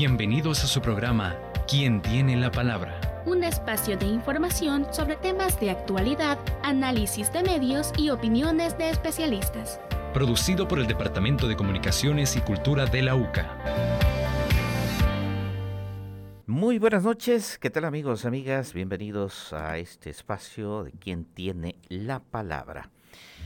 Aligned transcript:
Bienvenidos 0.00 0.64
a 0.64 0.66
su 0.66 0.80
programa 0.80 1.36
¿Quién 1.68 2.00
tiene 2.00 2.34
la 2.34 2.50
palabra? 2.50 3.22
Un 3.26 3.44
espacio 3.44 3.98
de 3.98 4.06
información 4.06 4.86
sobre 4.94 5.16
temas 5.16 5.60
de 5.60 5.68
actualidad, 5.68 6.38
análisis 6.62 7.30
de 7.34 7.42
medios 7.42 7.92
y 7.98 8.08
opiniones 8.08 8.78
de 8.78 8.88
especialistas. 8.88 9.78
Producido 10.14 10.66
por 10.66 10.78
el 10.78 10.86
Departamento 10.86 11.46
de 11.48 11.54
Comunicaciones 11.54 12.34
y 12.34 12.40
Cultura 12.40 12.86
de 12.86 13.02
la 13.02 13.14
UCA. 13.14 13.58
Muy 16.46 16.78
buenas 16.78 17.04
noches, 17.04 17.58
¿qué 17.58 17.68
tal 17.68 17.84
amigos, 17.84 18.24
amigas? 18.24 18.72
Bienvenidos 18.72 19.52
a 19.52 19.76
este 19.76 20.08
espacio 20.08 20.82
de 20.82 20.92
quien 20.92 21.26
tiene 21.26 21.76
la 21.90 22.20
palabra. 22.20 22.88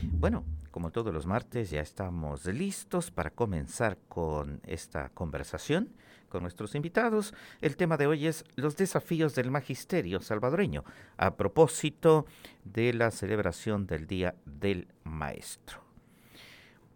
Bueno, 0.03 0.45
como 0.71 0.89
todos 0.91 1.13
los 1.13 1.25
martes 1.25 1.69
ya 1.69 1.81
estamos 1.81 2.45
listos 2.45 3.11
para 3.11 3.31
comenzar 3.31 3.97
con 4.07 4.61
esta 4.63 5.09
conversación 5.09 5.89
con 6.29 6.41
nuestros 6.41 6.75
invitados. 6.75 7.33
El 7.61 7.77
tema 7.77 7.97
de 7.97 8.07
hoy 8.07 8.27
es 8.27 8.43
los 8.55 8.75
desafíos 8.75 9.35
del 9.35 9.51
magisterio 9.51 10.21
salvadoreño 10.21 10.83
a 11.17 11.35
propósito 11.35 12.25
de 12.63 12.93
la 12.93 13.11
celebración 13.11 13.87
del 13.87 14.07
Día 14.07 14.35
del 14.45 14.87
Maestro. 15.03 15.81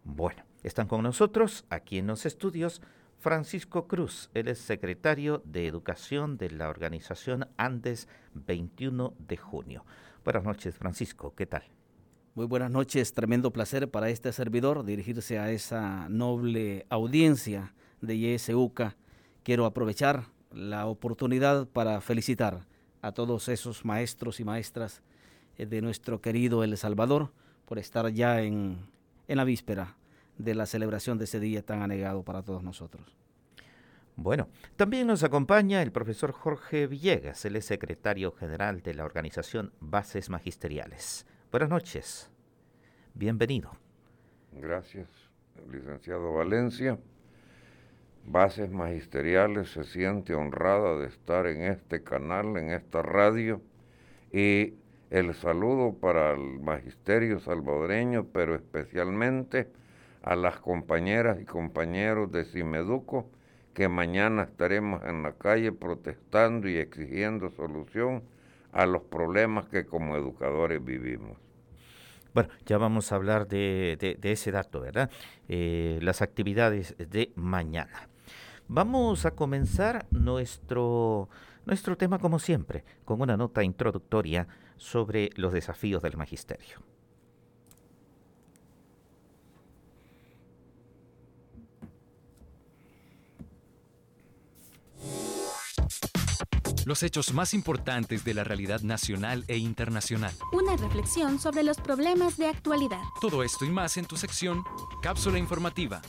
Bueno, 0.04 0.44
están 0.62 0.86
con 0.86 1.02
nosotros 1.02 1.64
aquí 1.70 1.98
en 1.98 2.06
los 2.06 2.26
estudios 2.26 2.82
Francisco 3.20 3.86
Cruz, 3.86 4.30
él 4.32 4.48
es 4.48 4.58
secretario 4.58 5.42
de 5.44 5.66
Educación 5.66 6.38
de 6.38 6.50
la 6.50 6.70
organización 6.70 7.48
Andes 7.58 8.08
21 8.32 9.12
de 9.18 9.36
junio. 9.36 9.84
Buenas 10.24 10.42
noches, 10.42 10.78
Francisco, 10.78 11.34
¿qué 11.34 11.44
tal? 11.44 11.64
Muy 12.34 12.46
buenas 12.46 12.70
noches, 12.70 13.12
tremendo 13.12 13.52
placer 13.52 13.90
para 13.90 14.08
este 14.08 14.32
servidor 14.32 14.86
dirigirse 14.86 15.38
a 15.38 15.50
esa 15.50 16.08
noble 16.08 16.86
audiencia 16.88 17.74
de 18.00 18.16
YSUCA 18.16 18.96
quiero 19.50 19.66
aprovechar 19.66 20.26
la 20.52 20.86
oportunidad 20.86 21.66
para 21.66 22.00
felicitar 22.00 22.68
a 23.02 23.10
todos 23.10 23.48
esos 23.48 23.84
maestros 23.84 24.38
y 24.38 24.44
maestras 24.44 25.02
eh, 25.58 25.66
de 25.66 25.82
nuestro 25.82 26.20
querido 26.20 26.62
El 26.62 26.76
Salvador 26.76 27.32
por 27.64 27.80
estar 27.80 28.08
ya 28.12 28.42
en, 28.42 28.78
en 29.26 29.36
la 29.36 29.42
víspera 29.42 29.96
de 30.38 30.54
la 30.54 30.66
celebración 30.66 31.18
de 31.18 31.24
ese 31.24 31.40
día 31.40 31.66
tan 31.66 31.82
anegado 31.82 32.22
para 32.22 32.44
todos 32.44 32.62
nosotros. 32.62 33.16
Bueno, 34.14 34.46
también 34.76 35.08
nos 35.08 35.24
acompaña 35.24 35.82
el 35.82 35.90
profesor 35.90 36.30
Jorge 36.30 36.86
Villegas, 36.86 37.44
él 37.44 37.56
es 37.56 37.64
secretario 37.64 38.30
general 38.30 38.82
de 38.82 38.94
la 38.94 39.04
organización 39.04 39.72
Bases 39.80 40.30
Magisteriales. 40.30 41.26
Buenas 41.50 41.70
noches, 41.70 42.30
bienvenido. 43.14 43.72
Gracias, 44.52 45.08
licenciado 45.68 46.34
Valencia. 46.34 47.00
Bases 48.30 48.70
Magisteriales 48.70 49.72
se 49.72 49.82
siente 49.82 50.34
honrada 50.34 50.96
de 50.98 51.08
estar 51.08 51.48
en 51.48 51.62
este 51.62 52.04
canal, 52.04 52.56
en 52.56 52.70
esta 52.70 53.02
radio, 53.02 53.60
y 54.30 54.74
el 55.10 55.34
saludo 55.34 55.94
para 55.98 56.30
el 56.34 56.60
magisterio 56.60 57.40
salvadoreño, 57.40 58.28
pero 58.32 58.54
especialmente 58.54 59.66
a 60.22 60.36
las 60.36 60.60
compañeras 60.60 61.40
y 61.40 61.44
compañeros 61.44 62.30
de 62.30 62.44
Cimeduco, 62.44 63.28
que 63.74 63.88
mañana 63.88 64.44
estaremos 64.44 65.02
en 65.04 65.24
la 65.24 65.32
calle 65.32 65.72
protestando 65.72 66.68
y 66.68 66.76
exigiendo 66.76 67.50
solución 67.50 68.22
a 68.70 68.86
los 68.86 69.02
problemas 69.02 69.66
que 69.66 69.86
como 69.86 70.16
educadores 70.16 70.84
vivimos. 70.84 71.36
Bueno, 72.32 72.50
ya 72.64 72.78
vamos 72.78 73.10
a 73.10 73.16
hablar 73.16 73.48
de, 73.48 74.18
ese 74.22 74.52
dato, 74.52 74.80
¿verdad? 74.80 75.10
Eh, 75.48 75.98
las 76.00 76.22
actividades 76.22 76.94
de 76.96 77.32
mañana. 77.34 78.09
Vamos 78.72 79.26
a 79.26 79.32
comenzar 79.32 80.06
nuestro, 80.12 81.28
nuestro 81.66 81.96
tema 81.96 82.20
como 82.20 82.38
siempre, 82.38 82.84
con 83.04 83.20
una 83.20 83.36
nota 83.36 83.64
introductoria 83.64 84.46
sobre 84.76 85.30
los 85.34 85.52
desafíos 85.52 86.00
del 86.04 86.16
magisterio. 86.16 86.78
Los 96.86 97.02
hechos 97.02 97.34
más 97.34 97.54
importantes 97.54 98.22
de 98.22 98.34
la 98.34 98.44
realidad 98.44 98.82
nacional 98.82 99.44
e 99.48 99.56
internacional. 99.56 100.32
Una 100.52 100.76
reflexión 100.76 101.40
sobre 101.40 101.64
los 101.64 101.78
problemas 101.78 102.36
de 102.36 102.46
actualidad. 102.46 103.02
Todo 103.20 103.42
esto 103.42 103.64
y 103.64 103.70
más 103.70 103.96
en 103.96 104.06
tu 104.06 104.16
sección 104.16 104.62
Cápsula 105.02 105.38
Informativa. 105.40 106.00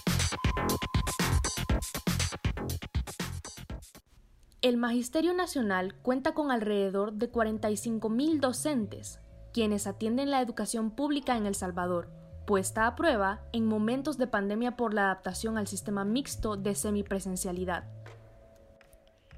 El 4.62 4.78
Magisterio 4.78 5.34
Nacional 5.34 5.96
cuenta 6.04 6.36
con 6.36 6.52
alrededor 6.52 7.14
de 7.14 7.32
45.000 7.32 8.40
docentes, 8.40 9.20
quienes 9.54 9.88
atienden 9.88 10.30
la 10.30 10.40
educación 10.40 10.92
pública 10.92 11.36
en 11.36 11.48
El 11.48 11.56
Salvador, 11.56 12.12
puesta 12.46 12.86
a 12.86 12.96
prueba 12.96 13.42
en 13.54 13.66
momentos 13.66 14.20
de 14.20 14.28
pandemia 14.28 14.78
por 14.78 14.94
la 14.94 15.06
adaptación 15.06 15.58
al 15.58 15.66
sistema 15.66 16.06
mixto 16.06 16.58
de 16.58 16.76
semipresencialidad. 16.76 17.86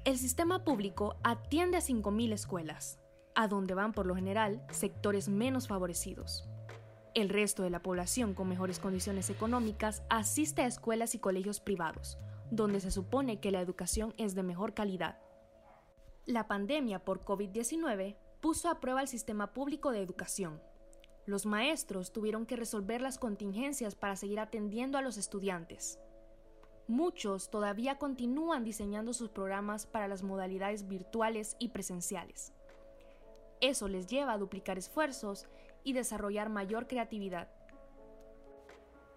El 0.04 0.18
sistema 0.18 0.62
público 0.62 1.16
atiende 1.22 1.78
a 1.78 1.80
5.000 1.80 2.34
escuelas, 2.34 2.98
a 3.34 3.48
donde 3.48 3.72
van 3.72 3.94
por 3.94 4.04
lo 4.04 4.14
general 4.14 4.62
sectores 4.68 5.30
menos 5.30 5.68
favorecidos. 5.68 6.46
El 7.14 7.30
resto 7.30 7.62
de 7.62 7.70
la 7.70 7.80
población 7.80 8.34
con 8.34 8.46
mejores 8.46 8.78
condiciones 8.78 9.30
económicas 9.30 10.02
asiste 10.10 10.60
a 10.60 10.66
escuelas 10.66 11.14
y 11.14 11.18
colegios 11.18 11.60
privados, 11.60 12.18
donde 12.56 12.80
se 12.80 12.90
supone 12.90 13.40
que 13.40 13.50
la 13.50 13.60
educación 13.60 14.14
es 14.16 14.34
de 14.34 14.42
mejor 14.42 14.74
calidad. 14.74 15.18
La 16.26 16.46
pandemia 16.46 17.04
por 17.04 17.24
COVID-19 17.24 18.16
puso 18.40 18.68
a 18.68 18.80
prueba 18.80 19.02
el 19.02 19.08
sistema 19.08 19.52
público 19.52 19.90
de 19.90 20.00
educación. 20.00 20.60
Los 21.26 21.46
maestros 21.46 22.12
tuvieron 22.12 22.46
que 22.46 22.56
resolver 22.56 23.00
las 23.00 23.18
contingencias 23.18 23.94
para 23.94 24.16
seguir 24.16 24.40
atendiendo 24.40 24.98
a 24.98 25.02
los 25.02 25.16
estudiantes. 25.16 25.98
Muchos 26.86 27.50
todavía 27.50 27.96
continúan 27.96 28.62
diseñando 28.62 29.14
sus 29.14 29.30
programas 29.30 29.86
para 29.86 30.06
las 30.06 30.22
modalidades 30.22 30.86
virtuales 30.86 31.56
y 31.58 31.70
presenciales. 31.70 32.52
Eso 33.62 33.88
les 33.88 34.06
lleva 34.06 34.34
a 34.34 34.38
duplicar 34.38 34.76
esfuerzos 34.76 35.46
y 35.82 35.94
desarrollar 35.94 36.50
mayor 36.50 36.86
creatividad. 36.86 37.48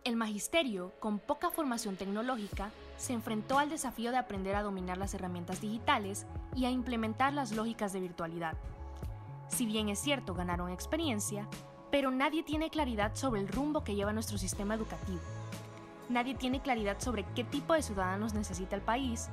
El 0.05 0.15
magisterio, 0.15 0.93
con 0.99 1.19
poca 1.19 1.51
formación 1.51 1.97
tecnológica, 1.97 2.71
se 2.97 3.13
enfrentó 3.13 3.59
al 3.59 3.69
desafío 3.69 4.11
de 4.11 4.17
aprender 4.17 4.55
a 4.55 4.63
dominar 4.63 4.97
las 4.97 5.13
herramientas 5.13 5.61
digitales 5.61 6.25
y 6.55 6.65
a 6.65 6.71
implementar 6.71 7.33
las 7.33 7.51
lógicas 7.51 7.93
de 7.93 8.01
virtualidad. 8.01 8.55
Si 9.47 9.65
bien 9.65 9.89
es 9.89 9.99
cierto, 9.99 10.33
ganaron 10.33 10.71
experiencia, 10.71 11.47
pero 11.91 12.11
nadie 12.11 12.43
tiene 12.43 12.69
claridad 12.69 13.15
sobre 13.15 13.41
el 13.41 13.47
rumbo 13.47 13.83
que 13.83 13.95
lleva 13.95 14.13
nuestro 14.13 14.37
sistema 14.37 14.75
educativo. 14.75 15.21
Nadie 16.09 16.35
tiene 16.35 16.61
claridad 16.61 16.99
sobre 16.99 17.23
qué 17.35 17.43
tipo 17.43 17.73
de 17.73 17.81
ciudadanos 17.81 18.33
necesita 18.33 18.75
el 18.75 18.81
país, 18.81 19.29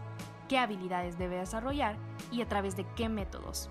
qué 0.49 0.59
habilidades 0.59 1.19
debe 1.19 1.37
desarrollar 1.37 1.97
y 2.31 2.43
a 2.43 2.49
través 2.49 2.77
de 2.77 2.85
qué 2.95 3.09
métodos. 3.09 3.71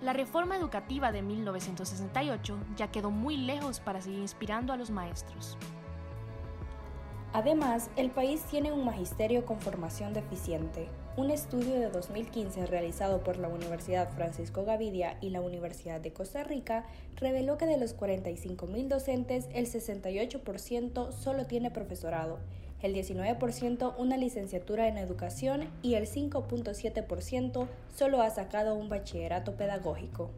La 0.00 0.12
reforma 0.12 0.56
educativa 0.56 1.10
de 1.10 1.22
1968 1.22 2.58
ya 2.76 2.90
quedó 2.90 3.10
muy 3.10 3.36
lejos 3.36 3.80
para 3.80 4.02
seguir 4.02 4.20
inspirando 4.20 4.72
a 4.72 4.76
los 4.76 4.90
maestros. 4.90 5.56
Además, 7.32 7.90
el 7.96 8.10
país 8.10 8.42
tiene 8.50 8.72
un 8.72 8.84
magisterio 8.84 9.44
con 9.44 9.60
formación 9.60 10.14
deficiente. 10.14 10.88
Un 11.16 11.30
estudio 11.30 11.74
de 11.74 11.88
2015 11.90 12.66
realizado 12.66 13.22
por 13.22 13.36
la 13.38 13.48
Universidad 13.48 14.10
Francisco 14.10 14.64
Gavidia 14.64 15.18
y 15.20 15.30
la 15.30 15.40
Universidad 15.40 16.00
de 16.00 16.12
Costa 16.12 16.44
Rica 16.44 16.84
reveló 17.16 17.58
que 17.58 17.66
de 17.66 17.78
los 17.78 17.96
45.000 17.96 18.88
docentes, 18.88 19.48
el 19.52 19.66
68% 19.66 21.12
solo 21.12 21.46
tiene 21.46 21.70
profesorado, 21.70 22.38
el 22.82 22.94
19% 22.94 23.94
una 23.96 24.16
licenciatura 24.16 24.88
en 24.88 24.98
educación 24.98 25.70
y 25.82 25.94
el 25.94 26.06
5.7% 26.06 27.66
solo 27.94 28.20
ha 28.20 28.30
sacado 28.30 28.74
un 28.74 28.88
bachillerato 28.88 29.56
pedagógico. 29.56 30.30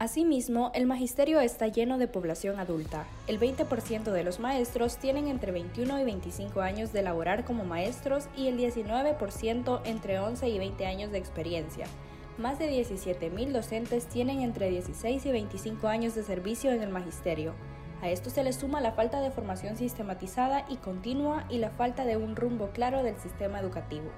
Asimismo, 0.00 0.70
el 0.72 0.86
magisterio 0.86 1.40
está 1.40 1.68
lleno 1.68 1.98
de 1.98 2.08
población 2.08 2.58
adulta. 2.58 3.04
El 3.26 3.38
20% 3.38 4.12
de 4.12 4.24
los 4.24 4.40
maestros 4.40 4.96
tienen 4.96 5.28
entre 5.28 5.52
21 5.52 6.00
y 6.00 6.04
25 6.04 6.62
años 6.62 6.94
de 6.94 7.02
laborar 7.02 7.44
como 7.44 7.66
maestros 7.66 8.26
y 8.34 8.48
el 8.48 8.56
19% 8.56 9.82
entre 9.84 10.18
11 10.18 10.48
y 10.48 10.58
20 10.58 10.86
años 10.86 11.12
de 11.12 11.18
experiencia. 11.18 11.86
Más 12.38 12.58
de 12.58 12.70
17.000 12.70 13.52
docentes 13.52 14.06
tienen 14.06 14.40
entre 14.40 14.70
16 14.70 15.26
y 15.26 15.32
25 15.32 15.88
años 15.88 16.14
de 16.14 16.22
servicio 16.22 16.72
en 16.72 16.82
el 16.82 16.88
magisterio. 16.88 17.52
A 18.00 18.08
esto 18.08 18.30
se 18.30 18.42
le 18.42 18.54
suma 18.54 18.80
la 18.80 18.92
falta 18.92 19.20
de 19.20 19.30
formación 19.30 19.76
sistematizada 19.76 20.64
y 20.70 20.76
continua 20.76 21.44
y 21.50 21.58
la 21.58 21.68
falta 21.68 22.06
de 22.06 22.16
un 22.16 22.36
rumbo 22.36 22.70
claro 22.70 23.02
del 23.02 23.18
sistema 23.18 23.60
educativo. 23.60 24.10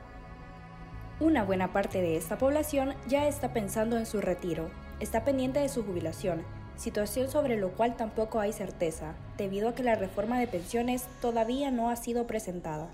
Una 1.18 1.42
buena 1.42 1.72
parte 1.72 2.00
de 2.00 2.16
esta 2.16 2.38
población 2.38 2.94
ya 3.08 3.26
está 3.26 3.52
pensando 3.52 3.96
en 3.96 4.06
su 4.06 4.20
retiro, 4.20 4.70
está 5.02 5.24
pendiente 5.24 5.58
de 5.58 5.68
su 5.68 5.84
jubilación, 5.84 6.42
situación 6.76 7.28
sobre 7.28 7.58
lo 7.58 7.72
cual 7.72 7.96
tampoco 7.96 8.38
hay 8.38 8.52
certeza, 8.52 9.14
debido 9.36 9.68
a 9.68 9.74
que 9.74 9.82
la 9.82 9.96
reforma 9.96 10.38
de 10.38 10.46
pensiones 10.46 11.06
todavía 11.20 11.70
no 11.70 11.90
ha 11.90 11.96
sido 11.96 12.26
presentada. 12.26 12.88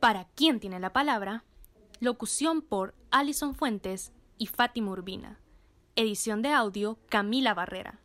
Para 0.00 0.26
quien 0.34 0.60
tiene 0.60 0.80
la 0.80 0.92
palabra, 0.92 1.44
locución 2.00 2.60
por 2.60 2.94
Alison 3.10 3.54
Fuentes 3.54 4.12
y 4.36 4.46
Fátima 4.46 4.90
Urbina. 4.90 5.38
Edición 5.96 6.42
de 6.42 6.50
audio 6.50 6.98
Camila 7.08 7.54
Barrera. 7.54 8.00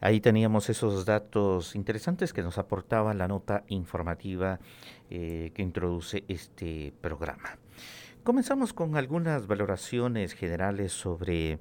Ahí 0.00 0.20
teníamos 0.20 0.70
esos 0.70 1.04
datos 1.04 1.76
interesantes 1.76 2.32
que 2.32 2.42
nos 2.42 2.58
aportaba 2.58 3.14
la 3.14 3.28
nota 3.28 3.62
informativa 3.68 4.58
eh, 5.10 5.52
que 5.54 5.62
introduce 5.62 6.24
este 6.26 6.92
programa. 7.00 7.58
Comenzamos 8.24 8.72
con 8.72 8.96
algunas 8.96 9.48
valoraciones 9.48 10.34
generales 10.34 10.92
sobre, 10.92 11.58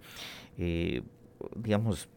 eh, 0.60 1.02
digamos, 1.56 2.08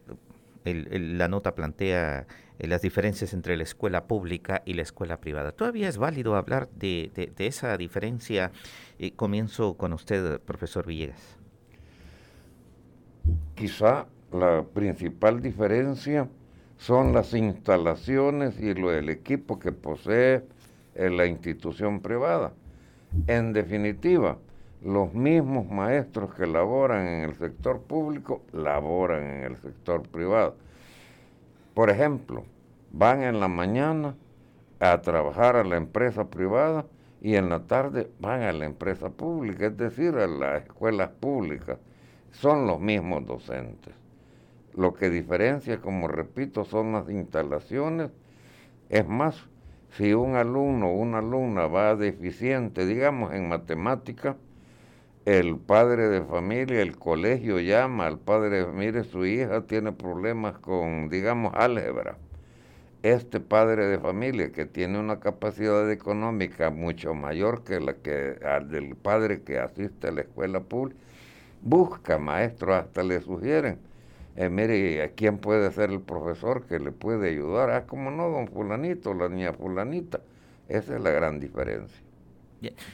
la 0.63 1.27
nota 1.27 1.55
plantea 1.55 2.27
eh, 2.59 2.67
las 2.67 2.83
diferencias 2.83 3.33
entre 3.33 3.57
la 3.57 3.63
escuela 3.63 4.05
pública 4.05 4.61
y 4.63 4.73
la 4.73 4.83
escuela 4.83 5.19
privada. 5.19 5.51
¿Todavía 5.51 5.89
es 5.89 5.97
válido 5.97 6.35
hablar 6.35 6.69
de, 6.69 7.11
esa 7.39 7.75
diferencia? 7.77 8.51
comienzo 9.15 9.77
con 9.77 9.93
usted, 9.93 10.39
profesor 10.41 10.85
Villegas. 10.85 11.39
Quizá 13.55 14.05
la 14.31 14.63
principal 14.63 15.41
diferencia 15.41 16.29
son 16.77 17.13
las 17.13 17.33
instalaciones 17.33 18.59
y 18.59 18.75
lo, 18.75 18.91
el 18.91 19.09
equipo 19.09 19.57
que 19.57 19.71
posee 19.71 20.43
la 20.93 21.25
institución 21.25 21.99
privada. 21.99 22.53
En 23.27 23.53
definitiva, 23.53 24.37
los 24.83 25.13
mismos 25.13 25.67
maestros 25.67 26.33
que 26.35 26.45
laboran 26.45 27.07
en 27.07 27.21
el 27.21 27.35
sector 27.35 27.81
público 27.81 28.43
laboran 28.51 29.23
en 29.23 29.43
el 29.43 29.57
sector 29.57 30.03
privado. 30.03 30.55
Por 31.73 31.89
ejemplo, 31.89 32.43
van 32.91 33.23
en 33.23 33.39
la 33.39 33.47
mañana 33.47 34.15
a 34.79 35.01
trabajar 35.01 35.55
a 35.55 35.63
la 35.63 35.77
empresa 35.77 36.29
privada 36.29 36.85
y 37.21 37.35
en 37.35 37.49
la 37.49 37.65
tarde 37.65 38.11
van 38.19 38.43
a 38.43 38.53
la 38.53 38.65
empresa 38.65 39.09
pública, 39.09 39.65
es 39.65 39.77
decir, 39.77 40.15
a 40.15 40.27
las 40.27 40.63
escuelas 40.63 41.09
públicas. 41.09 41.79
Son 42.31 42.67
los 42.67 42.79
mismos 42.79 43.25
docentes. 43.25 43.95
Lo 44.75 44.93
que 44.93 45.09
diferencia, 45.09 45.81
como 45.81 46.07
repito, 46.07 46.63
son 46.63 46.91
las 46.91 47.09
instalaciones. 47.09 48.11
Es 48.89 49.07
más, 49.07 49.47
si 49.95 50.13
un 50.13 50.35
alumno 50.35 50.89
o 50.89 50.93
una 50.93 51.19
alumna 51.19 51.67
va 51.67 51.95
deficiente, 51.95 52.85
digamos, 52.85 53.33
en 53.33 53.47
matemática, 53.47 54.35
el 55.25 55.57
padre 55.57 56.09
de 56.09 56.21
familia, 56.21 56.81
el 56.81 56.97
colegio 56.97 57.59
llama 57.59 58.05
al 58.07 58.19
padre, 58.19 58.67
mire, 58.67 59.03
su 59.05 59.25
hija 59.25 59.61
tiene 59.61 59.93
problemas 59.93 60.57
con, 60.59 61.09
digamos, 61.09 61.53
álgebra. 61.55 62.17
Este 63.03 63.39
padre 63.39 63.87
de 63.87 63.99
familia 63.99 64.51
que 64.51 64.65
tiene 64.65 64.99
una 64.99 65.19
capacidad 65.19 65.89
económica 65.91 66.71
mucho 66.71 67.13
mayor 67.13 67.63
que 67.63 67.79
la 67.79 67.93
que 67.93 68.37
del 68.69 68.95
padre 68.95 69.43
que 69.43 69.59
asiste 69.59 70.09
a 70.09 70.11
la 70.11 70.21
escuela 70.21 70.59
pública, 70.59 70.99
busca 71.61 72.17
maestros, 72.17 72.75
hasta 72.75 73.03
le 73.03 73.21
sugieren 73.21 73.79
eh, 74.35 74.49
mire, 74.49 75.13
¿quién 75.15 75.37
puede 75.37 75.71
ser 75.71 75.91
el 75.91 76.01
profesor 76.01 76.65
que 76.65 76.79
le 76.79 76.91
puede 76.91 77.29
ayudar? 77.29 77.69
Ah, 77.69 77.85
como 77.85 78.11
no, 78.11 78.29
don 78.29 78.47
fulanito, 78.47 79.13
la 79.13 79.29
niña 79.29 79.53
fulanita. 79.53 80.21
Esa 80.67 80.95
es 80.95 81.01
la 81.01 81.11
gran 81.11 81.39
diferencia. 81.39 82.01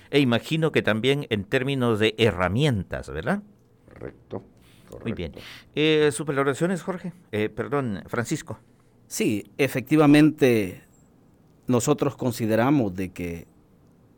E 0.09 0.19
imagino 0.19 0.71
que 0.71 0.81
también 0.81 1.25
en 1.29 1.45
términos 1.45 1.99
de 1.99 2.13
herramientas, 2.17 3.09
¿verdad? 3.09 3.41
Correcto. 3.87 4.43
Muy 5.03 5.13
bien. 5.13 5.31
Eh, 5.73 6.09
¿Sus 6.11 6.25
valoraciones, 6.25 6.81
Jorge? 6.81 7.13
Eh, 7.31 7.49
perdón, 7.49 8.03
Francisco. 8.07 8.59
Sí, 9.07 9.51
efectivamente, 9.57 10.83
nosotros 11.67 12.15
consideramos 12.17 12.93
de 12.95 13.09
que 13.09 13.47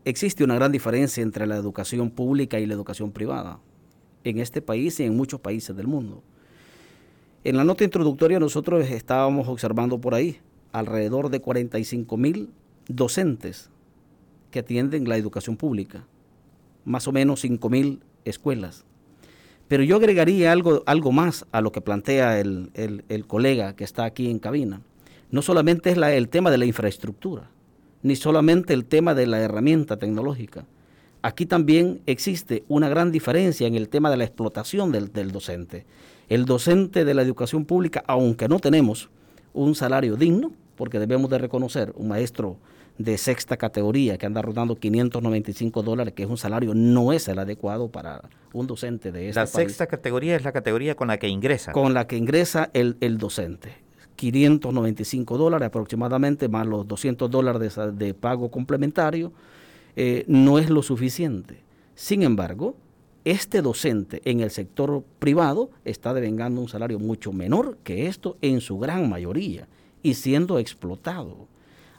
existe 0.04 0.44
una 0.44 0.56
gran 0.56 0.72
diferencia 0.72 1.22
entre 1.22 1.46
la 1.46 1.56
educación 1.56 2.10
pública 2.10 2.60
y 2.60 2.66
la 2.66 2.74
educación 2.74 3.12
privada 3.12 3.60
en 4.24 4.40
este 4.40 4.62
país 4.62 5.00
y 5.00 5.04
en 5.04 5.16
muchos 5.16 5.40
países 5.40 5.76
del 5.76 5.88
mundo. 5.88 6.24
En 7.46 7.58
la 7.58 7.66
nota 7.66 7.84
introductoria 7.84 8.40
nosotros 8.40 8.90
estábamos 8.90 9.50
observando 9.50 10.00
por 10.00 10.16
ahí 10.16 10.40
alrededor 10.72 11.30
de 11.30 11.42
45 11.42 12.16
mil 12.16 12.50
docentes 12.88 13.70
que 14.50 14.60
atienden 14.60 15.10
la 15.10 15.18
educación 15.18 15.58
pública, 15.58 16.08
más 16.86 17.06
o 17.10 17.12
menos 17.12 17.42
5 17.42 17.70
mil 17.70 18.00
escuelas. 18.24 18.86
Pero 19.68 19.84
yo 19.84 19.98
agregaría 19.98 20.54
algo, 20.54 20.84
algo 20.86 21.12
más 21.12 21.46
a 21.52 21.60
lo 21.60 21.74
que 21.74 21.82
plantea 21.82 22.40
el, 22.40 23.26
colega 23.28 23.76
que 23.76 23.84
está 23.84 24.06
aquí 24.06 24.30
en 24.30 24.40
cabina. 24.40 24.82
No 25.30 25.42
solamente 25.42 25.92
es 25.92 25.98
el 25.98 26.30
tema 26.30 26.50
de 26.50 26.60
la 26.60 26.66
infraestructura, 26.66 27.50
ni 28.04 28.16
solamente 28.16 28.74
el 28.74 28.86
tema 28.86 29.14
de 29.16 29.28
la 29.28 29.42
herramienta 29.42 29.98
tecnológica. 29.98 30.66
Aquí 31.22 31.46
también 31.46 32.02
existe 32.06 32.64
una 32.70 32.88
gran 32.88 33.12
diferencia 33.12 33.68
en 33.68 33.76
el 33.76 33.90
tema 33.90 34.10
de 34.10 34.18
la 34.18 34.24
explotación 34.24 34.94
del, 34.94 35.12
del 35.12 35.34
docente 35.34 35.86
el 36.30 36.46
docente 36.46 37.06
de 37.06 37.14
la 37.14 37.22
educación 37.22 37.66
pública, 37.66 38.04
aunque 38.08 38.48
no 38.48 38.60
tenemos 38.60 39.10
un 39.54 39.76
salario 39.76 40.16
digno, 40.16 40.52
porque 40.76 41.00
debemos 41.00 41.30
de 41.30 41.38
reconocer 41.38 41.94
un 41.96 42.08
maestro 42.08 42.58
de 42.98 43.18
sexta 43.18 43.58
categoría 43.58 44.18
que 44.18 44.26
anda 44.26 44.42
rodando 44.42 44.76
595 44.76 45.82
dólares, 45.82 46.14
que 46.14 46.24
es 46.24 46.30
un 46.30 46.38
salario, 46.38 46.74
no 46.76 47.12
es 47.12 47.28
el 47.28 47.40
adecuado 47.40 47.90
para 47.90 48.22
un 48.54 48.68
docente 48.68 49.12
de 49.12 49.30
esta 49.30 49.42
La 49.42 49.48
sexta 49.48 49.88
categoría 49.88 50.36
es 50.36 50.44
la 50.44 50.52
categoría 50.52 50.96
con 50.96 51.08
la 51.08 51.18
que 51.18 51.28
ingresa. 51.28 51.72
Con 51.72 51.94
la 51.94 52.08
que 52.08 52.18
ingresa 52.18 52.70
el, 52.74 53.18
docente. 53.18 53.74
595 54.16 55.38
dólares 55.38 55.68
aproximadamente, 55.68 56.48
más 56.48 56.68
los 56.68 56.88
200 56.88 57.32
dólares 57.32 57.80
de, 57.94 58.14
pago 58.14 58.52
complementario, 58.52 59.34
eh, 59.96 60.24
no 60.28 60.60
es 60.60 60.70
lo 60.70 60.84
suficiente. 60.84 61.58
Sin 61.96 62.22
embargo, 62.22 62.76
este 63.26 63.62
docente 63.62 64.22
en 64.26 64.42
el 64.42 64.52
sector 64.52 65.04
privado 65.20 65.70
está 65.86 66.14
devengando 66.14 66.60
un 66.60 66.68
salario 66.68 67.00
mucho 67.00 67.32
menor 67.32 67.78
que 67.84 68.08
esto 68.08 68.38
en 68.42 68.60
su 68.60 68.78
gran 68.80 69.10
mayoría 69.10 69.68
y 70.02 70.16
siendo 70.16 70.60
explotado. 70.60 71.48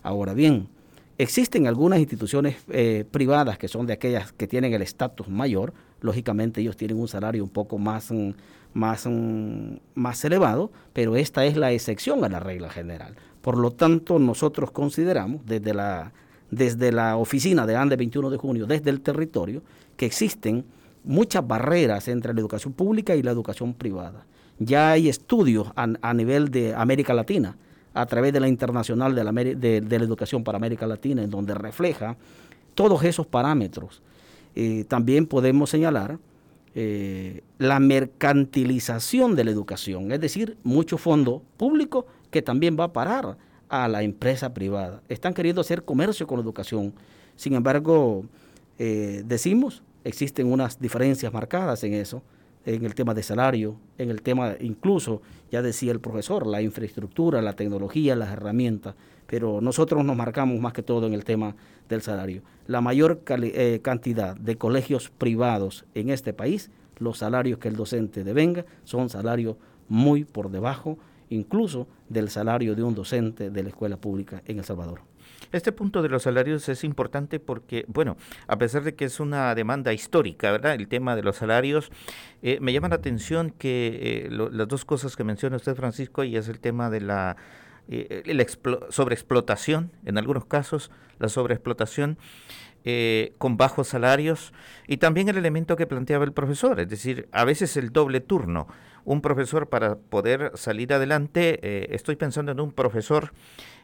Ahora 0.02 0.34
bien, 0.34 0.68
existen 1.16 1.66
algunas 1.66 1.98
instituciones 1.98 2.56
eh, 2.68 3.04
privadas 3.10 3.56
que 3.56 3.68
son 3.68 3.86
de 3.86 3.94
aquellas 3.94 4.32
que 4.32 4.46
tienen 4.46 4.74
el 4.74 4.82
estatus 4.82 5.28
mayor, 5.28 5.72
lógicamente 6.02 6.60
ellos 6.60 6.76
tienen 6.76 6.98
un 6.98 7.08
salario 7.08 7.42
un 7.42 7.48
poco 7.48 7.78
más, 7.78 8.10
mm, 8.10 8.30
más, 8.74 9.06
mm, 9.06 9.76
más 9.94 10.22
elevado, 10.26 10.70
pero 10.92 11.16
esta 11.16 11.46
es 11.46 11.56
la 11.56 11.72
excepción 11.72 12.22
a 12.24 12.28
la 12.28 12.40
regla 12.40 12.68
general. 12.68 13.16
Por 13.40 13.56
lo 13.56 13.70
tanto, 13.70 14.18
nosotros 14.18 14.70
consideramos 14.70 15.46
desde 15.46 15.72
la, 15.72 16.12
desde 16.50 16.92
la 16.92 17.16
oficina 17.16 17.66
de 17.66 17.76
ANDE 17.76 17.96
21 17.96 18.28
de 18.28 18.36
junio, 18.36 18.66
desde 18.66 18.90
el 18.90 19.00
territorio, 19.00 19.62
que 19.96 20.06
existen 20.06 20.64
muchas 21.04 21.46
barreras 21.46 22.08
entre 22.08 22.34
la 22.34 22.40
educación 22.40 22.72
pública 22.72 23.14
y 23.14 23.22
la 23.22 23.30
educación 23.30 23.74
privada. 23.74 24.26
Ya 24.58 24.92
hay 24.92 25.08
estudios 25.08 25.68
a, 25.76 26.14
nivel 26.14 26.50
de 26.50 26.74
América 26.74 27.12
Latina, 27.12 27.56
a 27.92 28.06
través 28.06 28.32
de 28.32 28.40
la 28.40 28.48
Internacional 28.48 29.14
de 29.14 29.24
la, 29.24 30.04
Educación 30.04 30.44
para 30.44 30.56
América 30.56 30.86
Latina, 30.86 31.22
en 31.22 31.30
donde 31.30 31.54
refleja 31.54 32.16
todos 32.74 33.04
esos 33.04 33.26
parámetros. 33.26 34.02
Eh, 34.54 34.84
también 34.88 35.26
podemos 35.26 35.70
señalar 35.70 36.18
eh, 36.76 37.42
la 37.58 37.78
mercantilización 37.80 39.36
de 39.36 39.44
la 39.44 39.50
educación, 39.50 40.12
es 40.12 40.20
decir, 40.20 40.56
mucho 40.64 40.98
fondo 40.98 41.42
público 41.56 42.06
que 42.30 42.42
también 42.42 42.76
va 42.78 42.84
a 42.84 42.92
parar 42.92 43.36
a 43.68 43.88
la 43.88 44.02
empresa 44.02 44.54
privada. 44.54 45.02
Están 45.08 45.34
queriendo 45.34 45.60
hacer 45.60 45.84
comercio 45.84 46.26
con 46.26 46.38
la 46.38 46.42
educación. 46.42 46.92
Sin 47.36 47.54
embargo, 47.54 48.24
eh, 48.78 49.22
decimos 49.24 49.82
existen 50.04 50.50
unas 50.50 50.78
diferencias 50.78 51.32
marcadas 51.32 51.82
en 51.84 51.94
eso, 51.94 52.22
en 52.66 52.84
el 52.84 52.94
tema 52.94 53.12
de 53.12 53.22
salario, 53.22 53.76
en 53.98 54.10
el 54.10 54.22
tema 54.22 54.54
incluso, 54.60 55.20
ya 55.50 55.60
decía 55.60 55.92
el 55.92 56.00
profesor, 56.00 56.46
la 56.46 56.62
infraestructura, 56.62 57.42
la 57.42 57.54
tecnología, 57.54 58.16
las 58.16 58.30
herramientas, 58.30 58.94
pero 59.26 59.60
nosotros 59.60 60.04
nos 60.04 60.16
marcamos 60.16 60.58
más 60.60 60.72
que 60.72 60.82
todo 60.82 61.06
en 61.06 61.14
el 61.14 61.24
tema 61.24 61.56
del 61.88 62.02
salario. 62.02 62.42
La 62.66 62.80
mayor 62.80 63.22
eh, 63.28 63.80
cantidad 63.82 64.36
de 64.36 64.56
colegios 64.56 65.10
privados 65.10 65.84
en 65.94 66.10
este 66.10 66.32
país, 66.32 66.70
los 66.98 67.18
salarios 67.18 67.58
que 67.58 67.68
el 67.68 67.76
docente 67.76 68.24
devenga 68.24 68.64
son 68.84 69.08
salarios 69.08 69.56
muy 69.88 70.24
por 70.24 70.50
debajo 70.50 70.98
incluso 71.30 71.86
del 72.08 72.30
salario 72.30 72.74
de 72.74 72.82
un 72.82 72.94
docente 72.94 73.50
de 73.50 73.62
la 73.62 73.70
escuela 73.70 73.96
pública 73.96 74.42
en 74.46 74.58
El 74.58 74.64
Salvador. 74.64 75.00
Este 75.54 75.70
punto 75.70 76.02
de 76.02 76.08
los 76.08 76.24
salarios 76.24 76.68
es 76.68 76.82
importante 76.82 77.38
porque, 77.38 77.84
bueno, 77.86 78.16
a 78.48 78.58
pesar 78.58 78.82
de 78.82 78.96
que 78.96 79.04
es 79.04 79.20
una 79.20 79.54
demanda 79.54 79.92
histórica, 79.92 80.50
¿verdad? 80.50 80.74
El 80.74 80.88
tema 80.88 81.14
de 81.14 81.22
los 81.22 81.36
salarios, 81.36 81.92
eh, 82.42 82.58
me 82.60 82.72
llama 82.72 82.88
la 82.88 82.96
atención 82.96 83.50
que 83.56 84.26
eh, 84.26 84.30
las 84.30 84.66
dos 84.66 84.84
cosas 84.84 85.14
que 85.14 85.22
menciona 85.22 85.54
usted, 85.54 85.76
Francisco, 85.76 86.24
y 86.24 86.36
es 86.36 86.48
el 86.48 86.58
tema 86.58 86.90
de 86.90 87.02
la, 87.02 87.36
eh, 87.86 88.46
sobreexplotación, 88.88 89.92
en 90.04 90.18
algunos 90.18 90.44
casos, 90.44 90.90
la 91.20 91.28
sobreexplotación. 91.28 92.18
con 93.38 93.56
bajos 93.56 93.88
salarios 93.88 94.52
y 94.86 94.98
también 94.98 95.30
el 95.30 95.38
elemento 95.38 95.74
que 95.74 95.86
planteaba 95.86 96.24
el 96.24 96.32
profesor, 96.32 96.80
es 96.80 96.88
decir, 96.88 97.28
a 97.32 97.44
veces 97.44 97.78
el 97.78 97.92
doble 97.92 98.20
turno. 98.20 98.66
Un 99.04 99.20
profesor 99.20 99.68
para 99.68 99.96
poder 99.96 100.52
salir 100.54 100.92
adelante, 100.92 101.60
eh, 101.62 101.88
estoy 101.90 102.16
pensando 102.16 102.52
en 102.52 102.60
un 102.60 102.72
profesor 102.72 103.32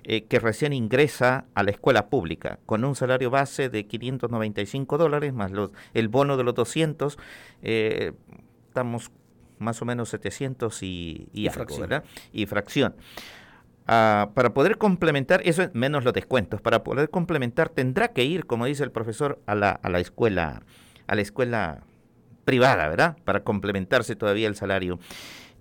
eh, 0.05 0.25
que 0.25 0.39
recién 0.39 0.73
ingresa 0.73 1.45
a 1.55 1.63
la 1.63 1.71
escuela 1.71 2.09
pública 2.09 2.59
con 2.67 2.85
un 2.85 2.95
salario 2.95 3.31
base 3.31 3.69
de 3.69 3.87
595 3.87 4.99
dólares 4.99 5.35
más 5.35 5.51
los, 5.51 5.73
el 5.93 6.09
bono 6.09 6.37
de 6.37 6.45
los 6.45 6.55
200, 6.55 7.19
eh, 7.63 8.13
estamos 8.69 9.11
más 9.59 9.83
o 9.83 9.85
menos 9.85 10.09
700 10.09 10.83
y, 10.83 11.29
y, 11.33 11.49
fracción. 11.51 11.81
¿verdad? 11.83 12.05
Y 12.33 12.47
fracción. 12.47 12.95
Ah, 13.87 14.31
para 14.35 14.55
poder 14.55 14.79
complementar, 14.79 15.43
eso 15.45 15.63
es 15.63 15.75
menos 15.75 16.05
los 16.05 16.15
descuentos, 16.15 16.63
para 16.63 16.83
poder 16.83 17.11
complementar 17.11 17.69
tendrá 17.69 18.09
que 18.09 18.25
ir, 18.25 18.47
como 18.47 18.65
dice 18.65 18.85
el 18.85 18.91
profesor, 18.91 19.41
a 19.47 19.55
la, 19.55 19.71
a 19.71 19.91
la 19.91 20.01
escuela, 20.01 20.63
a 21.07 21.15
la 21.15 21.21
escuela 21.21 21.83
privada, 22.51 22.89
¿verdad? 22.89 23.17
Para 23.25 23.45
complementarse 23.45 24.17
todavía 24.17 24.49
el 24.49 24.57
salario. 24.57 24.99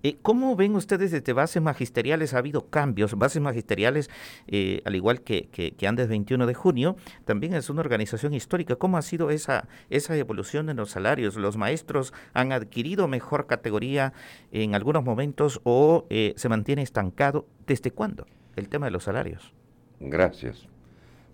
Eh, 0.02 0.16
¿Cómo 0.22 0.56
ven 0.56 0.74
ustedes 0.74 1.12
desde 1.12 1.32
bases 1.32 1.62
magisteriales? 1.62 2.34
¿Ha 2.34 2.38
habido 2.38 2.68
cambios? 2.68 3.16
Bases 3.16 3.40
magisteriales, 3.40 4.10
eh, 4.48 4.82
al 4.84 4.96
igual 4.96 5.20
que, 5.20 5.46
que, 5.50 5.86
Andes 5.86 6.08
21 6.08 6.48
de 6.48 6.54
junio, 6.54 6.96
también 7.24 7.54
es 7.54 7.70
una 7.70 7.82
organización 7.82 8.34
histórica. 8.34 8.74
¿Cómo 8.74 8.96
ha 8.98 9.02
sido 9.02 9.30
esa, 9.30 9.68
esa 9.88 10.16
evolución 10.16 10.68
en 10.68 10.78
los 10.78 10.90
salarios? 10.90 11.36
¿Los 11.36 11.56
maestros 11.56 12.12
han 12.32 12.50
adquirido 12.50 13.06
mejor 13.06 13.46
categoría 13.46 14.12
en 14.50 14.74
algunos 14.74 15.04
momentos 15.04 15.60
o 15.62 16.06
eh, 16.10 16.34
se 16.34 16.48
mantiene 16.48 16.82
estancado? 16.82 17.46
¿Desde 17.68 17.92
cuándo 17.92 18.26
el 18.56 18.68
tema 18.68 18.86
de 18.86 18.90
los 18.90 19.04
salarios? 19.04 19.54
Gracias. 20.00 20.66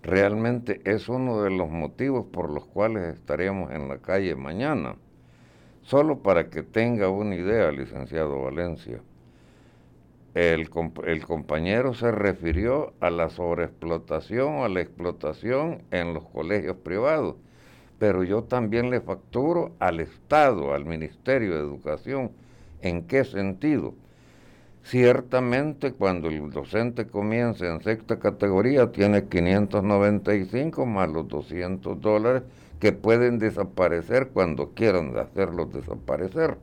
Realmente 0.03 0.81
es 0.85 1.09
uno 1.09 1.41
de 1.41 1.49
los 1.49 1.67
motivos 1.71 2.27
por 2.31 2.51
los 2.51 2.67
cuales 2.67 3.15
estaremos 3.15 3.71
en 3.71 3.87
la 3.87 3.97
calle 3.97 4.35
mañana 4.35 4.97
Solo 5.87 6.19
para 6.19 6.49
que 6.49 6.63
tenga 6.63 7.07
una 7.07 7.33
idea, 7.35 7.71
licenciado 7.71 8.41
Valencia, 8.41 8.99
el, 10.33 10.69
compañero 10.69 11.93
se 11.93 12.11
refirió 12.11 12.91
a 12.99 13.09
la 13.09 13.29
sobreexplotación 13.29 14.55
o 14.55 14.65
a 14.65 14.69
la 14.69 14.81
explotación 14.81 15.83
en 15.91 16.13
los 16.13 16.25
colegios 16.25 16.75
privados, 16.75 17.35
pero 17.99 18.25
yo 18.25 18.43
también 18.43 18.89
le 18.89 18.99
facturo 18.99 19.71
al 19.79 20.01
Estado, 20.01 20.73
al 20.73 20.83
Ministerio 20.83 21.53
de 21.53 21.61
Educación. 21.61 22.31
¿En 22.81 23.03
qué 23.07 23.23
sentido? 23.23 23.93
Ciertamente 24.83 25.93
cuando 25.93 26.27
el 26.27 26.51
docente 26.51 27.07
comienza 27.07 27.65
en 27.65 27.81
sexta 27.81 28.19
categoría 28.19 28.91
tiene 28.91 29.29
595 29.29 30.85
más 30.85 31.09
los 31.09 31.29
200 31.29 32.01
dólares 32.01 32.43
que 32.79 32.91
pueden 32.91 33.39
desaparecer 33.39 34.29
cuando 34.29 34.71
quieran 34.71 35.17
hacerlos 35.17 35.73
desaparecer, 35.73 36.57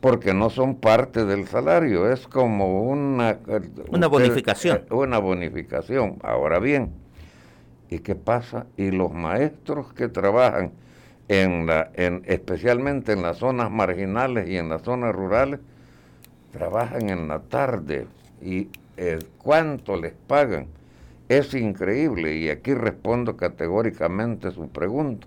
porque 0.00 0.34
no 0.34 0.50
son 0.50 0.76
parte 0.76 1.24
del 1.24 1.46
salario, 1.46 2.10
es 2.10 2.26
como 2.26 2.82
una... 2.82 3.38
Una 3.88 4.06
bonificación. 4.08 4.78
Eh, 4.78 4.94
una 4.94 5.18
bonificación. 5.18 6.18
Ahora 6.22 6.58
bien, 6.58 6.90
¿y 7.88 8.00
qué 8.00 8.14
pasa? 8.14 8.66
Y 8.76 8.90
los 8.90 9.12
maestros 9.12 9.92
que 9.92 10.08
trabajan 10.08 10.72
en 11.28 11.66
la, 11.66 11.90
en, 11.94 12.22
especialmente 12.26 13.12
en 13.12 13.22
las 13.22 13.38
zonas 13.38 13.70
marginales 13.70 14.48
y 14.48 14.56
en 14.56 14.68
las 14.68 14.82
zonas 14.82 15.14
rurales, 15.14 15.60
trabajan 16.52 17.08
en 17.10 17.28
la 17.28 17.40
tarde 17.40 18.06
y 18.40 18.68
eh, 18.96 19.18
cuánto 19.38 20.00
les 20.00 20.14
pagan 20.26 20.68
es 21.28 21.54
increíble 21.54 22.36
y 22.36 22.48
aquí 22.48 22.74
respondo 22.74 23.36
categóricamente 23.36 24.50
su 24.52 24.68
pregunta. 24.68 25.26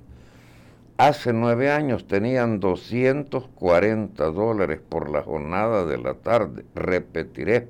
Hace 0.97 1.31
nueve 1.33 1.71
años 1.71 2.07
tenían 2.07 2.59
240 2.59 4.31
dólares 4.31 4.79
por 4.87 5.09
la 5.09 5.21
jornada 5.21 5.85
de 5.85 5.97
la 5.97 6.13
tarde. 6.13 6.65
Repetiré, 6.75 7.67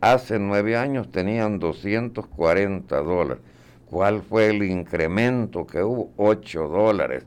hace 0.00 0.38
nueve 0.38 0.76
años 0.76 1.10
tenían 1.10 1.58
240 1.58 2.96
dólares. 3.02 3.42
¿Cuál 3.90 4.22
fue 4.22 4.48
el 4.48 4.62
incremento 4.62 5.66
que 5.66 5.82
hubo? 5.82 6.10
8 6.16 6.68
dólares. 6.68 7.24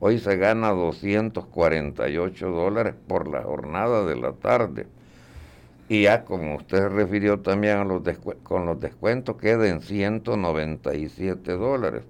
Hoy 0.00 0.18
se 0.18 0.36
gana 0.36 0.70
248 0.70 2.50
dólares 2.50 2.94
por 3.06 3.28
la 3.28 3.42
jornada 3.42 4.04
de 4.04 4.16
la 4.16 4.32
tarde. 4.32 4.86
Y 5.92 6.04
ya, 6.04 6.24
como 6.24 6.56
usted 6.56 6.88
refirió 6.88 7.40
también 7.40 7.76
a 7.76 7.84
los 7.84 8.00
con 8.44 8.64
los 8.64 8.80
descuentos, 8.80 9.36
queden 9.36 9.82
197 9.82 11.52
dólares. 11.52 12.04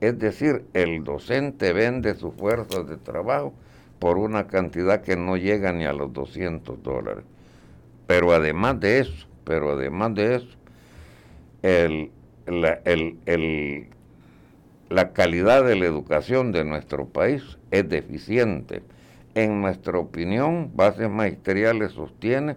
Es 0.00 0.16
decir, 0.20 0.66
el 0.72 1.02
docente 1.02 1.72
vende 1.72 2.14
su 2.14 2.30
fuerza 2.30 2.84
de 2.84 2.96
trabajo 2.96 3.52
por 3.98 4.18
una 4.18 4.46
cantidad 4.46 5.00
que 5.00 5.16
no 5.16 5.36
llega 5.36 5.72
ni 5.72 5.84
a 5.84 5.92
los 5.92 6.12
200 6.12 6.80
dólares. 6.84 7.24
Pero 8.06 8.30
además 8.30 8.78
de 8.78 9.00
eso, 9.00 9.26
pero 9.42 9.72
además 9.72 10.14
de 10.14 10.36
eso, 10.36 10.56
la, 12.46 12.80
la 14.90 15.12
calidad 15.12 15.64
de 15.64 15.74
la 15.74 15.86
educación 15.86 16.52
de 16.52 16.64
nuestro 16.64 17.06
país 17.06 17.42
es 17.72 17.88
deficiente. 17.88 18.80
En 19.34 19.60
nuestra 19.60 19.98
opinión, 19.98 20.70
Bases 20.76 21.10
Magisteriales 21.10 21.90
sostiene 21.90 22.54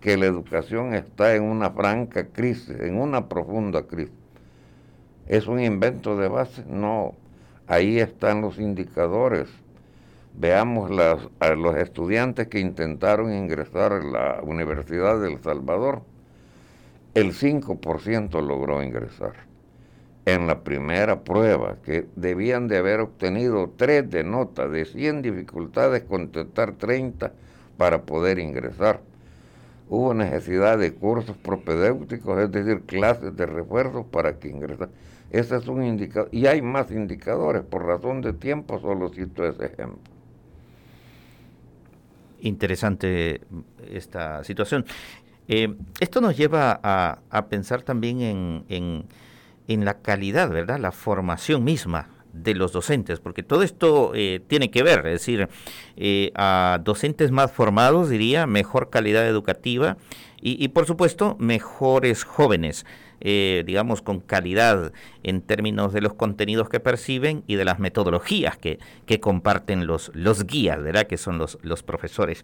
que 0.00 0.16
la 0.16 0.26
educación 0.26 0.94
está 0.94 1.34
en 1.34 1.42
una 1.42 1.70
franca 1.70 2.26
crisis, 2.26 2.80
en 2.80 2.98
una 2.98 3.28
profunda 3.28 3.82
crisis. 3.82 4.14
¿Es 5.26 5.46
un 5.46 5.60
invento 5.60 6.16
de 6.16 6.28
base? 6.28 6.64
No, 6.66 7.14
ahí 7.66 8.00
están 8.00 8.40
los 8.40 8.58
indicadores. 8.58 9.48
Veamos 10.34 10.90
a 11.38 11.50
los 11.50 11.76
estudiantes 11.76 12.48
que 12.48 12.60
intentaron 12.60 13.32
ingresar 13.32 13.92
a 13.92 14.02
la 14.02 14.40
Universidad 14.42 15.20
del 15.20 15.40
Salvador. 15.42 16.02
El 17.14 17.32
5% 17.32 18.40
logró 18.44 18.82
ingresar. 18.82 19.34
En 20.24 20.46
la 20.46 20.60
primera 20.60 21.20
prueba, 21.24 21.76
que 21.84 22.06
debían 22.14 22.68
de 22.68 22.78
haber 22.78 23.00
obtenido 23.00 23.72
3 23.76 24.08
de 24.10 24.24
nota, 24.24 24.68
de 24.68 24.84
100 24.84 25.22
dificultades, 25.22 26.04
contestar 26.04 26.72
30 26.72 27.32
para 27.76 28.02
poder 28.02 28.38
ingresar 28.38 29.00
hubo 29.90 30.14
necesidad 30.14 30.78
de 30.78 30.94
cursos 30.94 31.36
propedéuticos, 31.36 32.38
es 32.38 32.52
decir, 32.52 32.82
clases 32.82 33.36
de 33.36 33.44
refuerzo 33.44 34.06
para 34.06 34.38
que 34.38 34.48
ingresaran. 34.48 34.90
Ese 35.30 35.56
es 35.56 35.66
un 35.66 35.82
indicador. 35.84 36.28
Y 36.32 36.46
hay 36.46 36.62
más 36.62 36.90
indicadores. 36.92 37.62
Por 37.62 37.84
razón 37.84 38.20
de 38.20 38.32
tiempo, 38.32 38.78
solo 38.80 39.08
cito 39.10 39.44
ese 39.44 39.66
ejemplo. 39.66 39.98
Interesante 42.40 43.40
esta 43.90 44.42
situación. 44.44 44.86
Eh, 45.48 45.74
esto 45.98 46.20
nos 46.20 46.36
lleva 46.36 46.80
a, 46.82 47.46
pensar 47.48 47.82
también 47.82 48.20
en, 48.68 49.06
en, 49.66 49.84
la 49.84 49.94
calidad, 49.94 50.50
¿verdad? 50.50 50.78
La 50.78 50.92
formación 50.92 51.64
misma 51.64 52.08
de 52.32 52.54
los 52.54 52.72
docentes, 52.72 53.20
porque 53.20 53.42
todo 53.42 53.62
esto 53.62 54.12
eh, 54.14 54.40
tiene 54.46 54.70
que 54.70 54.82
ver, 54.82 55.06
es 55.06 55.12
decir, 55.12 55.48
eh, 55.96 56.30
a 56.34 56.80
docentes 56.82 57.30
más 57.30 57.52
formados, 57.52 58.08
diría, 58.08 58.46
mejor 58.46 58.90
calidad 58.90 59.26
educativa 59.26 59.96
y, 60.42 60.68
por 60.68 60.86
supuesto, 60.86 61.36
mejores 61.38 62.24
jóvenes, 62.24 62.86
eh, 63.20 63.62
digamos, 63.66 64.00
con 64.00 64.20
calidad 64.20 64.90
en 65.22 65.42
términos 65.42 65.92
de 65.92 66.00
los 66.00 66.14
contenidos 66.14 66.70
que 66.70 66.80
perciben 66.80 67.44
y 67.46 67.56
de 67.56 67.66
las 67.66 67.78
metodologías 67.78 68.56
que, 68.56 68.78
que 69.04 69.20
comparten 69.20 69.86
los, 69.86 70.10
los 70.14 70.46
guías, 70.46 70.82
¿verdad?, 70.82 71.06
que 71.06 71.18
son 71.18 71.36
los, 71.36 71.58
los 71.60 71.82
profesores 71.82 72.42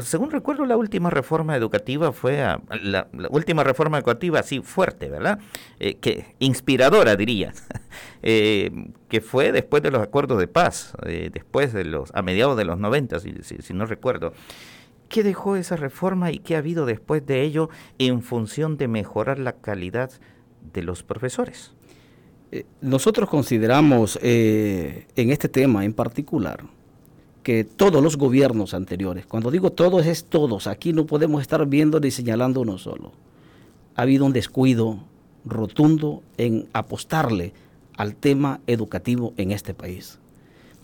según 0.00 0.30
recuerdo, 0.30 0.66
la 0.66 0.76
última 0.76 1.08
reforma 1.10 1.56
educativa 1.56 2.12
fue 2.12 2.44
la, 2.82 3.08
última 3.30 3.62
reforma 3.62 3.98
educativa 3.98 4.40
así 4.40 4.60
fuerte, 4.60 5.08
¿verdad? 5.08 5.38
Eh, 5.78 5.94
que 5.94 6.34
inspiradora 6.40 7.14
diría, 7.14 7.52
eh, 8.22 8.70
que 9.08 9.20
fue 9.20 9.52
después 9.52 9.82
de 9.82 9.90
los 9.90 10.02
acuerdos 10.02 10.38
de 10.38 10.48
paz, 10.48 10.94
eh, 11.06 11.30
después 11.32 11.72
de 11.72 11.84
los 11.84 12.10
a 12.14 12.22
mediados 12.22 12.56
de 12.56 12.64
los 12.64 12.78
90, 12.78 13.20
si, 13.20 13.34
si, 13.42 13.74
no 13.74 13.86
recuerdo. 13.86 14.32
¿Qué 15.08 15.22
dejó 15.22 15.56
esa 15.56 15.76
reforma 15.76 16.32
y 16.32 16.38
qué 16.38 16.56
ha 16.56 16.58
habido 16.58 16.86
después 16.86 17.24
de 17.24 17.42
ello 17.42 17.68
en 17.98 18.22
función 18.22 18.76
de 18.78 18.88
mejorar 18.88 19.38
la 19.38 19.52
calidad 19.52 20.10
de 20.72 20.82
los 20.82 21.02
profesores? 21.02 21.72
Nosotros 22.80 23.28
consideramos 23.28 24.18
en 24.22 25.30
este 25.30 25.48
tema 25.48 25.84
en 25.84 25.92
particular 25.94 26.64
que 27.42 27.64
todos 27.64 28.02
los 28.02 28.16
gobiernos 28.16 28.74
anteriores, 28.74 29.26
cuando 29.26 29.50
digo 29.50 29.70
todos 29.70 30.06
es 30.06 30.24
todos, 30.24 30.66
aquí 30.66 30.92
no 30.92 31.06
podemos 31.06 31.42
estar 31.42 31.66
viendo 31.66 32.00
ni 32.00 32.10
señalando 32.10 32.60
uno 32.60 32.78
solo. 32.78 33.12
Ha 33.96 34.02
habido 34.02 34.24
un 34.24 34.32
descuido 34.32 35.00
rotundo 35.44 36.22
en 36.36 36.68
apostarle 36.72 37.52
al 37.96 38.14
tema 38.14 38.60
educativo 38.66 39.34
en 39.36 39.50
este 39.50 39.74
país. 39.74 40.18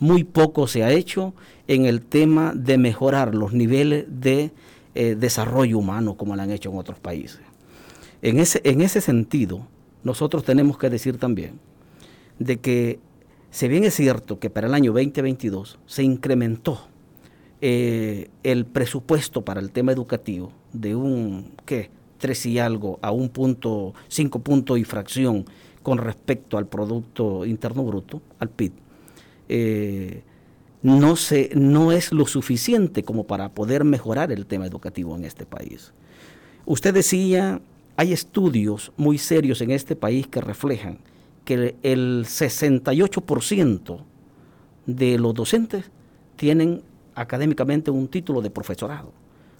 Muy 0.00 0.24
poco 0.24 0.66
se 0.66 0.84
ha 0.84 0.92
hecho 0.92 1.34
en 1.66 1.86
el 1.86 2.02
tema 2.02 2.52
de 2.54 2.78
mejorar 2.78 3.34
los 3.34 3.52
niveles 3.52 4.04
de 4.08 4.52
eh, 4.94 5.16
desarrollo 5.18 5.78
humano 5.78 6.16
como 6.16 6.36
lo 6.36 6.42
han 6.42 6.50
hecho 6.50 6.70
en 6.70 6.78
otros 6.78 6.98
países. 6.98 7.40
En 8.22 8.38
ese, 8.38 8.60
en 8.64 8.80
ese 8.80 9.00
sentido, 9.00 9.66
nosotros 10.02 10.44
tenemos 10.44 10.78
que 10.78 10.90
decir 10.90 11.18
también 11.18 11.58
de 12.38 12.58
que 12.58 13.00
si 13.50 13.68
bien 13.68 13.84
es 13.84 13.94
cierto 13.94 14.38
que 14.38 14.50
para 14.50 14.66
el 14.66 14.74
año 14.74 14.92
2022 14.92 15.78
se 15.86 16.02
incrementó 16.02 16.80
eh, 17.60 18.30
el 18.42 18.66
presupuesto 18.66 19.44
para 19.44 19.60
el 19.60 19.70
tema 19.70 19.92
educativo 19.92 20.52
de 20.72 20.94
un, 20.94 21.52
¿qué? 21.64 21.90
3 22.18 22.46
y 22.46 22.58
algo 22.58 22.98
a 23.00 23.10
un 23.10 23.28
punto, 23.28 23.94
5 24.08 24.40
puntos 24.40 24.78
y 24.78 24.84
fracción 24.84 25.44
con 25.82 25.98
respecto 25.98 26.58
al 26.58 26.66
Producto 26.66 27.46
Interno 27.46 27.84
Bruto, 27.84 28.20
al 28.38 28.50
PIB, 28.50 28.72
eh, 29.48 30.22
no, 30.82 31.16
se, 31.16 31.50
no 31.54 31.92
es 31.92 32.12
lo 32.12 32.26
suficiente 32.26 33.02
como 33.02 33.24
para 33.24 33.48
poder 33.50 33.84
mejorar 33.84 34.30
el 34.30 34.46
tema 34.46 34.66
educativo 34.66 35.16
en 35.16 35.24
este 35.24 35.46
país. 35.46 35.92
Usted 36.66 36.92
decía, 36.92 37.60
hay 37.96 38.12
estudios 38.12 38.92
muy 38.96 39.18
serios 39.18 39.60
en 39.60 39.70
este 39.70 39.96
país 39.96 40.26
que 40.26 40.40
reflejan 40.40 40.98
que 41.48 41.76
el 41.82 42.26
68% 42.26 43.98
de 44.84 45.18
los 45.18 45.32
docentes 45.32 45.90
tienen 46.36 46.82
académicamente 47.14 47.90
un 47.90 48.06
título 48.08 48.42
de 48.42 48.50
profesorado. 48.50 49.14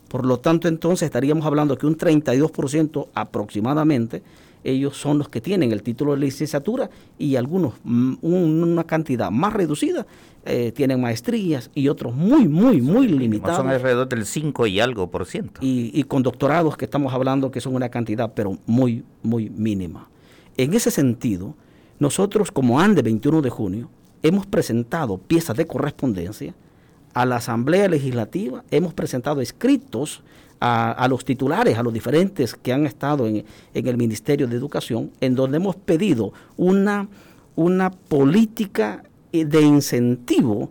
Por 0.09 0.26
lo 0.26 0.38
tanto, 0.38 0.68
entonces 0.68 1.07
estaríamos 1.07 1.47
hablando 1.47 1.78
que 1.78 1.87
un 1.87 1.97
32% 1.97 3.09
aproximadamente, 3.14 4.23
ellos 4.64 4.99
son 4.99 5.16
los 5.16 5.30
que 5.30 5.40
tienen 5.40 5.73
el 5.73 5.83
título 5.83 6.12
de 6.12 6.18
licenciatura 6.18 6.90
y 7.16 7.37
algunos, 7.37 7.73
mm, 7.85 8.16
una 8.21 8.85
cantidad 8.85 9.30
más 9.30 9.54
reducida, 9.54 10.07
eh, 10.45 10.73
tienen 10.73 11.00
maestrías 11.00 11.71
y 11.75 11.88
otros 11.88 12.14
muy, 12.14 12.49
muy, 12.49 12.83
muy 12.83 13.09
limitados. 13.09 13.57
Son 13.57 13.68
alrededor 13.71 14.11
del 14.11 14.26
5 14.26 14.66
y 14.66 14.78
algo 14.78 15.11
por 15.11 15.25
ciento. 15.25 15.59
Y, 15.62 15.90
y 15.99 16.02
con 16.02 16.23
doctorados 16.23 16.76
que 16.76 16.85
estamos 16.85 17.14
hablando 17.14 17.50
que 17.50 17.62
son 17.62 17.75
una 17.75 17.88
cantidad, 17.88 18.30
pero 18.35 18.59
muy, 18.66 19.04
muy 19.23 19.49
mínima. 19.49 20.11
En 20.59 20.75
ese 20.75 20.90
sentido, 20.90 21.54
nosotros 21.99 22.50
como 22.50 22.81
ANDE 22.81 23.02
21 23.02 23.43
de 23.43 23.50
junio 23.50 23.90
hemos 24.23 24.47
presentado 24.47 25.19
piezas 25.19 25.57
de 25.57 25.67
correspondencia 25.67 26.55
a 27.14 27.25
la 27.26 27.37
Asamblea 27.37 27.88
Legislativa, 27.88 28.64
hemos 28.71 28.95
presentado 28.95 29.40
escritos 29.40 30.23
a, 30.61 31.07
los 31.09 31.25
titulares, 31.25 31.78
a 31.78 31.83
los 31.83 31.93
diferentes 31.93 32.55
que 32.55 32.73
han 32.73 32.87
estado 32.87 33.26
en, 33.26 33.45
el 33.75 33.97
Ministerio 33.97 34.47
de 34.47 34.57
Educación, 34.57 35.12
en 35.21 35.35
donde 35.35 35.57
hemos 35.57 35.76
pedido 35.76 36.33
una, 36.57 37.09
una 37.55 37.90
política 37.90 39.05
de 39.33 39.61
incentivo 39.62 40.71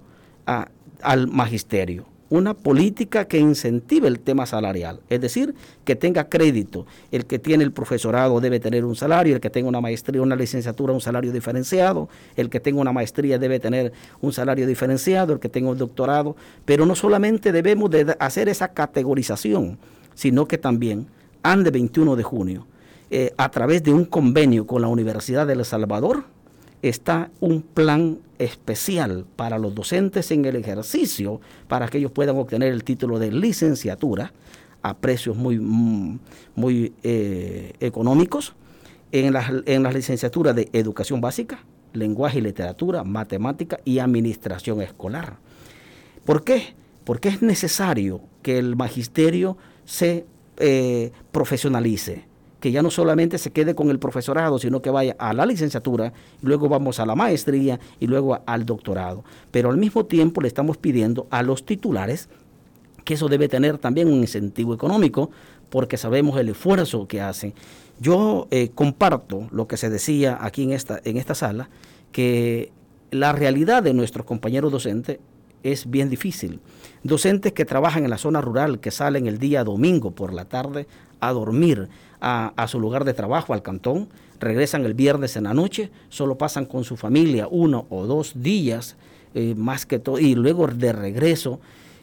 al 1.01 1.27
magisterio 1.27 2.05
una 2.29 2.53
política 2.53 3.25
que 3.25 3.39
incentive 3.39 4.07
el 4.07 4.19
tema 4.19 4.45
salarial, 4.45 4.99
es 5.09 5.21
decir, 5.21 5.55
que 5.85 5.95
tenga 5.95 6.29
crédito. 6.29 6.85
El 7.11 7.25
que 7.25 7.39
tiene 7.39 7.63
el 7.63 7.71
profesorado 7.71 8.39
debe 8.39 8.59
tener 8.59 8.85
un 8.85 8.95
salario, 8.95 9.35
el 9.35 9.41
que 9.41 9.49
tenga 9.49 9.69
una 9.69 9.81
maestría, 9.81 10.21
una 10.21 10.35
licenciatura, 10.35 10.93
un 10.93 11.01
salario 11.01 11.31
diferenciado, 11.31 12.09
el 12.35 12.49
que 12.49 12.59
tenga 12.59 12.81
una 12.81 12.91
maestría 12.91 13.39
debe 13.39 13.59
tener 13.59 13.93
un 14.21 14.33
salario 14.33 14.67
diferenciado, 14.67 15.33
el 15.33 15.39
que 15.39 15.49
tenga 15.49 15.69
un 15.69 15.77
doctorado, 15.77 16.35
pero 16.65 16.85
no 16.85 16.95
solamente 16.95 17.51
debemos 17.51 17.89
de 17.91 18.15
hacer 18.19 18.49
esa 18.49 18.69
categorización, 18.69 19.77
sino 20.13 20.47
que 20.47 20.57
también, 20.57 21.07
ande 21.43 21.71
21 21.71 22.15
de 22.15 22.23
junio, 22.23 22.67
eh, 23.09 23.33
a 23.37 23.49
través 23.49 23.83
de 23.83 23.93
un 23.93 24.03
convenio 24.03 24.67
con 24.67 24.81
la 24.81 24.89
Universidad 24.89 25.47
de 25.47 25.53
El 25.53 25.63
Salvador, 25.63 26.25
está 26.81 27.31
un 27.39 27.61
plan 27.61 28.19
especial 28.39 29.25
para 29.35 29.57
los 29.57 29.73
docentes 29.73 30.31
en 30.31 30.45
el 30.45 30.55
ejercicio 30.55 31.41
para 31.67 31.87
que 31.87 31.97
ellos 31.97 32.11
puedan 32.11 32.37
obtener 32.37 32.71
el 32.71 32.83
título 32.83 33.19
de 33.19 33.31
licenciatura 33.31 34.31
a 34.83 34.95
precios 34.95 35.35
muy, 35.35 35.59
mm, 35.59 36.19
muy 36.55 36.93
eh, 37.03 37.73
económicos 37.79 38.53
en 39.11 39.33
las, 39.33 39.51
en 39.65 39.83
licenciaturas 39.83 40.55
de 40.55 40.69
educación 40.73 41.21
básica, 41.21 41.63
lenguaje 41.93 42.39
y 42.39 42.41
literatura, 42.41 43.03
matemática 43.03 43.79
y 43.85 43.99
administración 43.99 44.81
escolar. 44.81 45.37
¿Por 46.25 46.43
qué? 46.43 46.75
Porque 47.03 47.29
es 47.29 47.41
necesario 47.41 48.21
que 48.43 48.57
el 48.59 48.75
magisterio 48.75 49.57
se 49.85 50.25
eh, 50.57 51.11
profesionalice 51.31 52.25
que 52.67 52.73
ya 52.73 52.81
no 52.81 52.91
solamente 52.91 53.37
se 53.37 53.51
quede 53.51 53.75
con 53.75 53.89
el 53.91 53.97
profesorado, 53.97 54.59
sino 54.59 54.81
que 54.81 54.89
vaya 54.89 55.15
a 55.19 55.31
la 55.31 55.45
licenciatura, 55.45 56.11
luego 56.41 56.67
vamos 56.67 56.99
a 56.99 57.05
la 57.05 57.15
maestría 57.15 57.79
y 57.97 58.07
luego 58.07 58.41
al 58.45 58.65
doctorado. 58.65 59.23
Pero 59.51 59.69
al 59.69 59.77
mismo 59.77 60.05
tiempo 60.05 60.41
le 60.41 60.49
estamos 60.49 60.75
pidiendo 60.75 61.27
a 61.29 61.43
los 61.43 61.65
titulares 61.65 62.27
que 63.05 63.13
eso 63.13 63.29
debe 63.29 63.47
tener 63.47 63.77
también 63.77 64.09
un 64.09 64.15
incentivo 64.15 64.73
económico, 64.73 65.31
porque 65.69 65.95
sabemos 65.95 66.37
el 66.37 66.49
esfuerzo 66.49 67.07
que 67.07 67.21
hacen. 67.21 67.53
Yo 68.01 68.49
eh, 68.51 68.71
comparto 68.75 69.47
lo 69.51 69.65
que 69.65 69.77
se 69.77 69.89
decía 69.89 70.37
aquí 70.41 70.63
en 70.63 70.73
esta, 70.73 70.99
en 71.05 71.15
esta 71.15 71.35
sala, 71.35 71.69
que 72.11 72.73
la 73.11 73.31
realidad 73.31 73.81
de 73.81 73.93
nuestros 73.93 74.25
compañeros 74.25 74.73
docentes 74.73 75.19
es 75.63 75.89
bien 75.89 76.09
difícil. 76.09 76.59
Docentes 77.01 77.53
que 77.53 77.63
trabajan 77.63 78.03
en 78.03 78.09
la 78.09 78.17
zona 78.17 78.41
rural, 78.41 78.81
que 78.81 78.91
salen 78.91 79.25
el 79.25 79.37
día 79.37 79.63
domingo 79.63 80.11
por 80.11 80.33
la 80.33 80.43
tarde 80.43 80.85
a 81.21 81.31
dormir, 81.31 81.87
a, 82.21 82.67
su 82.67 82.79
lugar 82.79 83.05
de 83.05 83.13
trabajo, 83.13 83.53
al 83.53 83.61
cantón, 83.61 84.09
regresan 84.39 84.85
el 84.85 84.93
viernes 84.93 85.35
en 85.35 85.45
la 85.45 85.53
noche, 85.53 85.91
solo 86.09 86.37
pasan 86.37 86.65
con 86.65 86.83
su 86.83 86.97
familia 86.97 87.47
uno 87.49 87.85
o 87.89 88.05
dos 88.05 88.33
días, 88.41 88.95
eh, 89.33 89.53
más 89.55 89.85
que 89.85 89.99
todo, 89.99 90.19
y 90.19 90.35
luego 90.35 90.67
de 90.67 90.93
regreso 90.93 91.59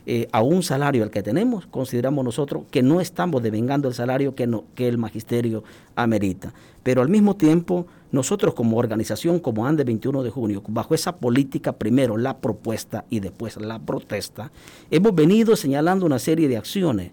eh, 0.07 0.29
a 0.33 0.43
un 0.43 0.63
salario 0.63 1.03
al 1.03 1.11
que 1.11 1.23
tenemos, 1.23 1.67
consideramos 1.67 2.25
nosotros 2.25 2.65
que 2.71 2.83
no 2.83 3.01
estamos 3.01 3.43
devengando 3.43 3.89
el 3.89 3.95
salario 3.95 4.35
que, 4.35 4.47
no, 4.47 4.65
que 4.75 4.87
el 4.87 4.99
magisterio 4.99 5.65
amerita. 5.97 6.53
Pero 6.83 7.01
al 7.01 7.09
mismo 7.09 7.37
tiempo, 7.37 7.87
nosotros 8.13 8.53
como 8.53 8.77
organización, 8.77 9.39
como 9.39 9.67
ANDE 9.67 9.85
21 9.85 10.23
de 10.23 10.31
junio, 10.31 10.63
bajo 10.69 10.95
esa 10.95 11.17
política, 11.17 11.73
primero 11.73 12.19
la 12.19 12.37
propuesta 12.37 13.07
y 13.09 13.21
después 13.21 13.57
la 13.57 13.79
protesta, 13.79 14.53
hemos 14.91 15.15
venido 15.15 15.57
señalando 15.57 16.05
una 16.05 16.19
serie 16.19 16.49
de 16.49 16.59
acciones 16.59 17.13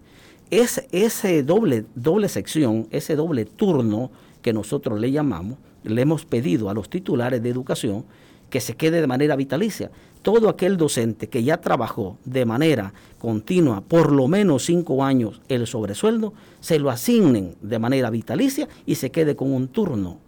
es, 0.52 0.86
ese 0.92 1.42
doble, 1.42 1.86
doble 1.94 2.28
sección, 2.28 2.86
ese 2.90 3.16
doble 3.16 3.46
turno 3.46 4.10
que 4.42 4.52
nosotros 4.52 5.00
le 5.00 5.10
llamamos, 5.10 5.56
le 5.82 6.02
hemos 6.02 6.26
pedido 6.26 6.68
a 6.68 6.74
los 6.74 6.90
titulares 6.90 7.42
de 7.42 7.48
educación 7.48 8.04
que 8.50 8.60
se 8.60 8.74
quede 8.74 9.00
de 9.00 9.06
manera 9.06 9.34
vitalicia. 9.34 9.90
Todo 10.20 10.50
aquel 10.50 10.76
docente 10.76 11.30
que 11.30 11.42
ya 11.42 11.62
trabajó 11.62 12.18
de 12.26 12.44
manera 12.44 12.92
continua 13.18 13.80
por 13.80 14.12
lo 14.12 14.28
menos 14.28 14.66
cinco 14.66 15.02
años 15.02 15.40
el 15.48 15.66
sobresueldo, 15.66 16.34
se 16.60 16.78
lo 16.78 16.90
asignen 16.90 17.56
de 17.62 17.78
manera 17.78 18.10
vitalicia 18.10 18.68
y 18.84 18.96
se 18.96 19.10
quede 19.10 19.34
con 19.34 19.52
un 19.52 19.68
turno. 19.68 20.18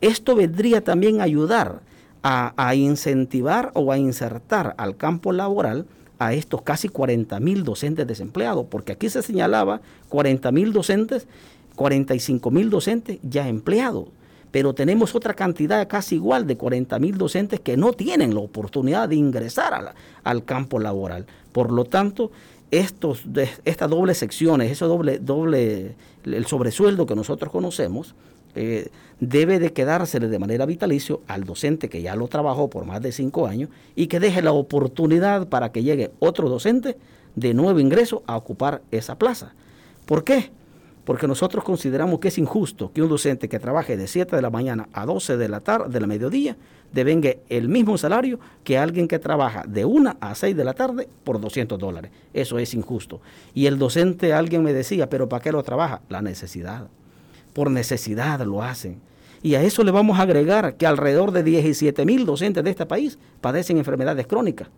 Esto 0.00 0.34
vendría 0.34 0.82
también 0.82 1.20
a 1.20 1.24
ayudar 1.24 1.82
a 2.22 2.74
incentivar 2.74 3.70
o 3.74 3.92
a 3.92 3.98
insertar 3.98 4.74
al 4.78 4.96
campo 4.96 5.30
laboral 5.30 5.86
a 6.18 6.32
estos 6.32 6.62
casi 6.62 6.88
40 6.88 7.38
mil 7.40 7.64
docentes 7.64 8.06
desempleados, 8.06 8.66
porque 8.70 8.92
aquí 8.92 9.08
se 9.08 9.22
señalaba 9.22 9.80
40 10.08 10.50
mil 10.52 10.72
docentes, 10.72 11.26
45 11.74 12.50
mil 12.50 12.70
docentes 12.70 13.18
ya 13.22 13.48
empleados, 13.48 14.08
pero 14.50 14.74
tenemos 14.74 15.14
otra 15.14 15.34
cantidad 15.34 15.86
casi 15.88 16.14
igual 16.14 16.46
de 16.46 16.56
40 16.56 16.98
mil 16.98 17.18
docentes 17.18 17.60
que 17.60 17.76
no 17.76 17.92
tienen 17.92 18.34
la 18.34 18.40
oportunidad 18.40 19.08
de 19.08 19.16
ingresar 19.16 19.94
al 20.24 20.44
campo 20.44 20.78
laboral. 20.78 21.26
Por 21.52 21.72
lo 21.72 21.84
tanto, 21.84 22.30
estos, 22.70 23.22
estas 23.64 23.90
dobles 23.90 24.18
secciones, 24.18 24.70
ese 24.70 24.84
doble, 24.84 25.18
doble, 25.18 25.94
el 26.24 26.46
sobresueldo 26.46 27.06
que 27.06 27.14
nosotros 27.14 27.52
conocemos, 27.52 28.14
eh, 28.56 28.88
debe 29.20 29.58
de 29.58 29.72
quedársele 29.72 30.28
de 30.28 30.38
manera 30.38 30.64
vitalicio 30.66 31.20
al 31.28 31.44
docente 31.44 31.90
que 31.90 32.00
ya 32.00 32.16
lo 32.16 32.26
trabajó 32.26 32.68
por 32.70 32.86
más 32.86 33.02
de 33.02 33.12
cinco 33.12 33.46
años 33.46 33.68
y 33.94 34.06
que 34.06 34.18
deje 34.18 34.40
la 34.40 34.52
oportunidad 34.52 35.48
para 35.48 35.72
que 35.72 35.82
llegue 35.82 36.10
otro 36.18 36.48
docente 36.48 36.96
de 37.34 37.52
nuevo 37.52 37.78
ingreso 37.80 38.22
a 38.26 38.36
ocupar 38.36 38.82
esa 38.90 39.18
plaza. 39.18 39.54
¿Por 40.06 40.24
qué? 40.24 40.50
Porque 41.04 41.28
nosotros 41.28 41.64
consideramos 41.64 42.18
que 42.18 42.28
es 42.28 42.38
injusto 42.38 42.90
que 42.92 43.02
un 43.02 43.10
docente 43.10 43.48
que 43.48 43.58
trabaje 43.58 43.96
de 43.96 44.06
7 44.06 44.34
de 44.34 44.42
la 44.42 44.50
mañana 44.50 44.88
a 44.92 45.04
12 45.04 45.36
de 45.36 45.48
la 45.48 45.60
tarde, 45.60 45.90
de 45.90 46.00
la 46.00 46.06
mediodía, 46.06 46.56
devenga 46.92 47.30
el 47.50 47.68
mismo 47.68 47.98
salario 47.98 48.40
que 48.64 48.78
alguien 48.78 49.06
que 49.06 49.18
trabaja 49.18 49.64
de 49.68 49.84
1 49.84 50.16
a 50.18 50.34
6 50.34 50.56
de 50.56 50.64
la 50.64 50.72
tarde 50.72 51.08
por 51.24 51.40
200 51.40 51.78
dólares. 51.78 52.10
Eso 52.32 52.58
es 52.58 52.72
injusto. 52.74 53.20
Y 53.54 53.66
el 53.66 53.78
docente, 53.78 54.32
alguien 54.32 54.62
me 54.62 54.72
decía, 54.72 55.08
pero 55.08 55.28
¿para 55.28 55.42
qué 55.42 55.52
lo 55.52 55.62
trabaja? 55.62 56.00
La 56.08 56.22
necesidad 56.22 56.88
por 57.56 57.70
necesidad 57.70 58.38
lo 58.42 58.62
hacen. 58.62 59.00
Y 59.42 59.54
a 59.54 59.62
eso 59.62 59.82
le 59.82 59.90
vamos 59.90 60.18
a 60.18 60.22
agregar 60.22 60.76
que 60.76 60.86
alrededor 60.86 61.32
de 61.32 61.42
17 61.42 62.04
mil 62.04 62.26
docentes 62.26 62.62
de 62.62 62.68
este 62.68 62.84
país 62.84 63.18
padecen 63.40 63.78
enfermedades 63.78 64.26
crónicas. 64.26 64.68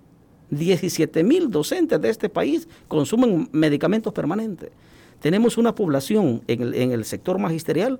17 0.50 1.24
mil 1.24 1.50
docentes 1.50 2.00
de 2.00 2.08
este 2.08 2.28
país 2.28 2.68
consumen 2.86 3.48
medicamentos 3.50 4.12
permanentes. 4.12 4.70
Tenemos 5.18 5.58
una 5.58 5.74
población 5.74 6.42
en 6.46 6.62
el, 6.62 6.74
en 6.74 6.92
el 6.92 7.04
sector 7.04 7.40
magisterial 7.40 7.98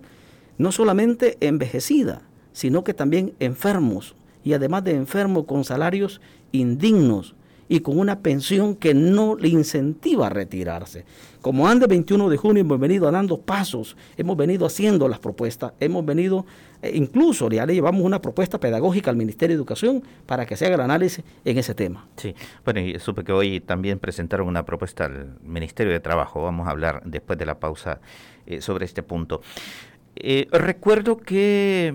no 0.59 0.71
solamente 0.71 1.37
envejecida, 1.41 2.23
sino 2.53 2.85
que 2.85 2.95
también 2.95 3.35
enfermos 3.41 4.15
y 4.45 4.53
además 4.53 4.85
de 4.85 4.93
enfermos 4.95 5.47
con 5.47 5.65
salarios 5.65 6.21
indignos 6.53 7.35
y 7.69 7.81
con 7.81 7.99
una 7.99 8.21
pensión 8.21 8.75
que 8.75 8.95
no 8.95 9.37
le 9.37 9.49
incentiva 9.49 10.27
a 10.27 10.31
retirarse. 10.31 11.05
Como 11.41 11.69
antes 11.69 11.89
21 11.89 12.29
de 12.29 12.37
junio 12.37 12.63
hemos 12.63 12.81
venido 12.81 13.11
dando 13.11 13.41
pasos, 13.41 13.97
hemos 14.17 14.37
venido 14.37 14.67
haciendo 14.67 15.07
las 15.09 15.19
propuestas, 15.19 15.73
hemos 15.79 16.05
venido, 16.05 16.47
eh, 16.83 16.93
incluso 16.95 17.49
ya 17.49 17.65
le 17.65 17.75
llevamos 17.75 18.03
una 18.03 18.21
propuesta 18.21 18.59
pedagógica 18.59 19.11
al 19.11 19.17
Ministerio 19.17 19.55
de 19.55 19.61
Educación 19.61 20.03
para 20.27 20.47
que 20.47 20.57
se 20.57 20.67
haga 20.67 20.75
el 20.75 20.81
análisis 20.81 21.25
en 21.45 21.59
ese 21.59 21.75
tema. 21.75 22.07
Sí, 22.17 22.35
bueno, 22.65 22.81
y 22.81 22.99
supe 22.99 23.23
que 23.23 23.33
hoy 23.33 23.61
también 23.61 23.99
presentaron 23.99 24.49
una 24.49 24.65
propuesta 24.65 25.05
al 25.05 25.39
Ministerio 25.43 25.93
de 25.93 26.01
Trabajo, 26.01 26.43
vamos 26.43 26.67
a 26.67 26.71
hablar 26.71 27.03
después 27.05 27.39
de 27.39 27.47
la 27.47 27.61
pausa 27.61 28.01
eh, 28.47 28.61
sobre 28.61 28.85
este 28.85 29.03
punto. 29.03 29.41
Eh, 30.17 30.49
recuerdo 30.51 31.19
que 31.19 31.95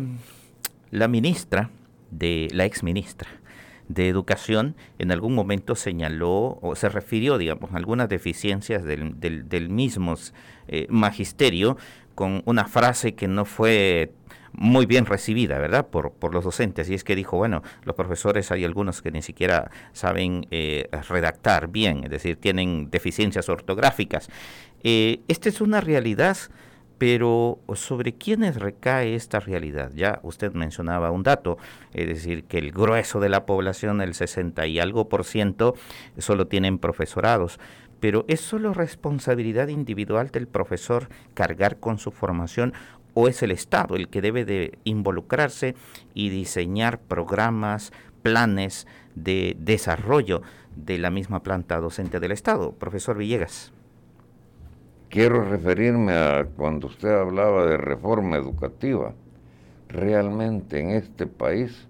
la 0.92 1.08
ministra, 1.08 1.70
de 2.12 2.48
la 2.54 2.66
ex 2.66 2.84
ministra, 2.84 3.28
de 3.88 4.10
Educación 4.10 4.76
en 5.00 5.12
algún 5.12 5.36
momento 5.36 5.76
señaló 5.76 6.60
o 6.62 6.76
se 6.76 6.90
refirió, 6.90 7.38
digamos, 7.38 7.72
a 7.74 7.78
algunas 7.78 8.10
deficiencias 8.10 8.84
del, 8.84 9.20
del, 9.20 9.70
mismo 9.70 10.16
eh, 10.68 10.88
magisterio 10.90 11.78
con 12.16 12.44
una 12.46 12.66
frase 12.66 13.16
que 13.16 13.28
no 13.28 13.46
fue 13.46 14.14
muy 14.54 14.86
bien 14.86 15.06
recibida, 15.06 15.58
¿verdad? 15.58 15.88
Por, 15.88 16.14
por 16.14 16.34
los 16.34 16.44
docentes. 16.44 16.90
Y 16.90 16.94
es 16.94 17.04
que 17.04 17.16
dijo, 17.16 17.38
bueno, 17.38 17.64
los 17.84 17.96
profesores 17.96 18.52
hay 18.52 18.64
algunos 18.64 19.02
que 19.02 19.12
ni 19.12 19.22
siquiera 19.22 19.72
saben 19.94 20.48
eh, 20.52 20.90
redactar 21.10 21.70
bien, 21.70 22.04
es 22.04 22.12
decir, 22.12 22.38
tienen 22.38 22.90
deficiencias 22.92 23.50
ortográficas. 23.50 24.30
Eh, 24.84 25.22
esta 25.28 25.50
es 25.50 25.60
una 25.62 25.82
realidad 25.82 26.38
pero 26.98 27.60
¿sobre 27.74 28.14
quiénes 28.14 28.56
recae 28.56 29.16
esta 29.16 29.40
realidad? 29.40 29.92
Ya 29.94 30.20
usted 30.24 30.54
mencionaba 30.54 31.12
un 31.12 31.24
dato, 31.24 31.58
es 31.94 32.08
decir, 32.08 32.46
que 32.46 32.58
el 32.58 32.72
grueso 32.72 33.20
de 33.20 33.30
la 33.30 33.46
población, 33.46 34.02
el 34.02 34.14
60 34.14 34.68
y 34.68 34.80
algo 34.80 35.10
por 35.10 35.24
ciento, 35.24 35.76
solo 36.18 36.48
tienen 36.48 36.78
profesorados. 36.78 37.60
Pero 38.00 38.26
¿es 38.28 38.42
solo 38.42 38.74
responsabilidad 38.74 39.70
individual 39.70 40.30
del 40.30 40.48
profesor 40.48 41.10
cargar 41.34 41.80
con 41.80 41.98
su 42.00 42.12
formación 42.12 42.74
o 43.14 43.28
es 43.28 43.44
el 43.44 43.52
Estado 43.52 43.96
el 43.96 44.10
que 44.10 44.22
debe 44.22 44.46
de 44.46 44.78
involucrarse 44.84 45.76
y 46.14 46.30
diseñar 46.30 47.00
programas, 47.00 47.92
planes 48.22 48.88
de 49.16 49.56
desarrollo 49.60 50.42
de 50.76 50.98
la 50.98 51.12
misma 51.12 51.44
planta 51.44 51.80
docente 51.80 52.20
del 52.20 52.32
Estado? 52.32 52.72
Profesor 52.74 53.18
Villegas. 53.18 53.74
Quiero 55.14 55.44
referirme 55.44 56.14
a 56.14 56.48
cuando 56.58 56.88
usted 56.88 57.12
hablaba 57.12 57.68
de 57.68 57.78
reforma 57.78 58.36
educativa. 58.36 59.14
Realmente 59.88 60.80
en 60.80 60.90
este 60.90 61.28
país 61.28 61.88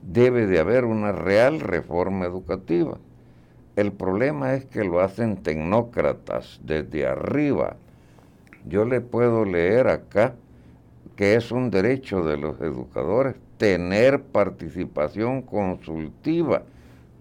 debe 0.00 0.46
de 0.46 0.60
haber 0.60 0.84
una 0.84 1.10
real 1.10 1.58
reforma 1.58 2.24
educativa. 2.24 2.98
El 3.74 3.90
problema 3.90 4.54
es 4.54 4.64
que 4.66 4.84
lo 4.84 5.00
hacen 5.00 5.38
tecnócratas 5.38 6.60
desde 6.62 7.04
arriba. 7.04 7.74
Yo 8.68 8.84
le 8.84 9.00
puedo 9.00 9.44
leer 9.44 9.88
acá 9.88 10.36
que 11.16 11.34
es 11.34 11.50
un 11.50 11.68
derecho 11.68 12.22
de 12.22 12.36
los 12.36 12.60
educadores 12.60 13.34
tener 13.56 14.22
participación 14.22 15.42
consultiva. 15.42 16.62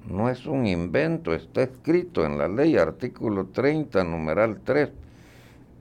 No 0.08 0.30
es 0.30 0.46
un 0.46 0.68
invento, 0.68 1.34
está 1.34 1.64
escrito 1.64 2.28
en 2.28 2.38
la 2.38 2.48
ley, 2.48 2.78
artículo 2.78 3.48
30, 3.48 4.04
numeral 4.04 4.60
3 4.64 4.92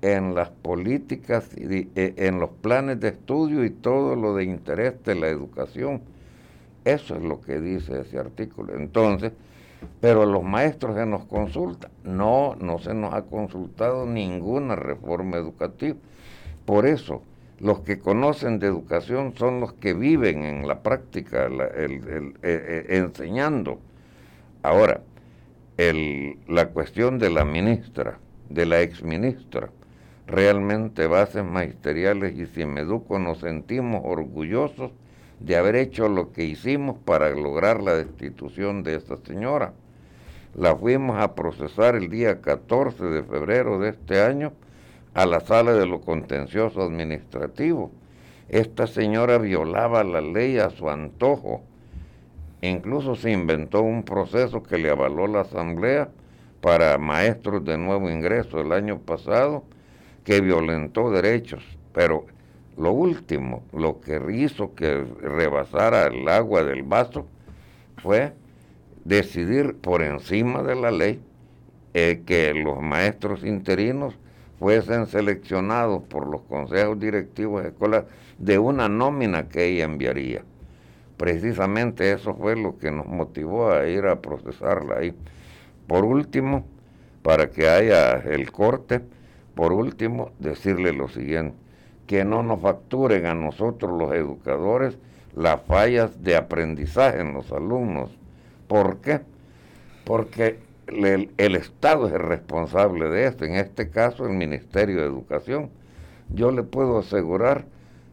en 0.02 0.34
las 0.34 0.50
políticas, 0.50 1.50
y 1.56 1.88
e, 1.94 2.14
en 2.16 2.40
los 2.40 2.50
planes 2.50 3.00
de 3.00 3.08
estudio 3.08 3.64
y 3.64 3.70
todo 3.70 4.16
lo 4.16 4.34
de 4.34 4.44
interés 4.44 5.02
de 5.04 5.14
la 5.14 5.28
educación. 5.28 6.02
Eso 6.84 7.16
es 7.16 7.22
lo 7.22 7.40
que 7.40 7.60
dice 7.60 8.00
ese 8.00 8.18
artículo. 8.18 8.74
Entonces, 8.74 9.32
pero 10.00 10.26
los 10.26 10.42
maestros 10.42 10.96
se 10.96 11.06
nos 11.06 11.24
consultan. 11.24 11.90
No, 12.04 12.56
no 12.56 12.78
se 12.78 12.94
nos 12.94 13.14
ha 13.14 13.22
consultado 13.22 14.06
ninguna 14.06 14.76
reforma 14.76 15.36
educativa. 15.36 15.96
Por 16.64 16.86
eso, 16.86 17.22
los 17.58 17.80
que 17.80 17.98
conocen 17.98 18.58
de 18.58 18.66
educación 18.66 19.34
son 19.36 19.60
los 19.60 19.74
que 19.74 19.92
viven 19.92 20.44
en 20.44 20.66
la 20.66 20.82
práctica, 20.82 21.46
el, 21.46 21.60
e, 21.60 22.34
e, 22.42 22.96
enseñando. 22.96 23.78
Ahora, 24.62 25.02
la 26.48 26.68
cuestión 26.68 27.18
de 27.18 27.30
la 27.30 27.44
ministra, 27.44 28.18
de 28.50 28.66
la 28.66 28.80
exministra, 28.80 29.70
realmente 30.30 31.08
bases 31.08 31.44
magisteriales 31.44 32.38
y 32.38 32.46
si 32.46 32.64
me 32.64 32.82
educo 32.82 33.18
nos 33.18 33.40
sentimos 33.40 34.02
orgullosos 34.04 34.92
de 35.40 35.56
haber 35.56 35.74
hecho 35.74 36.08
lo 36.08 36.32
que 36.32 36.44
hicimos 36.44 36.96
para 37.04 37.30
lograr 37.30 37.82
la 37.82 37.94
destitución 37.94 38.84
de 38.84 38.94
esta 38.94 39.16
señora. 39.16 39.72
La 40.54 40.76
fuimos 40.76 41.20
a 41.20 41.34
procesar 41.34 41.96
el 41.96 42.10
día 42.10 42.40
14 42.40 43.04
de 43.04 43.22
febrero 43.24 43.80
de 43.80 43.90
este 43.90 44.22
año 44.22 44.52
a 45.14 45.26
la 45.26 45.40
sala 45.40 45.72
de 45.72 45.86
lo 45.86 46.00
contencioso 46.00 46.82
administrativo. 46.82 47.90
Esta 48.48 48.86
señora 48.86 49.38
violaba 49.38 50.04
la 50.04 50.20
ley 50.20 50.58
a 50.58 50.70
su 50.70 50.90
antojo. 50.90 51.62
Incluso 52.62 53.16
se 53.16 53.32
inventó 53.32 53.82
un 53.82 54.04
proceso 54.04 54.62
que 54.62 54.78
le 54.78 54.90
avaló 54.90 55.26
la 55.26 55.40
Asamblea 55.40 56.08
para 56.60 56.98
maestros 56.98 57.64
de 57.64 57.78
nuevo 57.78 58.10
ingreso 58.10 58.60
el 58.60 58.72
año 58.72 58.98
pasado 58.98 59.64
que 60.30 60.40
violentó 60.40 61.10
derechos, 61.10 61.60
pero 61.92 62.24
lo 62.76 62.92
último, 62.92 63.64
lo 63.72 64.00
que 64.00 64.22
hizo 64.32 64.76
que 64.76 65.04
rebasara 65.20 66.06
el 66.06 66.28
agua 66.28 66.62
del 66.62 66.84
vaso 66.84 67.26
fue 68.00 68.32
decidir 69.04 69.74
por 69.74 70.02
encima 70.02 70.62
de 70.62 70.76
la 70.76 70.92
ley 70.92 71.20
eh, 71.94 72.22
que 72.24 72.54
los 72.54 72.80
maestros 72.80 73.42
interinos 73.42 74.14
fuesen 74.60 75.08
seleccionados 75.08 76.04
por 76.04 76.28
los 76.28 76.42
consejos 76.42 77.00
directivos 77.00 77.64
de 77.64 77.70
escuelas 77.70 78.04
de 78.38 78.56
una 78.60 78.88
nómina 78.88 79.48
que 79.48 79.64
ella 79.66 79.84
enviaría. 79.84 80.44
Precisamente 81.16 82.12
eso 82.12 82.36
fue 82.36 82.54
lo 82.54 82.78
que 82.78 82.92
nos 82.92 83.06
motivó 83.06 83.72
a 83.72 83.88
ir 83.88 84.06
a 84.06 84.20
procesarla 84.20 84.98
ahí. 84.98 85.12
Por 85.88 86.04
último, 86.04 86.64
para 87.24 87.50
que 87.50 87.68
haya 87.68 88.18
el 88.18 88.52
corte, 88.52 89.00
por 89.54 89.72
último, 89.72 90.30
decirle 90.38 90.92
lo 90.92 91.08
siguiente, 91.08 91.56
que 92.06 92.24
no 92.24 92.42
nos 92.42 92.60
facturen 92.60 93.26
a 93.26 93.34
nosotros 93.34 93.96
los 93.98 94.12
educadores 94.12 94.98
las 95.34 95.60
fallas 95.62 96.22
de 96.22 96.36
aprendizaje 96.36 97.20
en 97.20 97.34
los 97.34 97.52
alumnos. 97.52 98.10
¿Por 98.66 98.98
qué? 98.98 99.20
Porque 100.04 100.58
el, 100.86 101.56
Estado 101.56 102.08
es 102.08 102.14
el 102.14 102.20
responsable 102.20 103.08
de 103.08 103.26
esto, 103.26 103.44
en 103.44 103.54
este 103.54 103.90
caso 103.90 104.26
el 104.26 104.32
Ministerio 104.32 105.00
de 105.00 105.06
Educación. 105.06 105.70
Yo 106.30 106.50
le 106.50 106.62
puedo 106.62 106.98
asegurar 106.98 107.64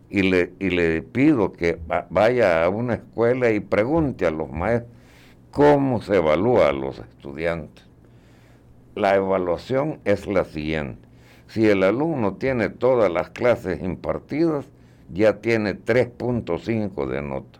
y 0.09 0.23
le, 0.23 0.53
y 0.59 0.69
le 0.69 1.01
pido 1.01 1.53
que 1.53 1.79
vaya 2.09 2.63
a 2.63 2.69
una 2.69 2.95
escuela 2.95 3.51
y 3.51 3.59
pregunte 3.59 4.25
a 4.25 4.31
los 4.31 4.51
maestros 4.51 4.91
cómo 5.51 6.01
se 6.01 6.17
evalúa 6.17 6.69
a 6.69 6.73
los 6.73 6.99
estudiantes. 6.99 7.83
La 8.95 9.15
evaluación 9.15 9.99
es 10.05 10.27
la 10.27 10.45
siguiente. 10.45 11.06
Si 11.47 11.65
el 11.65 11.83
alumno 11.83 12.35
tiene 12.35 12.69
todas 12.69 13.09
las 13.11 13.29
clases 13.29 13.81
impartidas, 13.81 14.65
ya 15.13 15.39
tiene 15.39 15.73
3.5 15.73 17.07
de 17.07 17.21
nota. 17.21 17.59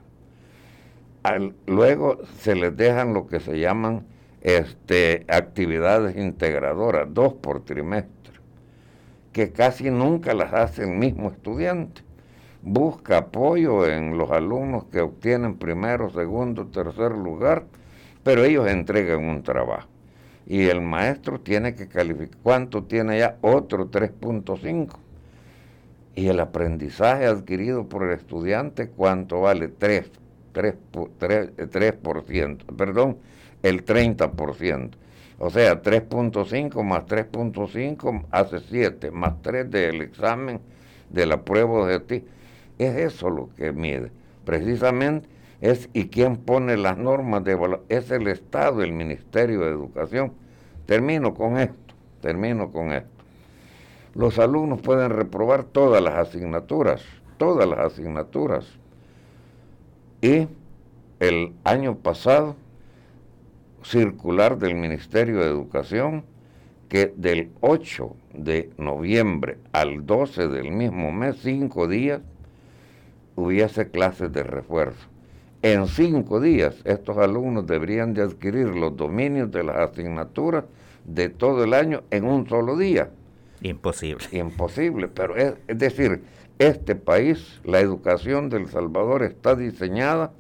luego 1.66 2.20
se 2.40 2.56
les 2.56 2.76
dejan 2.76 3.14
lo 3.14 3.28
que 3.28 3.40
se 3.40 3.60
llaman 3.60 4.06
este, 4.42 5.26
actividades 5.30 6.18
integradoras, 6.18 7.08
dos 7.14 7.34
por 7.34 7.64
trimestre, 7.64 8.34
que 9.32 9.52
casi 9.52 9.90
nunca 9.90 10.34
las 10.34 10.54
hace 10.54 10.84
el 10.84 10.92
mismo 10.92 11.30
estudiante. 11.30 12.02
Busca 12.62 13.20
apoyo 13.20 13.88
en 13.88 14.18
los 14.18 14.32
alumnos 14.32 14.86
que 14.86 15.00
obtienen 15.00 15.58
primero, 15.58 16.10
segundo, 16.10 16.68
tercer 16.68 17.12
lugar, 17.14 17.66
pero 18.24 18.44
ellos 18.44 18.68
entregan 18.68 19.24
un 19.24 19.44
trabajo 19.44 19.88
y 20.48 20.68
el 20.70 20.82
maestro 20.82 21.42
tiene 21.42 21.76
que 21.76 21.88
calificar. 21.88 22.38
¿Cuánto 22.42 22.84
tiene 22.86 23.20
ya? 23.20 23.38
Otro 23.42 23.92
3.5. 23.92 24.96
Y 26.16 26.28
el 26.30 26.40
aprendizaje 26.40 27.26
adquirido 27.26 27.88
por 27.88 28.04
el 28.04 28.18
estudiante, 28.18 28.90
¿cuánto 28.90 29.42
vale? 29.42 29.68
3, 29.68 30.10
3, 30.54 30.76
3%, 31.20 32.58
perdón, 32.76 33.18
el 33.62 33.86
30%. 33.86 34.92
O 35.40 35.50
sea, 35.50 35.82
3.5 35.84 36.82
más 36.84 37.06
3.5 37.06 38.26
hace 38.32 38.60
7, 38.60 39.12
más 39.12 39.42
3 39.42 39.70
del 39.70 40.02
examen 40.02 40.60
de 41.10 41.26
la 41.26 41.44
prueba 41.44 41.88
de 41.88 42.00
ti. 42.00 42.24
Es 42.80 42.96
eso 42.96 43.30
lo 43.30 43.50
que 43.56 43.72
mide. 43.72 44.12
Precisamente 44.46 45.28
es 45.62 45.90
y 45.94 46.08
quién 46.08 46.38
pone 46.38 46.78
las 46.78 46.98
normas 46.98 47.44
de 47.44 47.58
es 47.90 48.12
el 48.12 48.28
Estado, 48.28 48.84
el 48.84 48.94
Ministerio 48.94 49.62
de 49.62 49.72
Educación. 49.72 50.34
Termino 50.86 51.34
con 51.34 51.58
esto, 51.58 51.96
termino 52.22 52.72
con 52.72 52.92
esto. 52.92 53.10
Los 54.14 54.40
alumnos 54.40 54.82
pueden 54.82 55.10
reprobar 55.10 55.64
todas 55.64 56.02
las 56.02 56.16
asignaturas, 56.16 57.04
todas 57.38 57.68
las 57.68 57.80
asignaturas. 57.80 58.66
Y 60.22 60.48
el 61.20 61.54
año 61.64 61.96
pasado 61.98 62.56
circular 63.84 64.58
del 64.58 64.76
Ministerio 64.76 65.40
de 65.40 65.46
Educación 65.46 66.24
que 66.90 67.14
del 67.16 67.52
8 67.62 68.16
de 68.34 68.70
noviembre 68.78 69.58
al 69.72 70.06
12 70.06 70.48
del 70.48 70.72
mismo 70.72 71.12
mes, 71.12 71.38
cinco 71.42 71.88
días, 71.88 72.22
hubiese 73.36 73.90
clases 73.90 74.32
de 74.32 74.44
refuerzo. 74.44 75.08
En 75.70 75.86
cinco 75.90 76.40
días 76.40 76.76
estos 76.86 77.18
alumnos 77.18 77.68
deberían 77.68 78.14
de 78.14 78.22
adquirir 78.22 78.68
los 78.68 78.96
dominios 78.96 79.52
de 79.52 79.66
las 79.66 79.76
asignaturas 79.76 80.64
de 81.04 81.28
todo 81.28 81.66
el 81.66 81.74
año 81.74 82.04
en 82.10 82.24
un 82.24 82.48
solo 82.48 82.78
día. 82.78 83.10
Imposible. 83.62 84.26
Imposible, 84.32 85.10
pero 85.10 85.36
es, 85.36 85.56
es 85.68 85.78
decir, 85.78 86.24
este 86.58 86.96
país, 86.96 87.60
la 87.66 87.82
educación 87.82 88.48
del 88.48 88.70
Salvador 88.70 89.24
está 89.24 89.58
diseñada 89.58 90.32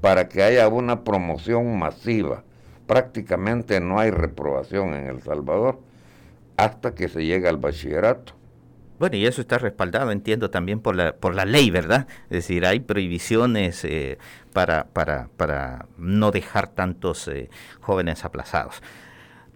para 0.00 0.28
que 0.28 0.42
haya 0.42 0.66
una 0.66 1.04
promoción 1.04 1.78
masiva. 1.78 2.42
Prácticamente 2.88 3.78
no 3.78 4.00
hay 4.00 4.10
reprobación 4.10 4.92
en 4.94 5.06
El 5.06 5.22
Salvador 5.22 5.78
hasta 6.56 6.96
que 6.96 7.06
se 7.08 7.24
llega 7.24 7.48
al 7.48 7.58
bachillerato. 7.58 8.32
Bueno, 8.98 9.16
y 9.16 9.26
eso 9.26 9.40
está 9.40 9.58
respaldado, 9.58 10.12
entiendo, 10.12 10.50
también 10.50 10.80
por 10.80 10.94
la, 10.94 11.16
por 11.16 11.34
la 11.34 11.44
ley, 11.44 11.70
¿verdad? 11.70 12.06
Es 12.24 12.30
decir, 12.30 12.64
hay 12.64 12.80
prohibiciones 12.80 13.84
eh, 13.84 14.18
para, 14.52 14.84
para, 14.84 15.28
para 15.36 15.86
no 15.98 16.30
dejar 16.30 16.68
tantos 16.68 17.26
eh, 17.26 17.50
jóvenes 17.80 18.24
aplazados. 18.24 18.82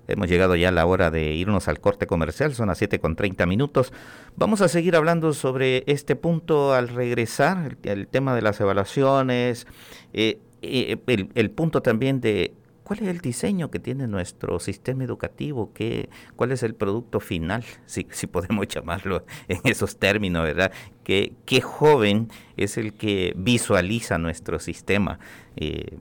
Hemos 0.09 0.29
llegado 0.29 0.57
ya 0.57 0.71
a 0.71 0.73
la 0.73 0.87
hora 0.87 1.11
de 1.11 1.35
irnos 1.35 1.69
al 1.69 1.81
corte 1.81 2.07
comercial, 2.07 2.55
son 2.55 2.69
las 2.69 2.79
7 2.79 2.99
con 2.99 3.15
30 3.15 3.47
minutos. 3.47 3.93
Vamos 4.37 4.61
a 4.61 4.69
seguir 4.69 4.97
hablando 4.97 5.33
sobre 5.35 5.85
este 5.87 6.17
punto 6.17 6.73
al 6.73 6.89
regresar, 6.89 7.77
el, 7.85 8.09
tema 8.09 8.35
de 8.35 8.43
las 8.43 8.61
evaluaciones, 8.61 9.67
eh, 10.15 10.41
el, 10.63 11.29
el 11.35 11.51
punto 11.51 11.83
también 11.83 12.21
de 12.21 12.55
¿Cuál 12.89 13.03
es 13.03 13.09
el 13.09 13.21
diseño 13.21 13.71
que 13.71 13.81
tiene 13.81 14.07
nuestro 14.07 14.59
sistema 14.59 15.05
educativo? 15.05 15.75
¿Qué, 15.75 16.09
¿Cuál 16.37 16.53
es 16.53 16.63
el 16.63 16.75
producto 16.75 17.21
final? 17.21 17.63
Si, 17.85 18.07
si 18.11 18.27
podemos 18.27 18.67
llamarlo 18.75 19.27
en 19.47 19.61
esos 19.65 19.99
términos, 19.99 20.43
¿verdad? 20.43 20.73
¿Qué, 21.05 21.35
qué 21.45 21.61
joven 21.61 22.31
es 22.57 22.79
el 22.79 22.95
que 22.95 23.35
visualiza 23.37 24.17
nuestro 24.17 24.59
sistema 24.59 25.19
eh, 25.57 25.99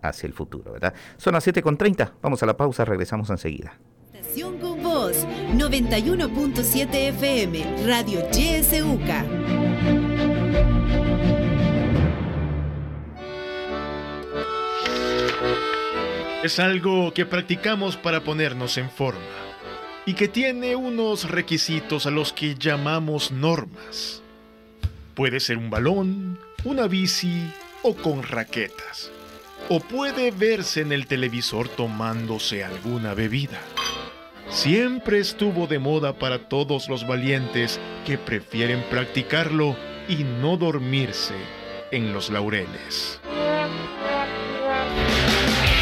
hacia 0.00 0.28
el 0.28 0.32
futuro, 0.32 0.74
¿verdad? 0.74 0.94
Son 1.16 1.34
las 1.34 1.44
7.30, 1.44 2.12
vamos 2.22 2.40
a 2.40 2.46
la 2.46 2.56
pausa, 2.56 2.84
regresamos 2.84 3.30
enseguida. 3.30 3.76
Estación 4.14 4.58
con 4.58 4.80
Voz, 4.80 5.26
91.7 5.56 6.94
FM, 6.94 7.84
Radio 7.84 8.20
GSUCA. 8.30 9.57
Es 16.42 16.60
algo 16.60 17.12
que 17.12 17.26
practicamos 17.26 17.96
para 17.96 18.22
ponernos 18.22 18.78
en 18.78 18.88
forma 18.90 19.20
y 20.06 20.14
que 20.14 20.28
tiene 20.28 20.76
unos 20.76 21.28
requisitos 21.28 22.06
a 22.06 22.12
los 22.12 22.32
que 22.32 22.54
llamamos 22.54 23.32
normas. 23.32 24.22
Puede 25.16 25.40
ser 25.40 25.58
un 25.58 25.68
balón, 25.68 26.38
una 26.62 26.86
bici 26.86 27.52
o 27.82 27.96
con 27.96 28.22
raquetas. 28.22 29.10
O 29.68 29.80
puede 29.80 30.30
verse 30.30 30.82
en 30.82 30.92
el 30.92 31.08
televisor 31.08 31.68
tomándose 31.68 32.62
alguna 32.62 33.14
bebida. 33.14 33.60
Siempre 34.48 35.18
estuvo 35.18 35.66
de 35.66 35.80
moda 35.80 36.20
para 36.20 36.48
todos 36.48 36.88
los 36.88 37.04
valientes 37.04 37.80
que 38.06 38.16
prefieren 38.16 38.84
practicarlo 38.88 39.76
y 40.08 40.22
no 40.22 40.56
dormirse 40.56 41.34
en 41.90 42.12
los 42.12 42.30
laureles. 42.30 43.20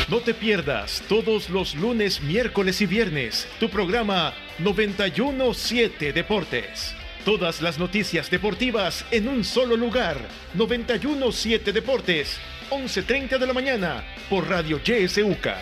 No 0.08 0.20
te 0.20 0.34
pierdas 0.34 1.02
todos 1.08 1.50
los 1.50 1.74
lunes, 1.74 2.22
miércoles 2.22 2.80
y 2.80 2.86
viernes 2.86 3.48
tu 3.58 3.68
programa 3.68 4.34
917 4.60 6.12
Deportes. 6.12 6.94
Todas 7.24 7.60
las 7.60 7.76
noticias 7.80 8.30
deportivas 8.30 9.04
en 9.10 9.26
un 9.26 9.42
solo 9.42 9.76
lugar. 9.76 10.16
917 10.54 11.72
Deportes, 11.72 12.38
11.30 12.70 13.36
de 13.36 13.46
la 13.48 13.52
mañana 13.52 14.04
por 14.30 14.48
Radio 14.48 14.80
YSUCA. 14.80 15.56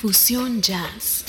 Fusión 0.00 0.62
Jazz. 0.62 1.26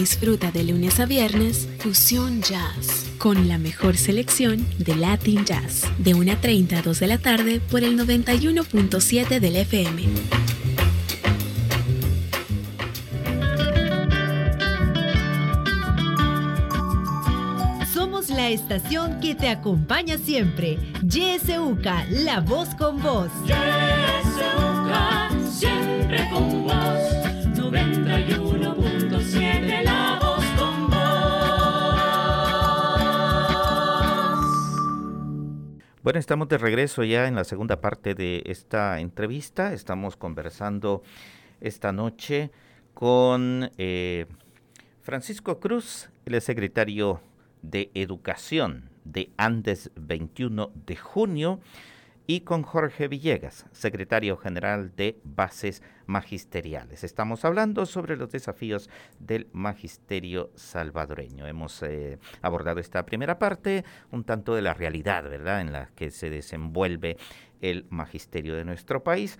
Disfruta 0.00 0.50
de 0.50 0.64
lunes 0.64 0.98
a 0.98 1.04
viernes 1.04 1.68
Fusión 1.80 2.40
Jazz 2.40 3.04
con 3.18 3.48
la 3.48 3.58
mejor 3.58 3.98
selección 3.98 4.66
de 4.78 4.96
Latin 4.96 5.44
Jazz 5.44 5.82
de 5.98 6.16
1.30 6.16 6.78
a 6.78 6.80
2 6.80 7.00
de 7.00 7.06
la 7.06 7.18
tarde 7.18 7.60
por 7.70 7.84
el 7.84 7.98
91.7 7.98 9.40
del 9.40 9.56
FM. 9.56 10.04
Somos 17.92 18.30
la 18.30 18.48
estación 18.48 19.20
que 19.20 19.34
te 19.34 19.50
acompaña 19.50 20.16
siempre. 20.16 20.78
YSUCA, 21.06 22.06
la 22.08 22.40
voz 22.40 22.74
con 22.74 23.02
voz. 23.02 23.30
YSUCA, 23.44 25.28
siempre 25.50 26.26
con 26.30 26.64
vos. 26.64 27.19
Bueno, 36.02 36.18
estamos 36.18 36.48
de 36.48 36.56
regreso 36.56 37.04
ya 37.04 37.28
en 37.28 37.34
la 37.34 37.44
segunda 37.44 37.82
parte 37.82 38.14
de 38.14 38.42
esta 38.46 39.00
entrevista. 39.00 39.74
Estamos 39.74 40.16
conversando 40.16 41.02
esta 41.60 41.92
noche 41.92 42.50
con 42.94 43.70
eh, 43.76 44.24
Francisco 45.02 45.60
Cruz, 45.60 46.08
el 46.24 46.40
secretario 46.40 47.20
de 47.60 47.90
Educación 47.92 48.88
de 49.04 49.30
Andes 49.36 49.90
21 49.94 50.72
de 50.86 50.96
junio 50.96 51.60
y 52.30 52.42
con 52.42 52.62
Jorge 52.62 53.08
Villegas, 53.08 53.66
secretario 53.72 54.36
general 54.36 54.94
de 54.94 55.18
Bases 55.24 55.82
Magisteriales. 56.06 57.02
Estamos 57.02 57.44
hablando 57.44 57.86
sobre 57.86 58.16
los 58.16 58.30
desafíos 58.30 58.88
del 59.18 59.48
magisterio 59.52 60.52
salvadoreño. 60.54 61.48
Hemos 61.48 61.82
eh, 61.82 62.20
abordado 62.40 62.78
esta 62.78 63.04
primera 63.04 63.40
parte, 63.40 63.84
un 64.12 64.22
tanto 64.22 64.54
de 64.54 64.62
la 64.62 64.74
realidad, 64.74 65.24
¿verdad?, 65.24 65.60
en 65.60 65.72
la 65.72 65.90
que 65.96 66.12
se 66.12 66.30
desenvuelve 66.30 67.16
el 67.60 67.86
magisterio 67.90 68.54
de 68.54 68.64
nuestro 68.64 69.02
país. 69.02 69.36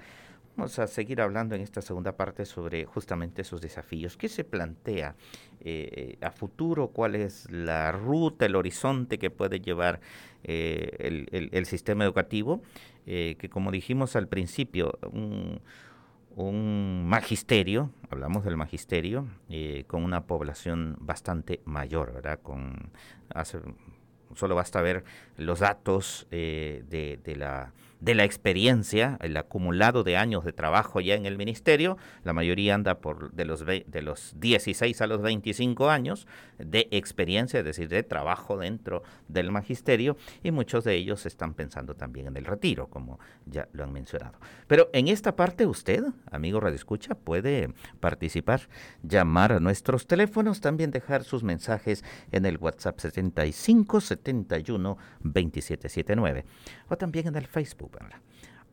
Vamos 0.57 0.79
a 0.79 0.87
seguir 0.87 1.21
hablando 1.21 1.55
en 1.55 1.63
esta 1.63 1.81
segunda 1.81 2.17
parte 2.17 2.45
sobre 2.45 2.85
justamente 2.85 3.43
esos 3.43 3.61
desafíos. 3.61 4.17
¿Qué 4.17 4.29
se 4.29 4.45
plantea 4.45 5.15
eh, 5.61 6.19
a 6.21 6.31
futuro? 6.33 6.89
¿Cuál 6.89 7.15
es 7.15 7.51
la 7.51 7.93
ruta, 7.93 8.47
el 8.47 8.57
horizonte 8.57 9.19
que 9.19 9.31
puede 9.31 9.61
llevar 9.61 10.01
eh, 10.43 11.49
el, 11.53 11.67
sistema 11.67 12.05
educativo? 12.05 12.63
Eh, 13.07 13.37
que 13.39 13.49
como 13.49 13.71
dijimos 13.71 14.17
al 14.17 14.29
principio, 14.29 14.99
un, 16.37 17.07
magisterio, 17.07 17.91
hablamos 18.11 18.45
del 18.45 18.57
magisterio, 18.57 19.29
eh, 19.49 19.85
con 19.87 20.05
una 20.05 20.27
población 20.27 20.97
bastante 21.01 21.61
mayor, 21.65 22.13
¿verdad? 22.13 22.41
Con, 22.43 22.91
hace, 23.33 23.61
solo 24.35 24.55
basta 24.55 24.83
ver 24.83 25.05
los 25.37 25.61
datos 25.61 26.27
de 26.31 27.35
la 27.37 27.73
de 28.01 28.15
la 28.15 28.25
experiencia, 28.25 29.19
el 29.21 29.37
acumulado 29.37 30.03
de 30.05 30.17
años 30.17 30.45
de 30.45 30.53
trabajo 30.53 31.01
ya 31.01 31.15
en 31.15 31.27
el 31.27 31.37
ministerio, 31.37 31.99
la 32.25 32.33
mayoría 32.33 32.75
anda 32.75 32.99
por 32.99 33.33
de 33.33 33.45
los, 33.45 33.65
de 33.65 34.03
los 34.03 34.35
16 34.39 35.01
a 35.01 35.07
los 35.07 35.23
25 35.23 35.91
años 35.91 36.27
de 36.59 36.89
experiencia, 36.91 37.61
es 37.61 37.65
decir, 37.65 37.89
de 37.89 38.03
trabajo 38.03 38.57
dentro 38.57 39.03
del 39.29 39.51
magisterio, 39.51 40.17
y 40.43 40.51
muchos 40.51 40.85
de 40.85 40.95
ellos 40.95 41.27
están 41.27 41.55
pensando 41.55 41.95
también 41.95 42.29
en 42.29 42.37
el 42.37 42.45
retiro, 42.45 42.89
como 42.89 43.19
ya 43.47 43.69
lo 43.73 43.85
han 43.85 43.93
mencionado. 43.93 44.39
Pero 44.67 44.89
en 44.93 45.09
esta 45.09 45.37
parte 45.37 45.67
usted, 45.67 46.05
amigo 46.31 46.61
Radio 46.61 46.77
Escucha, 46.77 47.15
puede 47.15 47.73
participar, 48.01 48.63
llamar 49.03 49.53
a 49.53 49.61
nuestros 49.61 50.07
teléfonos, 50.07 50.61
también 50.61 50.91
dejar 50.91 51.25
sus 51.25 51.43
mensajes 51.43 52.05
en 52.33 52.47
el 52.47 52.59
WhatsApp 52.59 52.99
75 52.99 54.01
71 54.01 54.99
2779 55.21 56.45
o 56.89 56.97
también 56.97 57.29
en 57.29 57.37
el 57.37 57.47
Facebook. 57.47 57.90
¿Verdad? 57.91 58.19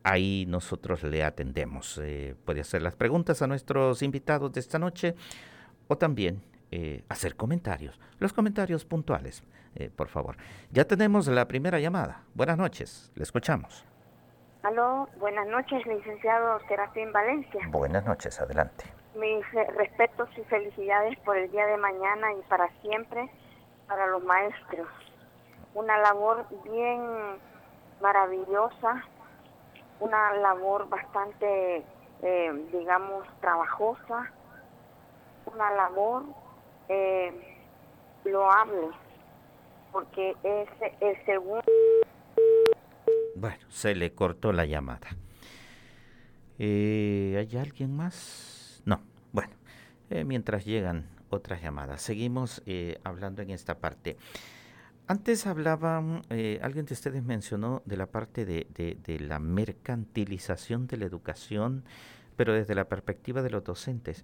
Ahí 0.04 0.46
nosotros 0.48 1.02
le 1.02 1.24
atendemos. 1.24 1.98
Eh, 2.02 2.34
puede 2.44 2.60
hacer 2.60 2.82
las 2.82 2.96
preguntas 2.96 3.42
a 3.42 3.46
nuestros 3.46 4.02
invitados 4.02 4.52
de 4.52 4.60
esta 4.60 4.78
noche 4.78 5.14
o 5.88 5.96
también 5.98 6.42
eh, 6.70 7.02
hacer 7.08 7.36
comentarios. 7.36 7.98
Los 8.18 8.32
comentarios 8.32 8.84
puntuales, 8.84 9.42
eh, 9.74 9.90
por 9.94 10.08
favor. 10.08 10.36
Ya 10.70 10.84
tenemos 10.84 11.26
la 11.28 11.48
primera 11.48 11.80
llamada. 11.80 12.22
Buenas 12.34 12.58
noches, 12.58 13.12
le 13.14 13.22
escuchamos. 13.22 13.84
Aló, 14.62 15.08
buenas 15.18 15.46
noches, 15.46 15.86
licenciado 15.86 16.60
Serafín 16.68 17.12
Valencia. 17.12 17.60
Buenas 17.70 18.04
noches, 18.04 18.40
adelante. 18.40 18.84
Mis 19.14 19.44
respetos 19.76 20.28
y 20.36 20.42
felicidades 20.42 21.18
por 21.20 21.36
el 21.36 21.50
día 21.50 21.66
de 21.66 21.76
mañana 21.76 22.32
y 22.34 22.42
para 22.48 22.68
siempre 22.82 23.30
para 23.88 24.06
los 24.06 24.22
maestros. 24.22 24.86
una 25.74 25.98
labor 25.98 26.46
bien 26.64 27.00
maravillosa, 28.00 29.04
una 30.00 30.34
labor 30.34 30.88
bastante, 30.88 31.84
eh, 32.22 32.68
digamos, 32.72 33.26
trabajosa, 33.40 34.32
una 35.46 35.70
labor 35.72 36.24
eh, 36.88 37.32
loable, 38.24 38.88
porque 39.92 40.36
es 40.42 40.68
el 41.00 41.24
segundo... 41.24 41.62
Bueno, 43.34 43.64
se 43.68 43.94
le 43.94 44.14
cortó 44.14 44.52
la 44.52 44.64
llamada. 44.64 45.08
Eh, 46.58 47.36
¿Hay 47.38 47.56
alguien 47.56 47.94
más? 47.96 48.82
No. 48.84 49.00
Bueno, 49.32 49.54
eh, 50.10 50.24
mientras 50.24 50.64
llegan 50.64 51.08
otras 51.30 51.62
llamadas, 51.62 52.02
seguimos 52.02 52.62
eh, 52.66 52.98
hablando 53.04 53.42
en 53.42 53.50
esta 53.50 53.78
parte. 53.78 54.16
Antes 55.10 55.46
hablaban, 55.46 56.20
eh, 56.28 56.60
alguien 56.62 56.84
de 56.84 56.92
ustedes 56.92 57.24
mencionó 57.24 57.80
de 57.86 57.96
la 57.96 58.08
parte 58.08 58.44
de, 58.44 59.18
la 59.20 59.38
mercantilización 59.38 60.86
de 60.86 60.98
la 60.98 61.06
educación, 61.06 61.82
pero 62.36 62.52
desde 62.52 62.74
la 62.74 62.90
perspectiva 62.90 63.40
de 63.40 63.48
los 63.48 63.64
docentes. 63.64 64.22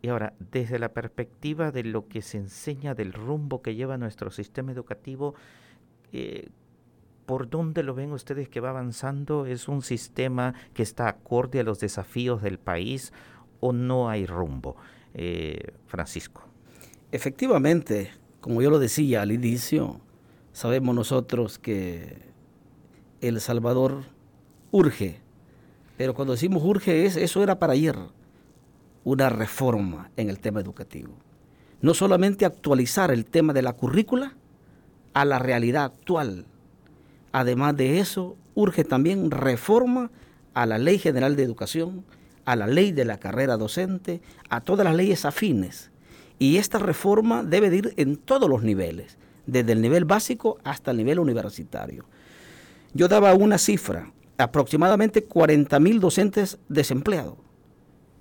Y 0.00 0.08
ahora, 0.08 0.32
desde 0.50 0.78
la 0.78 0.94
perspectiva 0.94 1.70
de 1.70 1.84
lo 1.84 2.08
que 2.08 2.22
se 2.22 2.38
enseña 2.38 2.94
del 2.94 3.12
rumbo 3.12 3.60
que 3.60 3.74
lleva 3.74 3.98
nuestro 3.98 4.30
sistema 4.30 4.72
educativo, 4.72 5.34
eh, 6.14 6.48
¿por 7.26 7.50
dónde 7.50 7.82
lo 7.82 7.94
ven 7.94 8.10
ustedes 8.12 8.48
que 8.48 8.60
va 8.60 8.70
avanzando? 8.70 9.44
¿Es 9.44 9.68
un 9.68 9.82
sistema 9.82 10.54
que 10.72 10.82
está 10.82 11.08
acorde 11.08 11.60
a 11.60 11.62
los 11.62 11.78
desafíos 11.78 12.40
del 12.40 12.58
país 12.58 13.12
o 13.60 13.74
no 13.74 14.08
hay 14.08 14.24
rumbo? 14.24 14.76
Eh, 15.12 15.74
Francisco. 15.84 16.42
Efectivamente, 17.10 18.12
como 18.40 18.62
yo 18.62 18.70
lo 18.70 18.78
decía 18.78 19.20
al 19.20 19.30
inicio, 19.30 20.00
sabemos 20.52 20.94
nosotros 20.94 21.58
que 21.58 22.18
El 23.20 23.40
Salvador 23.40 24.04
urge, 24.70 25.20
pero 25.96 26.14
cuando 26.14 26.32
decimos 26.32 26.62
urge 26.64 27.06
es, 27.06 27.16
eso 27.16 27.42
era 27.42 27.58
para 27.58 27.74
ayer, 27.74 27.96
una 29.04 29.28
reforma 29.28 30.10
en 30.16 30.30
el 30.30 30.38
tema 30.38 30.60
educativo. 30.60 31.14
No 31.80 31.94
solamente 31.94 32.44
actualizar 32.44 33.10
el 33.10 33.24
tema 33.24 33.52
de 33.52 33.62
la 33.62 33.72
currícula 33.72 34.36
a 35.14 35.24
la 35.24 35.38
realidad 35.38 35.84
actual. 35.84 36.46
Además 37.32 37.76
de 37.76 37.98
eso, 37.98 38.36
urge 38.54 38.84
también 38.84 39.30
reforma 39.30 40.10
a 40.54 40.66
la 40.66 40.78
Ley 40.78 40.98
General 40.98 41.34
de 41.34 41.42
Educación, 41.42 42.04
a 42.44 42.56
la 42.56 42.66
ley 42.66 42.92
de 42.92 43.04
la 43.04 43.18
carrera 43.18 43.56
docente, 43.56 44.20
a 44.48 44.60
todas 44.60 44.84
las 44.84 44.94
leyes 44.94 45.24
afines. 45.24 45.90
Y 46.38 46.56
esta 46.56 46.78
reforma 46.78 47.42
debe 47.42 47.70
de 47.70 47.76
ir 47.76 47.94
en 47.96 48.16
todos 48.16 48.48
los 48.48 48.62
niveles, 48.62 49.16
desde 49.46 49.72
el 49.72 49.82
nivel 49.82 50.04
básico 50.04 50.58
hasta 50.64 50.90
el 50.90 50.98
nivel 50.98 51.18
universitario. 51.18 52.04
Yo 52.94 53.08
daba 53.08 53.34
una 53.34 53.58
cifra, 53.58 54.12
aproximadamente 54.38 55.24
40 55.24 55.80
mil 55.80 56.00
docentes 56.00 56.58
desempleados. 56.68 57.38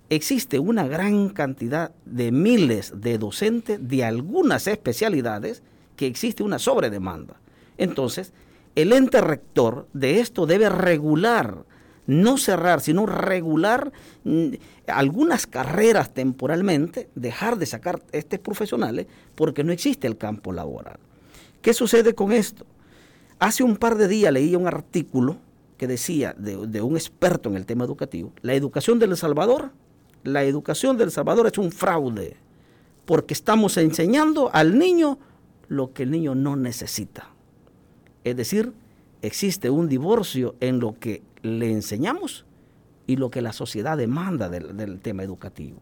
Existe 0.10 0.60
una 0.60 0.88
gran 0.88 1.30
cantidad 1.30 1.94
de 2.06 2.32
miles 2.32 2.94
de 2.96 3.18
docentes 3.18 3.80
de 3.82 4.04
algunas 4.04 4.68
especialidades 4.68 5.64
que 5.96 6.08
existe 6.08 6.44
una 6.44 6.60
sobredemanda. 6.60 7.40
Entonces, 7.78 8.34
el 8.76 8.94
ente 8.94 9.22
rector 9.22 9.88
de 9.94 10.20
esto 10.20 10.46
debe 10.46 10.70
regular, 10.70 11.66
no 12.08 12.38
cerrar, 12.38 12.82
sino 12.82 13.06
regular 13.06 13.92
mm, 14.24 14.54
algunas 14.88 15.48
carreras 15.48 16.14
temporalmente, 16.14 17.10
dejar 17.16 17.58
de 17.58 17.66
sacar 17.66 18.02
estos 18.12 18.40
profesionales 18.40 19.08
porque 19.36 19.64
no 19.64 19.72
existe 19.72 20.08
el 20.08 20.18
campo 20.18 20.52
laboral. 20.54 21.00
¿Qué 21.62 21.74
sucede 21.74 22.16
con 22.16 22.32
esto? 22.32 22.66
Hace 23.40 23.64
un 23.64 23.78
par 23.78 23.98
de 23.98 24.08
días 24.08 24.34
leí 24.34 24.56
un 24.56 24.68
artículo 24.68 25.38
que 25.78 25.88
decía 25.88 26.36
de, 26.38 26.68
de 26.68 26.82
un 26.82 26.96
experto 26.96 27.50
en 27.50 27.56
el 27.56 27.66
tema 27.66 27.86
educativo, 27.86 28.32
la 28.42 28.54
educación 28.54 29.00
del 29.00 29.18
Salvador, 29.18 29.72
la 30.24 30.44
educación 30.44 30.98
del 30.98 31.12
Salvador 31.12 31.48
es 31.48 31.58
un 31.58 31.72
fraude, 31.72 32.38
porque 33.06 33.34
estamos 33.34 33.78
enseñando 33.78 34.52
al 34.54 34.78
niño 34.78 35.18
lo 35.68 35.94
que 35.94 36.04
el 36.04 36.12
niño 36.12 36.36
no 36.36 36.56
necesita. 36.56 37.30
Es 38.24 38.36
decir, 38.36 38.74
existe 39.22 39.70
un 39.70 39.90
divorcio 39.90 40.56
en 40.60 40.80
lo 40.80 41.00
que 41.00 41.24
le 41.42 41.72
enseñamos 41.72 42.46
y 43.08 43.16
lo 43.16 43.32
que 43.32 43.42
la 43.42 43.54
sociedad 43.54 43.98
demanda 43.98 44.50
del, 44.50 44.78
del 44.78 45.00
tema 45.00 45.24
educativo. 45.24 45.80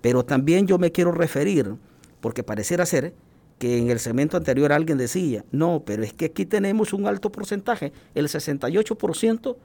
Pero 0.00 0.24
también 0.24 0.66
yo 0.66 0.78
me 0.78 0.92
quiero 0.92 1.10
referir, 1.10 1.74
porque 2.20 2.42
pareciera 2.42 2.86
ser 2.86 3.14
que 3.58 3.78
en 3.78 3.90
el 3.90 3.98
segmento 4.00 4.36
anterior 4.36 4.72
alguien 4.72 4.98
decía, 4.98 5.44
no, 5.52 5.82
pero 5.86 6.02
es 6.02 6.12
que 6.12 6.26
aquí 6.26 6.44
tenemos 6.46 6.92
un 6.92 7.06
alto 7.06 7.30
porcentaje, 7.30 7.92
el 8.14 8.28
68% 8.28 9.56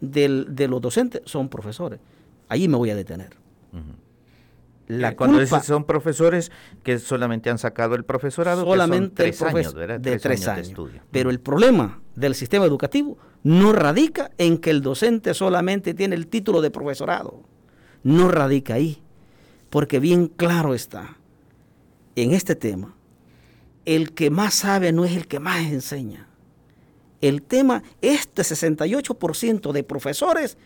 del- 0.00 0.46
de 0.50 0.68
los 0.68 0.80
docentes 0.80 1.22
son 1.24 1.48
profesores. 1.48 1.98
Allí 2.48 2.68
me 2.68 2.76
voy 2.76 2.90
a 2.90 2.94
detener. 2.96 3.30
La 4.86 5.10
Eh, 5.10 5.16
Cuando 5.16 5.36
culpa- 5.36 5.56
dices 5.56 5.66
son 5.68 5.84
profesores 5.84 6.50
que 6.82 6.98
solamente 6.98 7.50
han 7.50 7.58
sacado 7.58 7.94
el 7.94 8.04
profesorado, 8.04 8.64
solamente 8.64 9.24
que 9.24 9.32
son 9.34 9.48
el 9.48 9.52
tres 9.54 9.54
profes- 9.54 9.58
años, 9.66 9.74
¿verdad? 9.74 10.00
de 10.00 10.18
tres 10.18 10.48
años. 10.48 10.68
estudio. 10.68 11.02
Pero 11.10 11.28
el 11.28 11.40
problema 11.40 12.00
del 12.16 12.34
sistema 12.34 12.64
educativo 12.64 13.18
no 13.42 13.72
radica 13.74 14.30
en 14.38 14.56
que 14.56 14.70
el 14.70 14.80
docente 14.80 15.34
solamente 15.34 15.92
tiene 15.92 16.16
el 16.16 16.26
título 16.26 16.62
de 16.62 16.70
profesorado. 16.70 17.42
No 18.02 18.30
radica 18.30 18.74
ahí. 18.74 19.02
Porque 19.68 20.00
bien 20.00 20.28
claro 20.28 20.72
está, 20.72 21.18
en 22.16 22.32
este 22.32 22.54
tema, 22.56 22.94
el 23.88 24.12
que 24.12 24.28
más 24.28 24.52
sabe 24.52 24.92
no 24.92 25.06
es 25.06 25.16
el 25.16 25.26
que 25.26 25.40
más 25.40 25.64
enseña. 25.66 26.28
El 27.22 27.40
tema, 27.40 27.82
este 28.02 28.42
68% 28.42 29.72
de 29.72 29.82
profesores 29.82 30.58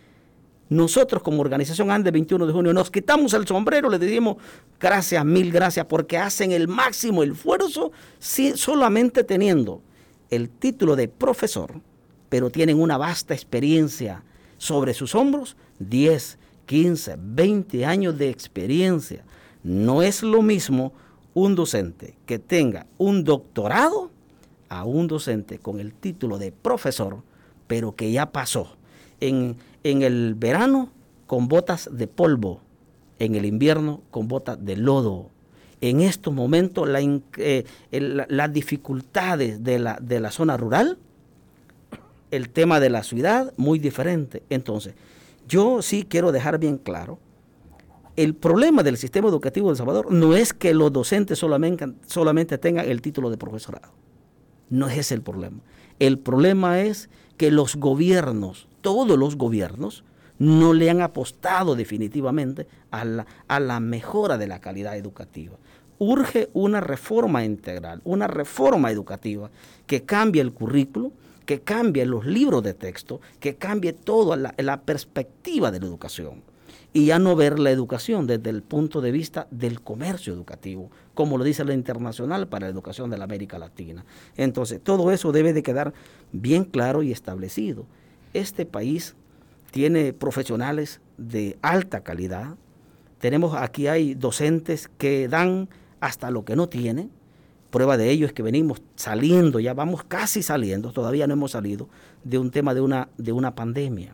nosotros 0.68 1.22
como 1.22 1.40
organización 1.40 1.90
ANDE 1.90 2.10
21 2.10 2.46
de 2.46 2.52
junio 2.52 2.72
nos 2.72 2.90
quitamos 2.90 3.32
el 3.34 3.46
sombrero, 3.46 3.88
le 3.90 3.98
decimos 3.98 4.38
gracias, 4.80 5.24
mil 5.24 5.52
gracias, 5.52 5.86
porque 5.86 6.18
hacen 6.18 6.50
el 6.50 6.66
máximo 6.66 7.22
esfuerzo 7.22 7.92
solamente 8.18 9.22
teniendo 9.22 9.82
el 10.28 10.48
título 10.50 10.96
de 10.96 11.06
profesor, 11.06 11.80
pero 12.28 12.50
tienen 12.50 12.80
una 12.80 12.96
vasta 12.96 13.34
experiencia 13.34 14.24
sobre 14.58 14.94
sus 14.94 15.14
hombros, 15.14 15.56
10, 15.78 16.38
15, 16.66 17.16
20 17.18 17.86
años 17.86 18.18
de 18.18 18.30
experiencia. 18.30 19.24
No 19.62 20.02
es 20.02 20.22
lo 20.22 20.42
mismo 20.42 20.92
un 21.34 21.54
docente 21.54 22.14
que 22.26 22.38
tenga 22.38 22.86
un 22.98 23.24
doctorado 23.24 24.10
a 24.68 24.84
un 24.84 25.06
docente 25.06 25.58
con 25.58 25.80
el 25.80 25.92
título 25.92 26.38
de 26.38 26.52
profesor, 26.52 27.22
pero 27.66 27.94
que 27.94 28.10
ya 28.10 28.32
pasó 28.32 28.76
en, 29.20 29.56
en 29.84 30.02
el 30.02 30.34
verano 30.34 30.90
con 31.26 31.48
botas 31.48 31.88
de 31.92 32.06
polvo, 32.06 32.60
en 33.18 33.34
el 33.34 33.44
invierno 33.44 34.02
con 34.10 34.28
botas 34.28 34.64
de 34.64 34.76
lodo. 34.76 35.30
En 35.80 36.00
estos 36.00 36.32
momentos 36.32 36.88
eh, 37.38 37.64
las 37.90 38.52
dificultades 38.52 39.64
de 39.64 39.78
la, 39.78 39.98
de 40.00 40.20
la 40.20 40.30
zona 40.30 40.56
rural, 40.56 40.98
el 42.30 42.48
tema 42.48 42.80
de 42.80 42.90
la 42.90 43.02
ciudad, 43.02 43.52
muy 43.56 43.78
diferente. 43.78 44.42
Entonces, 44.48 44.94
yo 45.48 45.82
sí 45.82 46.04
quiero 46.08 46.32
dejar 46.32 46.58
bien 46.58 46.78
claro, 46.78 47.18
el 48.16 48.34
problema 48.34 48.82
del 48.82 48.98
sistema 48.98 49.28
educativo 49.28 49.68
de 49.68 49.72
El 49.72 49.76
Salvador 49.78 50.12
no 50.12 50.34
es 50.34 50.52
que 50.52 50.74
los 50.74 50.92
docentes 50.92 51.38
solamente, 51.38 52.58
tengan 52.58 52.88
el 52.88 53.00
título 53.00 53.30
de 53.30 53.38
profesorado. 53.38 53.92
No 54.68 54.88
es 54.88 54.98
ese 54.98 55.14
el 55.14 55.22
problema. 55.22 55.58
El 55.98 56.18
problema 56.18 56.80
es 56.80 57.08
que 57.36 57.50
los 57.50 57.76
gobiernos, 57.76 58.68
todos 58.80 59.18
los 59.18 59.36
gobiernos, 59.36 60.04
no 60.38 60.74
le 60.74 60.90
han 60.90 61.00
apostado 61.00 61.74
definitivamente 61.74 62.66
a 62.90 63.04
la, 63.04 63.80
mejora 63.80 64.36
de 64.38 64.46
la 64.46 64.60
calidad 64.60 64.96
educativa. 64.96 65.56
Urge 65.98 66.50
una 66.52 66.80
reforma 66.80 67.44
integral, 67.44 68.00
una 68.04 68.26
reforma 68.26 68.90
educativa 68.90 69.50
que 69.86 70.02
cambie 70.02 70.42
el 70.42 70.52
currículo, 70.52 71.12
que 71.46 71.60
cambie 71.60 72.04
los 72.06 72.26
libros 72.26 72.62
de 72.62 72.74
texto, 72.74 73.20
que 73.40 73.56
cambie 73.56 73.92
toda 73.92 74.54
la 74.56 74.82
perspectiva 74.82 75.70
de 75.70 75.80
la 75.80 75.86
educación 75.86 76.42
y 76.92 77.06
ya 77.06 77.18
no 77.18 77.34
ver 77.36 77.58
la 77.58 77.70
educación 77.70 78.26
desde 78.26 78.50
el 78.50 78.62
punto 78.62 79.00
de 79.00 79.12
vista 79.12 79.46
del 79.50 79.80
comercio 79.80 80.32
educativo, 80.32 80.90
como 81.14 81.38
lo 81.38 81.44
dice 81.44 81.64
la 81.64 81.74
Internacional 81.74 82.48
para 82.48 82.66
la 82.66 82.72
Educación 82.72 83.08
de 83.10 83.18
la 83.18 83.24
América 83.24 83.58
Latina. 83.58 84.04
Entonces, 84.36 84.80
todo 84.82 85.10
eso 85.10 85.32
debe 85.32 85.52
de 85.52 85.62
quedar 85.62 85.94
bien 86.32 86.64
claro 86.64 87.02
y 87.02 87.10
establecido. 87.10 87.86
Este 88.34 88.66
país 88.66 89.14
tiene 89.70 90.12
profesionales 90.12 91.00
de 91.16 91.56
alta 91.62 92.02
calidad. 92.02 92.56
Tenemos 93.18 93.54
aquí 93.54 93.86
hay 93.86 94.14
docentes 94.14 94.90
que 94.98 95.28
dan 95.28 95.70
hasta 96.00 96.30
lo 96.30 96.44
que 96.44 96.56
no 96.56 96.68
tienen. 96.68 97.10
Prueba 97.70 97.96
de 97.96 98.10
ello 98.10 98.26
es 98.26 98.34
que 98.34 98.42
venimos 98.42 98.82
saliendo, 98.96 99.60
ya 99.60 99.72
vamos 99.72 100.04
casi 100.04 100.42
saliendo, 100.42 100.92
todavía 100.92 101.26
no 101.26 101.32
hemos 101.32 101.52
salido 101.52 101.88
de 102.22 102.36
un 102.36 102.50
tema 102.50 102.74
de 102.74 102.82
una, 102.82 103.08
de 103.16 103.32
una 103.32 103.54
pandemia. 103.54 104.12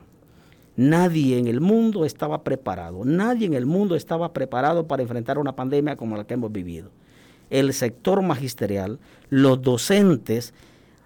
Nadie 0.79 1.39
en 1.39 1.49
el 1.49 1.61
mundo 1.61 2.05
estaba 2.05 2.45
preparado, 2.45 3.05
nadie 3.05 3.47
en 3.47 3.55
el 3.55 3.67
mundo 3.67 3.97
estaba 3.97 4.33
preparado 4.33 4.87
para 4.87 5.03
enfrentar 5.03 5.37
una 5.37 5.57
pandemia 5.57 5.97
como 5.97 6.17
la 6.17 6.25
que 6.25 6.35
hemos 6.35 6.53
vivido. 6.53 6.93
El 7.51 7.73
sector 7.75 8.23
magisterial, 8.23 9.01
los 9.29 9.61
docentes, 9.61 10.55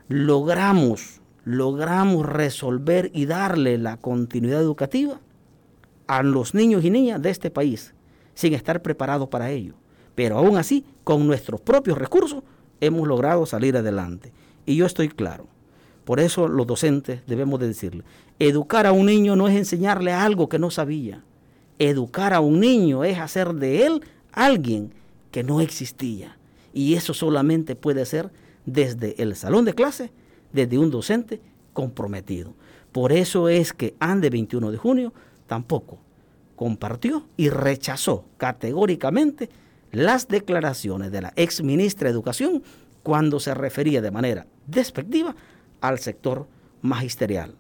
logramos, 0.09 1.23
logramos 1.47 2.27
resolver 2.27 3.11
y 3.15 3.25
darle 3.25 3.79
la 3.79 3.97
continuidad 3.97 4.61
educativa 4.61 5.19
a 6.07 6.23
los 6.23 6.53
niños 6.53 6.85
y 6.85 6.91
niñas 6.91 7.23
de 7.23 7.31
este 7.31 7.51
país, 7.51 7.95
sin 8.35 8.53
estar 8.53 8.83
preparados 8.83 9.31
para 9.31 9.51
ello. 9.51 9.73
Pero 10.15 10.37
aún 10.37 10.59
así, 10.59 10.85
con 11.03 11.27
nuestros 11.27 11.63
propios 11.63 11.97
recursos, 11.97 12.43
hemos 12.83 13.09
logrado 13.09 13.47
salir 13.47 13.75
adelante. 13.75 14.35
Y 14.67 14.77
yo 14.77 14.85
estoy 14.85 15.09
claro. 15.09 15.47
Por 16.05 16.19
eso 16.19 16.49
los 16.49 16.67
docentes 16.67 17.21
debemos 17.27 17.61
de 17.61 17.69
decirle, 17.69 18.05
educar 18.49 18.87
a 18.87 18.93
un 18.93 19.07
niño 19.07 19.37
no 19.37 19.49
es 19.49 19.57
enseñarle 19.57 20.13
algo 20.13 20.49
que 20.49 20.59
no 20.59 20.71
sabía. 20.71 21.23
Educar 21.79 22.35
a 22.35 22.41
un 22.41 22.61
niño 22.61 23.05
es 23.05 23.19
hacer 23.19 23.55
de 23.55 23.87
él 23.87 24.03
alguien 24.33 24.93
que 25.31 25.45
no 25.45 25.61
existía. 25.61 26.37
Y 26.73 26.95
eso 26.95 27.15
solamente 27.15 27.77
puede 27.77 28.05
ser 28.05 28.31
desde 28.67 29.21
el 29.23 29.37
salón 29.37 29.65
de 29.65 29.75
clase, 29.75 30.11
desde 30.53 30.79
un 30.79 30.91
docente 30.91 31.41
comprometido. 31.73 32.55
Por 32.91 33.13
eso 33.13 33.49
es 33.49 33.73
que 33.73 33.95
Ande 34.01 34.29
21 34.31 34.71
de 34.71 34.77
junio 34.77 35.13
tampoco 35.47 35.99
compartió 36.57 37.27
y 37.37 37.49
rechazó 37.49 38.25
categóricamente 38.37 39.51
las 39.91 40.29
declaraciones 40.29 41.13
de 41.13 41.23
la 41.23 41.33
ex 41.37 41.63
ministra 41.63 42.09
de 42.09 42.13
Educación 42.13 42.63
cuando 43.03 43.41
se 43.41 43.55
refería 43.55 44.01
de 44.01 44.11
manera 44.11 44.47
despectiva 44.67 45.35
al 45.81 45.99
sector 45.99 46.47
magisterial. 46.81 47.55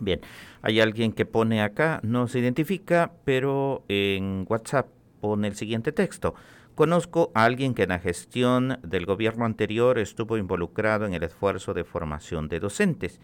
Bien, 0.00 0.20
hay 0.62 0.80
alguien 0.80 1.12
que 1.12 1.24
pone 1.24 1.62
acá, 1.62 2.00
no 2.02 2.28
se 2.28 2.38
identifica, 2.38 3.12
pero 3.24 3.84
en 3.88 4.44
WhatsApp 4.48 4.88
pone 5.20 5.48
el 5.48 5.56
siguiente 5.56 5.92
texto. 5.92 6.34
Conozco 6.74 7.30
a 7.34 7.44
alguien 7.44 7.72
que 7.72 7.84
en 7.84 7.88
la 7.88 7.98
gestión 7.98 8.78
del 8.82 9.06
gobierno 9.06 9.46
anterior 9.46 9.98
estuvo 9.98 10.36
involucrado 10.36 11.06
en 11.06 11.14
el 11.14 11.22
esfuerzo 11.22 11.72
de 11.72 11.84
formación 11.84 12.48
de 12.48 12.60
docentes, 12.60 13.18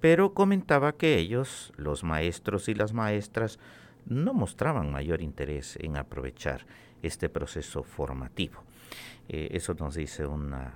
pero 0.00 0.32
comentaba 0.32 0.92
que 0.92 1.18
ellos, 1.18 1.74
los 1.76 2.04
maestros 2.04 2.70
y 2.70 2.74
las 2.74 2.94
maestras, 2.94 3.58
no 4.06 4.32
mostraban 4.32 4.90
mayor 4.90 5.20
interés 5.20 5.76
en 5.80 5.98
aprovechar 5.98 6.64
este 7.02 7.28
proceso 7.28 7.82
formativo. 7.82 8.62
Eh, 9.28 9.48
eso 9.52 9.74
nos 9.74 9.94
dice 9.94 10.24
una, 10.24 10.72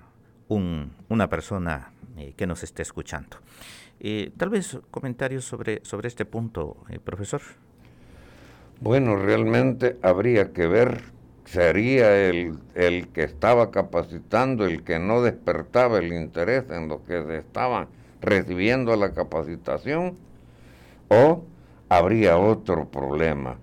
una 1.08 1.28
persona 1.30 1.90
eh, 2.18 2.34
que 2.36 2.46
nos 2.46 2.62
está 2.62 2.82
escuchando. 2.82 3.38
Eh, 4.06 4.32
tal 4.36 4.50
vez 4.50 4.78
comentarios 4.90 5.46
sobre, 5.46 5.80
sobre 5.82 6.08
este 6.08 6.26
punto, 6.26 6.76
profesor. 7.04 7.40
Bueno, 8.78 9.16
realmente 9.16 9.96
habría 10.02 10.52
que 10.52 10.66
ver 10.66 11.14
sería 11.46 12.14
el, 12.28 12.58
el, 12.74 13.08
que 13.08 13.22
estaba 13.22 13.70
capacitando, 13.70 14.66
el 14.66 14.84
que 14.84 14.98
no 14.98 15.22
despertaba 15.22 16.00
el 16.00 16.12
interés 16.12 16.64
en 16.68 16.88
lo 16.88 17.02
que 17.06 17.38
estaban 17.38 17.88
recibiendo 18.20 18.94
la 18.94 19.14
capacitación, 19.14 20.18
o 21.08 21.42
habría 21.88 22.36
otro 22.36 22.86
problema, 22.90 23.56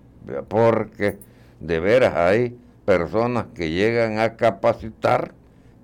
porque 0.48 1.18
de 1.60 1.78
veras 1.78 2.16
hay 2.16 2.58
personas 2.84 3.46
que 3.54 3.70
llegan 3.70 4.18
a 4.18 4.34
capacitar 4.36 5.34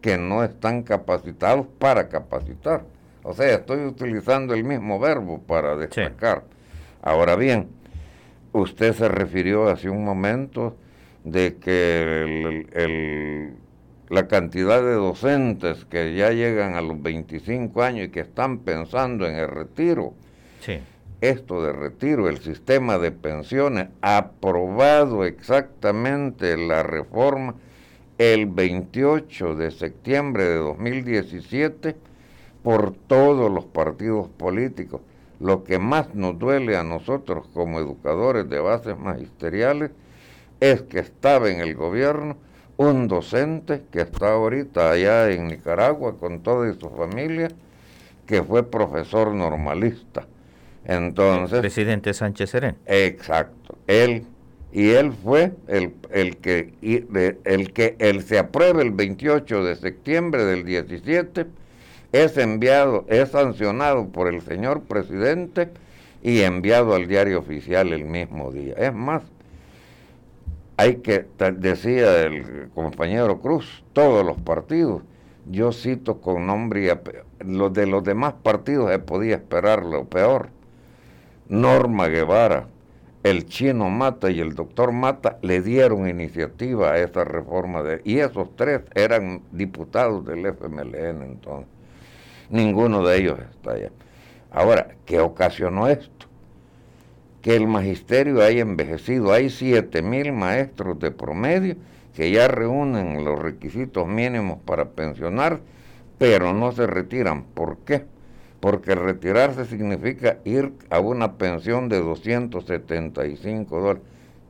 que 0.00 0.18
no 0.18 0.42
están 0.42 0.82
capacitados 0.82 1.64
para 1.78 2.08
capacitar. 2.08 2.97
O 3.28 3.34
sea, 3.34 3.56
estoy 3.56 3.84
utilizando 3.84 4.54
el 4.54 4.64
mismo 4.64 4.98
verbo 4.98 5.42
para 5.42 5.76
destacar. 5.76 6.44
Ahora 7.02 7.36
bien, 7.36 7.68
usted 8.52 8.94
se 8.94 9.06
refirió 9.06 9.68
hace 9.68 9.90
un 9.90 10.02
momento 10.02 10.78
de 11.24 11.56
que 11.56 13.44
la 14.08 14.28
cantidad 14.28 14.80
de 14.80 14.94
docentes 14.94 15.84
que 15.84 16.14
ya 16.14 16.30
llegan 16.30 16.74
a 16.74 16.80
los 16.80 17.02
25 17.02 17.82
años 17.82 18.06
y 18.06 18.08
que 18.08 18.20
están 18.20 18.60
pensando 18.60 19.26
en 19.26 19.36
el 19.36 19.48
retiro, 19.48 20.14
esto 21.20 21.62
de 21.62 21.74
retiro, 21.74 22.30
el 22.30 22.38
sistema 22.38 22.96
de 22.96 23.12
pensiones, 23.12 23.88
aprobado 24.00 25.26
exactamente 25.26 26.56
la 26.56 26.82
reforma 26.82 27.56
el 28.16 28.46
28 28.46 29.54
de 29.54 29.70
septiembre 29.70 30.44
de 30.44 30.56
2017 30.56 32.08
por 32.68 32.92
todos 32.92 33.50
los 33.50 33.64
partidos 33.64 34.28
políticos. 34.28 35.00
Lo 35.40 35.64
que 35.64 35.78
más 35.78 36.14
nos 36.14 36.38
duele 36.38 36.76
a 36.76 36.82
nosotros 36.82 37.46
como 37.54 37.78
educadores 37.78 38.46
de 38.50 38.60
bases 38.60 38.98
magisteriales 38.98 39.90
es 40.60 40.82
que 40.82 40.98
estaba 40.98 41.48
en 41.48 41.60
el 41.60 41.74
gobierno 41.74 42.36
un 42.76 43.08
docente 43.08 43.84
que 43.90 44.02
está 44.02 44.32
ahorita 44.32 44.90
allá 44.90 45.30
en 45.30 45.46
Nicaragua 45.46 46.18
con 46.18 46.40
toda 46.42 46.70
su 46.74 46.90
familia, 46.90 47.48
que 48.26 48.42
fue 48.42 48.62
profesor 48.62 49.32
normalista. 49.32 50.26
Entonces... 50.84 51.54
El 51.54 51.60
presidente 51.62 52.12
Sánchez 52.12 52.50
Serén. 52.50 52.76
Exacto. 52.84 53.78
Él, 53.86 54.26
y 54.72 54.90
él 54.90 55.14
fue 55.14 55.54
el, 55.68 55.94
el 56.10 56.36
que, 56.36 56.74
el 57.46 57.72
que 57.72 57.96
él 57.98 58.22
se 58.24 58.38
aprueba 58.38 58.82
el 58.82 58.90
28 58.90 59.64
de 59.64 59.74
septiembre 59.74 60.44
del 60.44 60.66
17, 60.66 61.46
es 62.12 62.36
enviado, 62.38 63.04
es 63.08 63.30
sancionado 63.30 64.08
por 64.08 64.32
el 64.32 64.40
señor 64.42 64.82
presidente 64.82 65.68
y 66.22 66.40
enviado 66.40 66.94
al 66.94 67.06
diario 67.06 67.38
oficial 67.38 67.92
el 67.92 68.04
mismo 68.04 68.50
día. 68.50 68.74
Es 68.76 68.94
más, 68.94 69.22
hay 70.76 70.96
que, 70.96 71.26
decía 71.56 72.24
el 72.24 72.70
compañero 72.74 73.40
Cruz, 73.40 73.84
todos 73.92 74.24
los 74.24 74.38
partidos, 74.38 75.02
yo 75.50 75.72
cito 75.72 76.20
con 76.20 76.46
nombre 76.46 76.84
y 76.84 77.44
los 77.44 77.72
de 77.72 77.86
los 77.86 78.04
demás 78.04 78.34
partidos 78.42 78.90
se 78.90 78.98
podía 78.98 79.36
esperar 79.36 79.84
lo 79.84 80.04
peor. 80.04 80.50
Norma 81.48 82.08
Guevara, 82.08 82.66
el 83.22 83.46
chino 83.46 83.88
Mata 83.88 84.30
y 84.30 84.40
el 84.40 84.54
doctor 84.54 84.92
Mata 84.92 85.38
le 85.42 85.62
dieron 85.62 86.08
iniciativa 86.08 86.92
a 86.92 86.98
esa 86.98 87.24
reforma 87.24 87.82
de, 87.82 88.02
y 88.04 88.18
esos 88.18 88.54
tres 88.54 88.82
eran 88.94 89.42
diputados 89.50 90.26
del 90.26 90.44
FMLN 90.46 91.22
entonces. 91.22 91.77
Ninguno 92.50 93.06
de 93.06 93.18
ellos 93.18 93.38
está 93.50 93.72
allá. 93.72 93.90
Ahora, 94.50 94.88
¿qué 95.04 95.20
ocasionó 95.20 95.88
esto? 95.88 96.18
que 97.42 97.56
el 97.56 97.66
magisterio 97.66 98.42
haya 98.42 98.62
envejecido. 98.62 99.32
Hay 99.32 99.50
7 99.50 100.02
mil 100.02 100.32
maestros 100.32 100.98
de 100.98 101.10
promedio 101.10 101.76
que 102.14 102.30
ya 102.30 102.48
reúnen 102.48 103.24
los 103.24 103.38
requisitos 103.38 104.06
mínimos 104.06 104.58
para 104.64 104.90
pensionar, 104.90 105.60
pero 106.18 106.52
no 106.52 106.72
se 106.72 106.86
retiran. 106.86 107.44
¿Por 107.44 107.78
qué? 107.78 108.04
Porque 108.60 108.94
retirarse 108.94 109.64
significa 109.66 110.38
ir 110.44 110.72
a 110.90 110.98
una 110.98 111.38
pensión 111.38 111.88
de 111.88 112.00
275 112.00 113.80
dólares. 113.80 114.02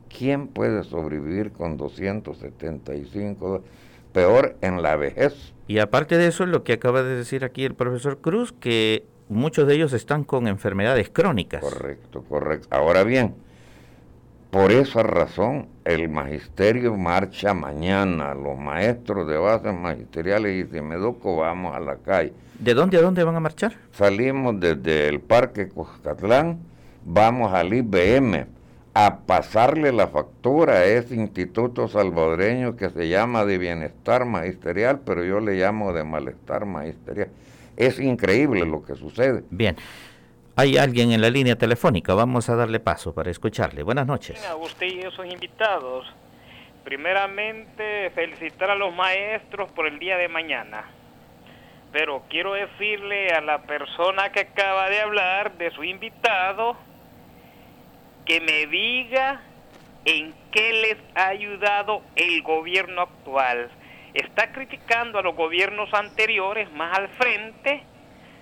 ¿Quién 0.09 0.47
puede 0.47 0.83
sobrevivir 0.83 1.51
con 1.51 1.77
275 1.77 3.47
dólares? 3.47 3.67
Peor 4.11 4.57
en 4.61 4.81
la 4.81 4.95
vejez. 4.95 5.53
Y 5.69 5.77
aparte 5.77 6.17
de 6.17 6.25
eso, 6.25 6.47
lo 6.47 6.63
que 6.63 6.73
acaba 6.73 7.03
de 7.03 7.15
decir 7.15 7.45
aquí 7.45 7.63
el 7.63 7.75
profesor 7.75 8.17
Cruz, 8.17 8.51
que 8.51 9.05
muchos 9.27 9.67
de 9.67 9.75
ellos 9.75 9.93
están 9.93 10.23
con 10.23 10.47
enfermedades 10.47 11.11
crónicas. 11.11 11.61
Correcto, 11.61 12.23
correcto. 12.27 12.67
Ahora 12.71 13.03
bien, 13.03 13.35
por 14.49 14.71
esa 14.71 15.03
razón 15.03 15.67
el 15.85 16.09
magisterio 16.09 16.97
marcha 16.97 17.53
mañana, 17.53 18.33
los 18.33 18.57
maestros 18.57 19.27
de 19.27 19.37
bases 19.37 19.75
magisteriales 19.75 20.67
y 20.73 20.81
Medoco 20.81 21.35
vamos 21.35 21.75
a 21.75 21.79
la 21.79 21.97
calle. 21.97 22.33
¿De 22.57 22.73
dónde 22.73 22.97
a 22.97 23.01
dónde 23.03 23.23
van 23.23 23.35
a 23.35 23.39
marchar? 23.39 23.73
Salimos 23.91 24.59
desde 24.59 25.07
el 25.07 25.19
Parque 25.19 25.69
Coscatlán, 25.69 26.57
vamos 27.05 27.53
al 27.53 27.71
IBM 27.75 28.47
a 29.05 29.19
pasarle 29.25 29.91
la 29.91 30.07
factura 30.07 30.73
a 30.73 30.85
ese 30.85 31.15
instituto 31.15 31.87
salvadoreño 31.87 32.75
que 32.75 32.89
se 32.89 33.07
llama 33.09 33.45
de 33.45 33.57
bienestar 33.57 34.25
magisterial, 34.25 35.01
pero 35.05 35.23
yo 35.23 35.39
le 35.39 35.53
llamo 35.53 35.93
de 35.93 36.03
malestar 36.03 36.65
magisterial 36.65 37.29
es 37.79 37.97
increíble 37.99 38.65
lo 38.65 38.83
que 38.83 38.93
sucede. 38.93 39.43
Bien. 39.49 39.75
Hay 40.57 40.77
alguien 40.77 41.13
en 41.13 41.21
la 41.21 41.29
línea 41.29 41.55
telefónica, 41.55 42.13
vamos 42.13 42.49
a 42.49 42.55
darle 42.55 42.81
paso 42.81 43.15
para 43.15 43.31
escucharle. 43.31 43.81
Buenas 43.81 44.05
noches. 44.05 44.45
A 44.45 44.57
usted 44.57 44.87
y 44.87 44.99
esos 44.99 45.25
invitados. 45.25 46.05
Primeramente, 46.83 48.09
felicitar 48.13 48.69
a 48.69 48.75
los 48.75 48.93
maestros 48.93 49.71
por 49.71 49.87
el 49.87 49.97
día 49.97 50.17
de 50.17 50.27
mañana. 50.27 50.83
Pero 51.93 52.23
quiero 52.29 52.53
decirle 52.53 53.29
a 53.29 53.39
la 53.39 53.61
persona 53.61 54.31
que 54.33 54.41
acaba 54.41 54.89
de 54.89 54.99
hablar 54.99 55.57
de 55.57 55.71
su 55.71 55.85
invitado 55.85 56.75
que 58.29 58.41
me 58.41 58.67
diga 58.67 59.41
en 60.05 60.35
qué 60.51 60.71
les 60.71 60.97
ha 61.15 61.29
ayudado 61.29 62.03
el 62.15 62.43
gobierno 62.43 63.01
actual 63.01 63.71
está 64.13 64.51
criticando 64.51 65.17
a 65.17 65.23
los 65.23 65.35
gobiernos 65.35 65.91
anteriores 65.95 66.71
más 66.73 66.95
al 66.95 67.09
frente, 67.09 67.81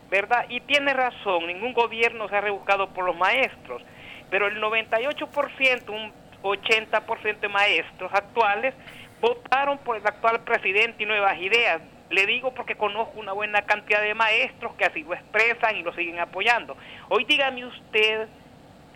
¿verdad? 0.10 0.46
Y 0.50 0.60
tiene 0.60 0.94
razón, 0.94 1.48
ningún 1.48 1.72
gobierno 1.72 2.28
se 2.28 2.36
ha 2.36 2.42
rebuscado 2.42 2.90
por 2.90 3.06
los 3.06 3.16
maestros, 3.16 3.82
pero 4.30 4.48
el 4.48 4.62
98%, 4.62 5.90
un 5.90 6.12
80% 6.44 7.40
de 7.40 7.48
maestros 7.48 8.12
actuales 8.14 8.74
votaron 9.22 9.78
por 9.78 9.96
el 9.96 10.06
actual 10.06 10.42
presidente 10.42 11.04
y 11.04 11.06
nuevas 11.06 11.38
ideas, 11.40 11.82
Le 12.10 12.26
digo 12.26 12.54
porque 12.54 12.76
conozco 12.76 13.20
una 13.20 13.34
buena 13.34 13.62
cantidad 13.64 14.02
de 14.02 14.14
maestros 14.14 14.74
que 14.76 14.86
así 14.86 15.04
lo 15.04 15.14
expresan 15.14 15.76
y 15.76 15.84
lo 15.84 15.94
siguen 15.94 16.20
apoyando. 16.20 16.78
Hoy 17.10 17.26
dígame 17.26 17.66
usted, 17.66 18.30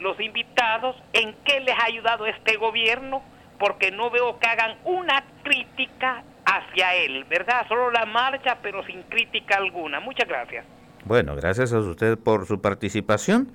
los 0.01 0.19
invitados, 0.19 0.95
¿en 1.13 1.35
qué 1.45 1.59
les 1.59 1.75
ha 1.77 1.85
ayudado 1.85 2.25
este 2.25 2.57
gobierno? 2.57 3.21
Porque 3.59 3.91
no 3.91 4.09
veo 4.09 4.39
que 4.39 4.47
hagan 4.47 4.77
una 4.83 5.23
crítica 5.43 6.23
hacia 6.45 6.95
él, 6.95 7.23
¿verdad? 7.25 7.67
Solo 7.67 7.91
la 7.91 8.05
marcha, 8.05 8.57
pero 8.61 8.83
sin 8.85 9.03
crítica 9.03 9.57
alguna. 9.57 9.99
Muchas 9.99 10.27
gracias. 10.27 10.65
Bueno, 11.05 11.35
gracias 11.35 11.71
a 11.71 11.79
usted 11.79 12.17
por 12.17 12.47
su 12.47 12.59
participación. 12.61 13.51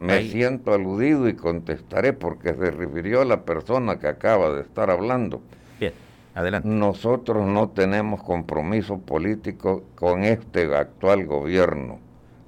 Me 0.00 0.22
siento 0.22 0.72
aludido 0.74 1.28
y 1.28 1.34
contestaré 1.34 2.12
porque 2.12 2.54
se 2.54 2.70
refirió 2.70 3.22
a 3.22 3.24
la 3.24 3.44
persona 3.44 3.98
que 3.98 4.06
acaba 4.06 4.50
de 4.50 4.62
estar 4.62 4.90
hablando. 4.90 5.42
Bien, 5.80 5.92
adelante. 6.34 6.68
Nosotros 6.68 7.44
no 7.46 7.70
tenemos 7.70 8.22
compromiso 8.22 9.00
político 9.00 9.84
con 9.96 10.22
este 10.22 10.72
actual 10.74 11.26
gobierno. 11.26 11.98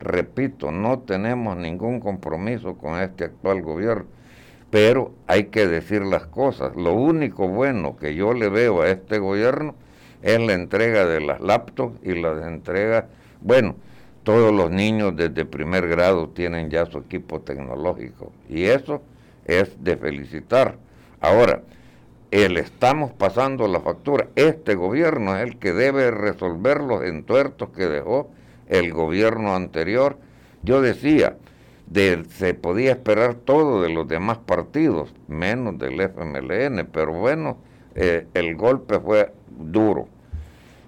Repito, 0.00 0.72
no 0.72 1.00
tenemos 1.00 1.58
ningún 1.58 2.00
compromiso 2.00 2.78
con 2.78 2.98
este 2.98 3.24
actual 3.24 3.60
gobierno, 3.60 4.06
pero 4.70 5.12
hay 5.26 5.44
que 5.44 5.66
decir 5.66 6.02
las 6.02 6.26
cosas. 6.26 6.74
Lo 6.74 6.94
único 6.94 7.48
bueno 7.48 7.96
que 7.96 8.14
yo 8.14 8.32
le 8.32 8.48
veo 8.48 8.80
a 8.80 8.88
este 8.88 9.18
gobierno 9.18 9.74
es 10.22 10.40
la 10.40 10.54
entrega 10.54 11.04
de 11.04 11.20
las 11.20 11.40
laptops 11.40 11.98
y 12.02 12.14
la 12.14 12.48
entrega, 12.48 13.08
bueno, 13.42 13.76
todos 14.22 14.54
los 14.54 14.70
niños 14.70 15.16
desde 15.16 15.44
primer 15.44 15.86
grado 15.86 16.28
tienen 16.28 16.70
ya 16.70 16.86
su 16.86 16.98
equipo 16.98 17.40
tecnológico 17.40 18.32
y 18.48 18.64
eso 18.64 19.02
es 19.44 19.82
de 19.82 19.96
felicitar. 19.96 20.76
Ahora, 21.20 21.62
el 22.30 22.56
estamos 22.56 23.12
pasando 23.12 23.66
la 23.66 23.80
factura. 23.80 24.28
Este 24.36 24.76
gobierno 24.76 25.36
es 25.36 25.42
el 25.42 25.58
que 25.58 25.72
debe 25.72 26.10
resolver 26.10 26.80
los 26.80 27.02
entuertos 27.02 27.70
que 27.70 27.86
dejó 27.86 28.30
el 28.70 28.92
gobierno 28.92 29.54
anterior. 29.54 30.16
Yo 30.62 30.80
decía, 30.80 31.36
de, 31.86 32.24
se 32.30 32.54
podía 32.54 32.92
esperar 32.92 33.34
todo 33.34 33.82
de 33.82 33.90
los 33.90 34.08
demás 34.08 34.38
partidos, 34.38 35.12
menos 35.28 35.78
del 35.78 36.00
FMLN, 36.00 36.88
pero 36.90 37.12
bueno, 37.12 37.58
eh, 37.94 38.26
el 38.32 38.56
golpe 38.56 38.98
fue 39.00 39.32
duro. 39.50 40.08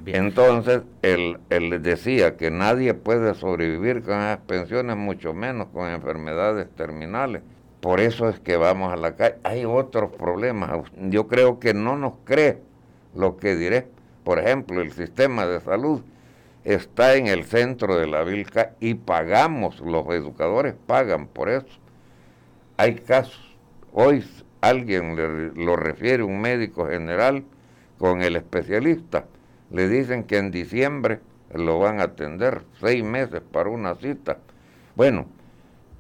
Entonces, 0.06 0.82
él, 1.02 1.38
él 1.50 1.70
les 1.70 1.82
decía 1.82 2.36
que 2.36 2.50
nadie 2.50 2.94
puede 2.94 3.34
sobrevivir 3.34 4.02
con 4.02 4.14
esas 4.14 4.38
pensiones, 4.38 4.96
mucho 4.96 5.32
menos 5.32 5.68
con 5.72 5.88
enfermedades 5.88 6.68
terminales. 6.74 7.42
Por 7.80 8.00
eso 8.00 8.28
es 8.28 8.40
que 8.40 8.56
vamos 8.56 8.92
a 8.92 8.96
la 8.96 9.14
calle. 9.14 9.36
Hay 9.44 9.64
otros 9.64 10.10
problemas. 10.10 10.70
Yo 10.96 11.28
creo 11.28 11.60
que 11.60 11.72
no 11.72 11.96
nos 11.96 12.14
cree 12.24 12.58
lo 13.14 13.36
que 13.36 13.54
diré. 13.54 13.86
Por 14.24 14.40
ejemplo, 14.40 14.80
el 14.80 14.92
sistema 14.92 15.46
de 15.46 15.60
salud 15.60 16.02
está 16.64 17.16
en 17.16 17.26
el 17.26 17.44
centro 17.44 17.96
de 17.96 18.06
la 18.06 18.22
Vilca 18.22 18.74
y 18.80 18.94
pagamos, 18.94 19.80
los 19.80 20.06
educadores 20.08 20.74
pagan 20.86 21.26
por 21.26 21.48
eso. 21.48 21.66
Hay 22.76 22.96
casos. 22.96 23.56
Hoy 23.92 24.24
alguien 24.60 25.16
le, 25.16 25.64
lo 25.64 25.76
refiere 25.76 26.22
un 26.22 26.40
médico 26.40 26.86
general 26.86 27.44
con 27.98 28.22
el 28.22 28.36
especialista 28.36 29.26
le 29.72 29.88
dicen 29.88 30.24
que 30.24 30.36
en 30.36 30.50
diciembre 30.50 31.20
lo 31.54 31.78
van 31.78 31.98
a 32.00 32.04
atender, 32.04 32.62
seis 32.80 33.02
meses 33.02 33.40
para 33.50 33.70
una 33.70 33.94
cita. 33.94 34.38
Bueno, 34.94 35.26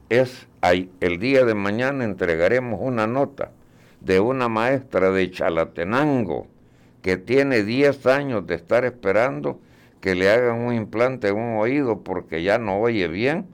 es 0.08 0.46
ahí, 0.60 0.90
el 1.00 1.18
día 1.18 1.44
de 1.44 1.54
mañana 1.54 2.04
entregaremos 2.04 2.80
una 2.82 3.06
nota 3.06 3.50
de 4.00 4.20
una 4.20 4.48
maestra 4.48 5.10
de 5.10 5.30
Chalatenango 5.30 6.46
que 7.00 7.16
tiene 7.16 7.64
10 7.64 8.06
años 8.06 8.46
de 8.46 8.54
estar 8.54 8.84
esperando 8.84 9.58
que 10.02 10.16
le 10.16 10.28
hagan 10.28 10.58
un 10.58 10.74
implante 10.74 11.28
en 11.28 11.36
un 11.36 11.58
oído 11.58 12.02
porque 12.02 12.42
ya 12.42 12.58
no 12.58 12.80
oye 12.80 13.06
bien 13.06 13.46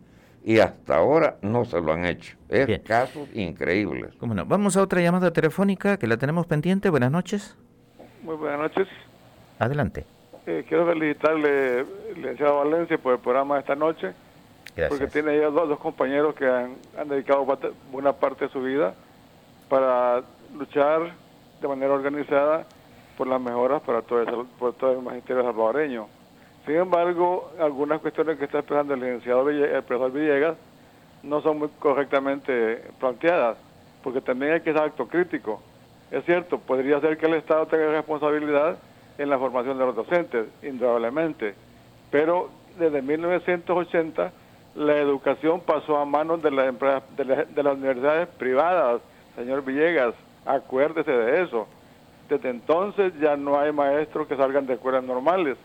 y 0.43 0.61
hasta 0.61 0.97
ahora 0.97 1.37
no 1.43 1.67
se 1.67 1.79
lo 1.79 1.93
han 1.93 2.07
hecho. 2.07 2.39
Es 2.49 2.81
casos 2.81 3.29
increíbles. 3.35 4.17
¿Cómo 4.19 4.33
no? 4.35 4.47
Vamos 4.47 4.79
a 4.79 4.83
otra 4.83 5.03
llamada 5.03 5.31
telefónica 5.31 5.99
que 5.99 6.07
la 6.07 6.17
tenemos 6.17 6.47
pendiente. 6.47 6.89
Buenas 6.89 7.13
noches. 7.13 7.55
Muy 8.23 8.35
buenas 8.37 8.61
noches. 8.61 8.89
Adelante. 9.59 10.07
Eh, 10.47 10.65
quiero 10.67 10.87
felicitarle, 10.87 11.85
licenciado 12.17 12.65
Valencia, 12.65 12.97
por 12.97 13.13
el 13.13 13.21
programa 13.21 13.57
de 13.57 13.61
esta 13.61 13.75
noche. 13.75 14.15
Gracias. 14.75 14.89
Porque 14.89 15.07
tiene 15.07 15.39
ya 15.39 15.51
dos, 15.51 15.69
dos 15.69 15.79
compañeros 15.79 16.35
que 16.35 16.47
han, 16.47 16.77
han 16.99 17.09
dedicado 17.09 17.45
buena 17.93 18.15
parte 18.15 18.47
de 18.47 18.51
su 18.51 18.63
vida 18.63 18.95
para 19.69 20.23
luchar 20.57 21.13
de 21.61 21.69
manera 21.69 21.93
organizada 21.93 22.65
por 23.19 23.27
las 23.27 23.39
mejoras 23.39 23.83
para 23.83 24.01
todo 24.01 24.23
el, 24.23 24.47
por 24.59 24.73
todo 24.73 24.93
el 24.93 25.03
magisterio 25.03 25.43
salvadoreño. 25.43 26.09
Sin 26.69 26.77
embargo, 26.77 27.51
algunas 27.59 27.99
cuestiones 28.03 28.37
que 28.37 28.45
está 28.45 28.59
expresando 28.59 28.93
el 28.93 29.01
licenciado 29.01 29.43
Ville- 29.43 29.75
el 29.75 29.83
profesor 29.85 30.13
Villegas 30.13 30.55
no 31.23 31.41
son 31.41 31.61
muy 31.61 31.69
correctamente 31.79 32.83
planteadas, 33.01 33.57
porque 34.03 34.21
también 34.21 34.53
hay 34.53 34.61
que 34.61 34.75
ser 34.75 34.83
autocrítico. 34.83 35.63
Es 36.11 36.27
cierto, 36.27 36.59
podría 36.59 37.01
ser 37.01 37.17
que 37.17 37.25
el 37.25 37.33
Estado 37.37 37.65
tenga 37.69 37.87
responsabilidad 37.93 38.77
en 39.17 39.31
la 39.31 39.39
formación 39.39 39.79
de 39.79 39.87
los 39.87 39.97
docentes, 39.97 40.45
indudablemente, 40.63 41.55
pero 42.11 42.51
desde 42.79 43.01
1980 43.01 44.31
la 44.75 44.99
educación 44.99 45.61
pasó 45.61 45.97
a 45.97 46.05
manos 46.05 46.43
de 46.43 46.51
las 46.51 46.69
empresas, 46.69 47.03
de, 47.17 47.47
de 47.47 47.63
las 47.63 47.79
universidades 47.79 48.29
privadas, 48.29 49.01
señor 49.37 49.65
Villegas, 49.65 50.13
acuérdese 50.45 51.13
de 51.13 51.45
eso. 51.45 51.67
Desde 52.29 52.51
entonces 52.51 53.15
ya 53.21 53.39
no 53.39 53.59
hay 53.59 53.73
maestros 53.73 54.29
que 54.29 54.37
salgan 54.37 54.67
de 54.67 54.75
escuelas 54.75 55.03
normales, 55.03 55.57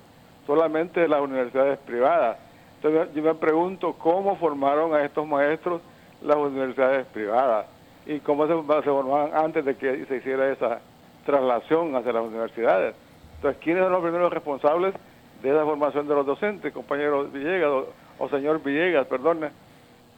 solamente 0.46 1.08
las 1.08 1.22
universidades 1.22 1.80
privadas. 1.80 2.38
Entonces 2.76 3.14
yo 3.16 3.24
me 3.24 3.36
pregunto 3.36 3.94
cómo 3.94 4.36
formaron 4.36 4.94
a 4.94 5.04
estos 5.04 5.26
maestros 5.28 5.82
las 6.22 6.38
universidades 6.38 7.06
privadas 7.08 7.66
y 8.06 8.20
cómo 8.20 8.48
se, 8.48 8.54
formaban 8.84 9.32
antes 9.34 9.64
de 9.64 9.76
que 9.76 10.06
se 10.06 10.18
hiciera 10.18 10.52
esa 10.52 10.80
traslación 11.26 11.96
hacia 11.96 12.14
las 12.14 12.24
universidades. 12.24 12.96
Entonces, 13.36 13.62
¿quiénes 13.62 13.84
son 13.84 13.92
los 13.92 14.02
primeros 14.02 14.32
responsables 14.32 14.94
de 15.42 15.50
esa 15.50 15.64
formación 15.64 16.08
de 16.08 16.16
los 16.16 16.26
docentes, 16.26 16.74
compañero 16.74 17.26
Villegas 17.26 17.86
o, 18.20 18.30
señor 18.30 18.62
Villegas, 18.62 19.08
perdone? 19.08 19.50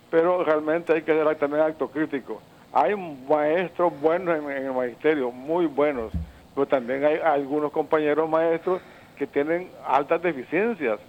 Pero 0.10 0.44
realmente 0.44 0.94
hay 0.94 1.02
que 1.02 1.12
hacer 1.12 1.36
también 1.36 1.64
acto 1.64 1.88
crítico. 1.90 2.42
Hay 2.74 2.96
maestros 2.96 3.94
buenos 4.02 4.38
en, 4.38 4.50
en 4.50 4.66
el 4.66 4.74
magisterio, 4.74 5.32
muy 5.32 5.66
buenos, 5.66 6.12
pero 6.54 6.68
también 6.68 7.06
hay 7.06 7.20
algunos 7.24 7.72
compañeros 7.72 8.30
maestros 8.30 8.82
que 9.18 9.28
tienen 9.28 9.70
altas 9.86 10.22
deficiencias. 10.22 11.00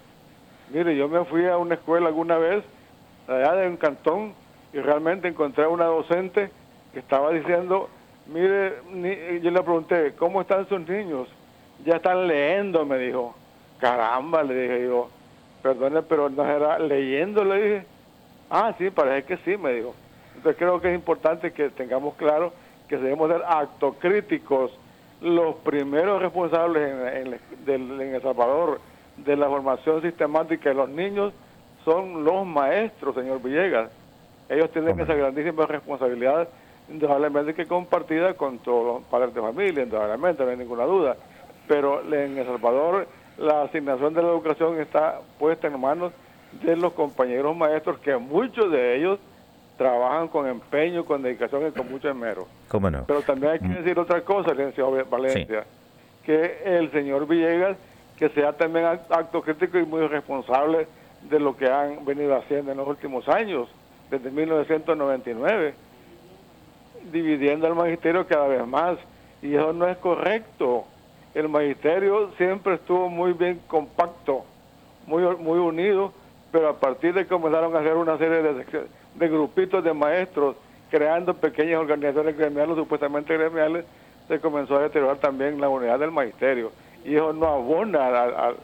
Mire, 0.73 0.97
yo 0.97 1.09
me 1.09 1.25
fui 1.25 1.47
a 1.47 1.57
una 1.59 1.75
escuela 1.75 2.09
alguna 2.09 2.39
vez, 2.39 2.65
allá 3.29 3.53
de 3.55 3.69
un 3.69 3.77
cantón, 3.77 4.35
y 4.73 4.79
realmente 4.79 5.29
encontré 5.29 5.65
a 5.65 5.69
una 5.69 5.85
docente 5.87 6.51
que 6.93 6.99
estaba 6.99 7.31
diciendo, 7.31 7.89
mire, 8.27 8.75
ni- 8.93 9.41
yo 9.41 9.51
le 9.51 9.63
pregunté, 9.63 10.15
¿cómo 10.19 10.41
están 10.41 10.69
sus 10.69 10.81
niños? 10.89 11.29
Ya 11.85 11.97
están 11.97 12.27
leyendo, 12.27 12.85
me 12.85 12.99
dijo. 12.99 13.35
Caramba, 13.81 14.43
le 14.43 14.55
dije 14.55 14.87
yo, 14.87 15.11
perdone, 15.63 16.03
pero 16.03 16.31
no 16.31 16.45
era 16.45 16.79
leyendo, 16.79 17.45
le 17.45 17.63
dije. 17.63 17.87
Ah, 18.51 18.75
sí, 18.79 18.91
parece 18.91 19.27
que 19.27 19.37
sí, 19.39 19.57
me 19.57 19.73
dijo. 19.75 19.95
Entonces 20.35 20.59
creo 20.59 20.81
que 20.81 20.89
es 20.89 20.95
importante 20.95 21.53
que 21.53 21.71
tengamos 21.71 22.15
claro 22.15 22.53
que 22.89 22.97
debemos 22.97 23.31
ser 23.31 23.43
autocríticos. 23.47 24.71
Los 25.21 25.57
primeros 25.57 26.21
responsables 26.21 26.91
en, 26.91 27.33
en- 27.35 27.41
del- 27.65 28.01
en 28.01 28.15
El 28.17 28.23
Salvador 28.23 28.81
de 29.17 29.37
la 29.37 29.49
formación 29.49 30.03
sistemática 30.03 30.69
de 30.71 30.75
los 30.75 30.89
niños 30.89 31.33
son 31.85 32.25
los 32.25 32.45
maestros, 32.47 33.15
señor 33.15 33.41
Villegas. 33.43 33.91
Ellos 34.49 34.71
tienen 34.73 34.99
esa 35.01 35.15
grandísima 35.15 35.67
responsabilidad, 35.67 36.49
indudablemente 36.91 37.55
que 37.55 37.67
compartida 37.67 38.35
con 38.35 38.59
todos 38.59 38.87
los 39.01 39.03
padres 39.05 39.35
de 39.35 39.41
familia, 39.41 39.83
indudablemente, 39.85 40.45
no 40.45 40.51
hay 40.51 40.57
ninguna 40.57 40.85
duda. 40.85 41.17
Pero 41.67 42.01
en 42.03 42.37
El 42.39 42.47
Salvador 42.47 43.09
la 43.39 43.63
asignación 43.63 44.15
de 44.15 44.23
la 44.23 44.29
educación 44.29 44.79
está 44.81 45.21
puesta 45.39 45.67
en 45.67 45.81
manos 45.81 46.13
de 46.63 46.77
los 46.77 46.93
compañeros 46.93 47.57
maestros, 47.57 47.99
que 47.99 48.17
muchos 48.17 48.71
de 48.71 48.97
ellos 48.97 49.19
trabajan 49.77 50.29
con 50.29 50.47
empeño, 50.47 51.05
con 51.05 51.23
dedicación 51.23 51.67
y 51.69 51.71
con 51.73 51.91
mucho 51.91 52.09
esmero. 52.09 52.47
¿Cómo 52.69 52.91
no? 52.91 53.05
Pero 53.07 53.23
también 53.23 53.53
hay 53.53 53.59
que 53.59 53.69
decir 53.69 53.99
otra 53.99 54.23
cosa, 54.23 54.53
licenciado 54.53 54.93
Valencia, 55.11 55.65
que 56.25 56.63
el 56.65 56.91
señor 56.93 57.27
Villegas, 57.27 57.77
que 58.19 58.29
sea 58.31 58.53
también 58.55 58.87
act- 58.87 59.11
acto 59.11 59.43
crítico 59.43 59.79
y 59.79 59.85
muy 59.85 60.07
responsable 60.07 60.87
de 61.29 61.41
lo 61.41 61.57
que 61.57 61.67
han 61.71 62.05
venido 62.05 62.35
haciendo 62.37 62.73
en 62.73 62.79
los 62.79 62.89
últimos 62.89 63.29
años, 63.29 63.69
desde 64.11 64.31
1999, 64.31 65.75
dividiendo 67.13 67.67
el 67.67 67.75
magisterio 67.75 68.27
cada 68.27 68.49
vez 68.49 68.67
más. 68.67 68.99
Y 69.43 69.55
eso 69.55 69.73
no 69.73 69.87
es 69.87 69.97
correcto. 69.99 70.85
El 71.35 71.49
magisterio 71.49 72.31
siempre 72.39 72.75
estuvo 72.75 73.09
muy 73.11 73.33
bien 73.35 73.61
compacto, 73.67 74.45
muy, 75.07 75.23
muy 75.37 75.59
unido, 75.59 76.13
pero 76.51 76.69
a 76.71 76.75
partir 76.81 77.13
de 77.13 77.23
que 77.25 77.29
comenzaron 77.29 77.75
a 77.77 77.81
hacer 77.81 77.95
una 77.95 78.17
serie 78.17 78.43
de, 78.43 78.55
secciones- 78.65 78.89
de 79.19 79.29
grupitos 79.29 79.83
de 79.85 79.93
maestros, 79.93 80.57
creando 80.91 81.35
pequeñas 81.35 81.81
organizaciones 81.81 82.37
gremiales, 82.37 82.77
supuestamente 82.77 83.35
gremiales, 83.37 83.85
se 84.29 84.41
comenzó 84.41 84.77
a 84.77 84.83
deteriorar 84.83 85.19
también 85.19 85.61
la 85.61 85.69
unidad 85.69 85.99
del 85.99 86.11
magisterio. 86.11 86.73
Y 87.05 87.15
eso 87.15 87.33
no 87.33 87.47
abona 87.47 88.07
al, 88.07 88.35
al- 88.35 88.57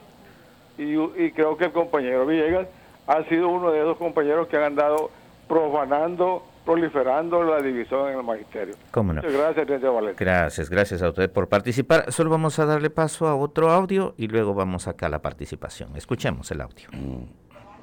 Y, 0.78 0.94
y 0.94 1.30
creo 1.32 1.56
que 1.56 1.66
el 1.66 1.72
compañero 1.72 2.26
Villegas 2.26 2.66
ha 3.06 3.22
sido 3.24 3.48
uno 3.48 3.70
de 3.70 3.80
esos 3.80 3.96
compañeros 3.98 4.48
que 4.48 4.56
han 4.56 4.62
andado 4.64 5.10
profanando, 5.48 6.42
proliferando 6.64 7.42
la 7.44 7.60
división 7.60 8.08
en 8.08 8.18
el 8.18 8.24
magisterio. 8.24 8.74
¿Cómo 8.90 9.12
no? 9.12 9.20
Muchas 9.22 9.36
gracias, 9.54 9.82
Valencia. 9.82 10.14
Gracias, 10.24 10.70
gracias 10.70 11.02
a 11.02 11.08
usted 11.10 11.30
por 11.30 11.48
participar. 11.48 12.10
Solo 12.10 12.30
vamos 12.30 12.58
a 12.58 12.64
darle 12.64 12.90
paso 12.90 13.26
a 13.28 13.34
otro 13.36 13.70
audio 13.70 14.14
y 14.16 14.28
luego 14.28 14.54
vamos 14.54 14.88
acá 14.88 15.06
a 15.06 15.08
la 15.10 15.20
participación. 15.20 15.94
Escuchemos 15.96 16.50
el 16.50 16.60
audio. 16.62 16.88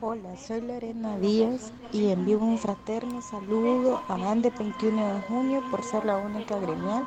Hola, 0.01 0.37
soy 0.37 0.61
Lorena 0.61 1.19
Díaz 1.19 1.73
y 1.91 2.07
envío 2.07 2.39
un 2.39 2.57
fraterno 2.57 3.21
saludo 3.21 4.01
a 4.07 4.31
ANDE 4.31 4.49
21 4.57 5.15
de 5.15 5.21
junio 5.23 5.61
por 5.69 5.83
ser 5.83 6.05
la 6.05 6.15
única 6.15 6.57
gremial 6.57 7.05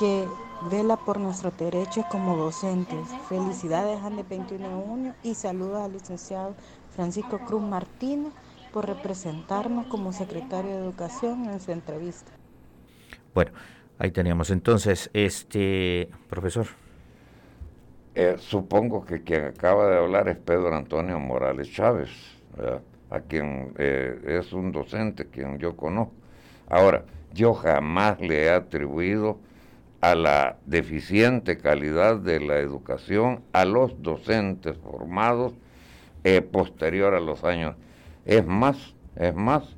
que 0.00 0.26
vela 0.68 0.96
por 0.96 1.20
nuestros 1.20 1.56
derechos 1.56 2.04
como 2.10 2.36
docentes. 2.36 3.06
Felicidades 3.28 4.02
ANDE 4.02 4.24
21 4.24 4.68
de 4.68 4.84
junio 4.84 5.14
y 5.22 5.36
saludos 5.36 5.80
al 5.80 5.92
licenciado 5.92 6.56
Francisco 6.90 7.38
Cruz 7.46 7.62
Martínez 7.62 8.32
por 8.72 8.88
representarnos 8.88 9.86
como 9.86 10.12
secretario 10.12 10.72
de 10.72 10.78
Educación 10.78 11.44
en 11.44 11.60
su 11.60 11.70
entrevista. 11.70 12.32
Bueno, 13.32 13.52
ahí 13.96 14.10
teníamos 14.10 14.50
entonces, 14.50 15.08
este 15.12 16.10
profesor. 16.28 16.66
Eh, 18.20 18.34
supongo 18.40 19.04
que 19.04 19.22
quien 19.22 19.44
acaba 19.44 19.88
de 19.88 19.96
hablar 19.96 20.28
es 20.28 20.36
Pedro 20.38 20.74
Antonio 20.74 21.20
Morales 21.20 21.70
Chávez, 21.70 22.10
a 23.10 23.20
quien 23.20 23.72
eh, 23.78 24.40
es 24.40 24.52
un 24.52 24.72
docente, 24.72 25.26
quien 25.26 25.60
yo 25.60 25.76
conozco. 25.76 26.14
Ahora, 26.68 27.04
yo 27.32 27.54
jamás 27.54 28.20
le 28.20 28.46
he 28.46 28.50
atribuido 28.50 29.38
a 30.00 30.16
la 30.16 30.56
deficiente 30.66 31.58
calidad 31.58 32.16
de 32.16 32.40
la 32.40 32.56
educación 32.56 33.40
a 33.52 33.64
los 33.64 34.02
docentes 34.02 34.76
formados 34.78 35.52
eh, 36.24 36.40
posterior 36.40 37.14
a 37.14 37.20
los 37.20 37.44
años. 37.44 37.76
Es 38.24 38.44
más, 38.44 38.96
es 39.14 39.32
más, 39.36 39.76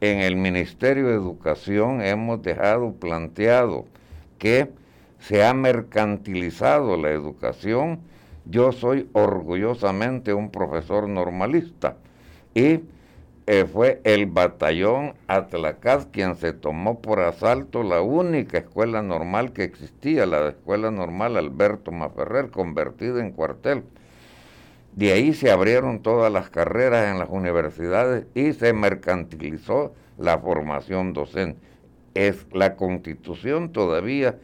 en 0.00 0.18
el 0.22 0.34
Ministerio 0.34 1.06
de 1.06 1.14
Educación 1.14 2.02
hemos 2.02 2.42
dejado 2.42 2.94
planteado 2.94 3.84
que 4.38 4.72
se 5.26 5.44
ha 5.44 5.52
mercantilizado 5.54 6.96
la 6.96 7.10
educación. 7.10 7.98
Yo 8.44 8.70
soy 8.70 9.08
orgullosamente 9.12 10.32
un 10.32 10.50
profesor 10.50 11.08
normalista 11.08 11.96
y 12.54 12.82
eh, 13.48 13.64
fue 13.64 14.00
el 14.04 14.26
batallón 14.26 15.14
Atlacaz 15.26 16.06
quien 16.06 16.36
se 16.36 16.52
tomó 16.52 17.00
por 17.00 17.18
asalto 17.18 17.82
la 17.82 18.02
única 18.02 18.58
escuela 18.58 19.02
normal 19.02 19.52
que 19.52 19.64
existía, 19.64 20.26
la 20.26 20.50
escuela 20.50 20.92
normal 20.92 21.36
Alberto 21.36 21.90
Maferrer, 21.90 22.50
convertida 22.50 23.20
en 23.20 23.32
cuartel. 23.32 23.82
De 24.94 25.12
ahí 25.12 25.34
se 25.34 25.50
abrieron 25.50 26.02
todas 26.02 26.32
las 26.32 26.50
carreras 26.50 27.10
en 27.10 27.18
las 27.18 27.30
universidades 27.30 28.26
y 28.34 28.52
se 28.52 28.72
mercantilizó 28.72 29.92
la 30.18 30.38
formación 30.38 31.12
docente. 31.12 31.58
Es 32.14 32.46
la 32.52 32.76
constitución 32.76 33.72
todavía 33.72 34.36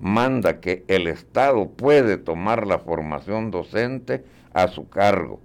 manda 0.00 0.60
que 0.60 0.84
el 0.88 1.06
Estado 1.08 1.68
puede 1.70 2.16
tomar 2.18 2.66
la 2.66 2.78
formación 2.78 3.50
docente 3.50 4.24
a 4.54 4.68
su 4.68 4.88
cargo, 4.88 5.40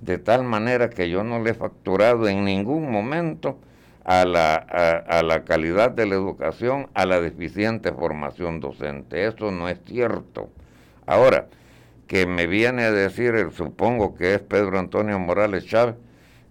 de 0.00 0.18
tal 0.18 0.44
manera 0.44 0.90
que 0.90 1.08
yo 1.10 1.24
no 1.24 1.40
le 1.42 1.50
he 1.50 1.54
facturado 1.54 2.28
en 2.28 2.44
ningún 2.44 2.90
momento 2.90 3.58
a 4.04 4.24
la, 4.26 4.54
a, 4.56 5.22
la 5.22 5.44
calidad 5.44 5.90
de 5.90 6.06
la 6.06 6.14
educación, 6.14 6.88
a 6.94 7.06
la 7.06 7.20
deficiente 7.20 7.90
formación 7.92 8.60
docente. 8.60 9.26
Eso 9.26 9.50
no 9.50 9.68
es 9.68 9.78
cierto. 9.86 10.50
Ahora, 11.06 11.46
que 12.06 12.26
me 12.26 12.46
viene 12.46 12.84
a 12.84 12.92
decir, 12.92 13.34
el- 13.34 13.52
supongo 13.52 14.14
que 14.14 14.34
es 14.34 14.40
Pedro 14.40 14.78
Antonio 14.78 15.18
Morales 15.18 15.66
Chávez, 15.66 15.96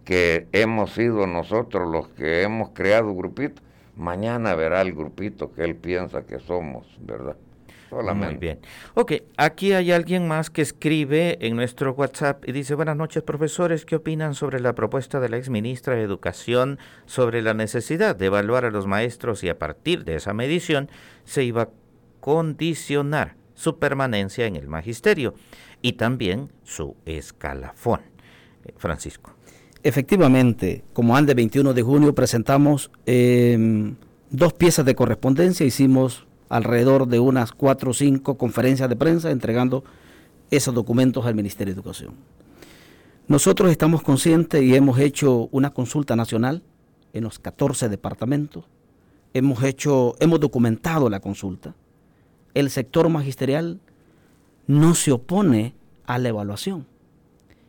que 0.06 0.48
hemos 0.52 0.94
sido 0.94 1.28
nosotros 1.28 1.90
los 1.90 2.08
que 2.10 2.42
hemos 2.44 2.70
creado 2.72 3.14
grupitos, 3.16 3.63
mañana 3.96 4.56
verá 4.56 4.82
el 4.82 4.94
grupito 4.94 5.52
que 5.52 5.64
él 5.64 5.76
piensa 5.76 6.26
que 6.26 6.40
somos, 6.40 6.86
¿verdad? 7.02 7.36
Solamente. 7.90 8.34
Muy 8.34 8.40
bien. 8.40 8.60
Ok, 8.96 9.14
aquí 9.38 9.74
hay 9.74 9.92
alguien 9.92 10.28
más 10.28 10.50
que 10.50 10.64
escribe 10.64 11.38
en 11.46 11.56
nuestro 11.56 11.94
WhatsApp 11.94 12.48
y 12.48 12.52
dice, 12.52 12.74
buenas 12.74 12.98
noches 12.98 13.22
profesores, 13.22 13.86
¿qué 13.86 13.98
opinan 13.98 14.34
sobre 14.34 14.60
la 14.60 14.74
propuesta 14.74 15.20
de 15.20 15.30
la 15.30 15.38
ex 15.38 15.50
ministra 15.50 15.94
de 15.96 16.02
Educación 16.02 16.80
sobre 17.06 17.44
la 17.44 17.54
necesidad 17.54 18.16
de 18.16 18.26
evaluar 18.26 18.66
a 18.66 18.72
los 18.72 18.88
maestros 18.88 19.44
y 19.44 19.50
a 19.50 19.60
partir 19.60 20.06
de 20.06 20.16
esa 20.16 20.34
medición 20.34 20.90
se 21.24 21.44
iba 21.44 21.64
a 21.64 21.70
condicionar 22.20 23.36
su 23.54 23.78
permanencia 23.78 24.48
en 24.48 24.56
el 24.56 24.68
magisterio 24.68 25.36
y 25.84 25.94
también 25.94 26.52
su 26.64 26.96
escalafón? 27.06 28.02
Eh, 28.66 28.74
Francisco. 28.78 29.33
Efectivamente, 29.84 30.84
como 30.94 31.18
ANDE 31.18 31.34
21 31.34 31.74
de 31.74 31.82
junio 31.82 32.16
presentamos 32.16 32.90
eh, 33.06 33.94
dos 34.30 34.54
piezas 34.54 34.86
de 34.86 34.96
correspondencia, 34.96 35.66
hicimos 35.66 36.26
alrededor 36.48 37.08
de 37.08 37.20
unas 37.20 37.52
cuatro 37.52 37.92
o 37.92 37.94
cinco 37.94 38.38
conferencias 38.38 38.88
de 38.88 38.96
prensa 38.96 39.30
entregando 39.30 39.84
esos 40.52 40.74
documentos 40.74 41.26
al 41.26 41.36
Ministerio 41.36 41.74
de 41.74 41.80
Educación. 41.80 42.14
Nosotros 43.28 43.72
estamos 43.72 44.04
conscientes 44.04 44.62
y 44.64 44.74
hemos 44.74 45.00
hecho 45.00 45.50
una 45.52 45.72
consulta 45.72 46.16
nacional 46.16 46.64
en 47.12 47.26
los 47.26 47.40
14 47.40 47.90
departamentos. 47.90 48.66
Hemos 49.34 49.64
hecho, 49.64 50.16
hemos 50.20 50.40
documentado 50.40 51.10
la 51.10 51.20
consulta. 51.20 51.76
El 52.54 52.70
sector 52.70 53.10
magisterial 53.10 53.82
no 54.66 54.96
se 54.96 55.12
opone 55.12 55.74
a 56.06 56.20
la 56.20 56.30
evaluación. 56.30 56.86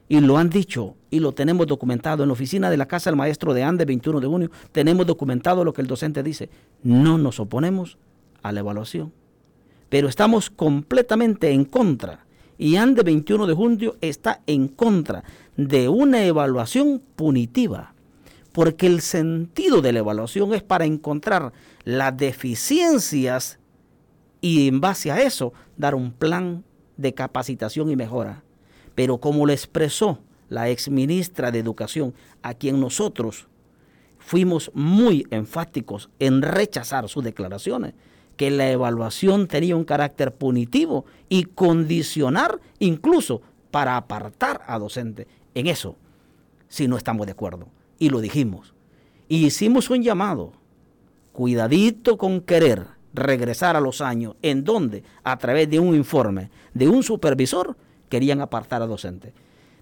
Y 0.09 0.21
lo 0.21 0.37
han 0.37 0.51
dicho 0.51 0.97
y 1.11 1.21
lo 1.21 1.33
tenemos 1.33 1.67
documentado 1.67 2.23
en 2.23 2.29
la 2.29 2.35
oficina 2.35 2.71
de 2.71 2.77
la 2.77 2.87
Casa 2.87 3.11
del 3.11 3.17
Maestro 3.17 3.55
de 3.55 3.63
Andes 3.63 3.87
21 3.87 4.21
de 4.21 4.27
junio. 4.27 4.51
Tenemos 4.73 5.07
documentado 5.07 5.65
lo 5.65 5.73
que 5.73 5.81
el 5.81 5.87
docente 5.87 6.23
dice. 6.23 6.51
No 6.83 7.17
nos 7.19 7.41
oponemos 7.41 7.97
a 8.43 8.53
la 8.53 8.61
evaluación. 8.61 9.13
Pero 9.89 10.09
estamos 10.09 10.51
completamente 10.51 11.51
en 11.51 11.65
contra. 11.65 12.25
Y 12.59 12.77
ANDE 12.77 13.03
21 13.03 13.47
de 13.47 13.55
junio 13.55 13.97
está 14.01 14.41
en 14.47 14.69
contra 14.69 15.25
de 15.57 15.89
una 15.89 16.25
evaluación 16.25 17.03
punitiva. 17.17 17.95
Porque 18.53 18.87
el 18.87 19.01
sentido 19.01 19.83
de 19.83 19.93
la 19.93 19.99
evaluación 20.01 20.55
es 20.55 20.63
para 20.63 20.85
encontrar 20.85 21.53
las 21.85 22.17
deficiencias 22.17 23.59
y 24.41 24.69
en 24.69 24.81
base 24.81 25.11
a 25.11 25.21
eso 25.21 25.53
dar 25.77 25.95
un 25.95 26.13
plan 26.13 26.63
de 26.97 27.15
capacitación 27.15 27.91
y 27.91 27.97
mejora. 27.97 28.44
Pero 28.95 29.19
como 29.19 29.47
lo 29.47 29.53
expresó 29.53 30.19
la 30.49 30.69
ex 30.69 30.89
ministra 30.89 31.51
de 31.51 31.59
Educación, 31.59 32.15
a 32.43 32.55
quien 32.55 32.81
nosotros 32.81 33.47
fuimos 34.19 34.71
muy 34.75 35.27
enfáticos 35.31 36.11
en 36.19 36.43
rechazar 36.43 37.09
sus 37.09 37.25
declaraciones, 37.25 37.95
que 38.37 38.51
la 38.51 38.71
evaluación 38.71 39.47
tenía 39.47 39.77
un 39.77 39.85
carácter 39.85 40.35
punitivo 40.35 41.05
y 41.29 41.45
condicionar 41.45 42.61
incluso 42.79 43.43
para 43.71 43.97
apartar 43.97 44.63
a 44.67 44.79
docentes. 44.79 45.27
En 45.55 45.67
eso, 45.67 45.97
si 46.69 46.89
no 46.89 46.97
estamos 46.97 47.27
de 47.27 47.33
acuerdo. 47.33 47.69
Y 47.99 48.09
lo 48.09 48.21
dijimos. 48.21 48.75
Y 49.29 49.47
hicimos 49.47 49.91
un 49.91 50.03
llamado, 50.03 50.53
cuidadito 51.33 52.19
con 52.19 52.41
querer 52.41 52.87
regresar 53.13 53.77
a 53.77 53.81
los 53.81 54.01
años 54.01 54.35
en 54.43 54.65
donde, 54.65 55.05
a 55.23 55.39
través 55.39 55.71
de 55.71 55.79
un 55.79 55.95
informe 55.95 56.51
de 56.73 56.89
un 56.89 57.03
supervisor, 57.03 57.77
querían 58.09 58.41
apartar 58.41 58.83
a 58.83 58.87
docentes. 58.87 59.33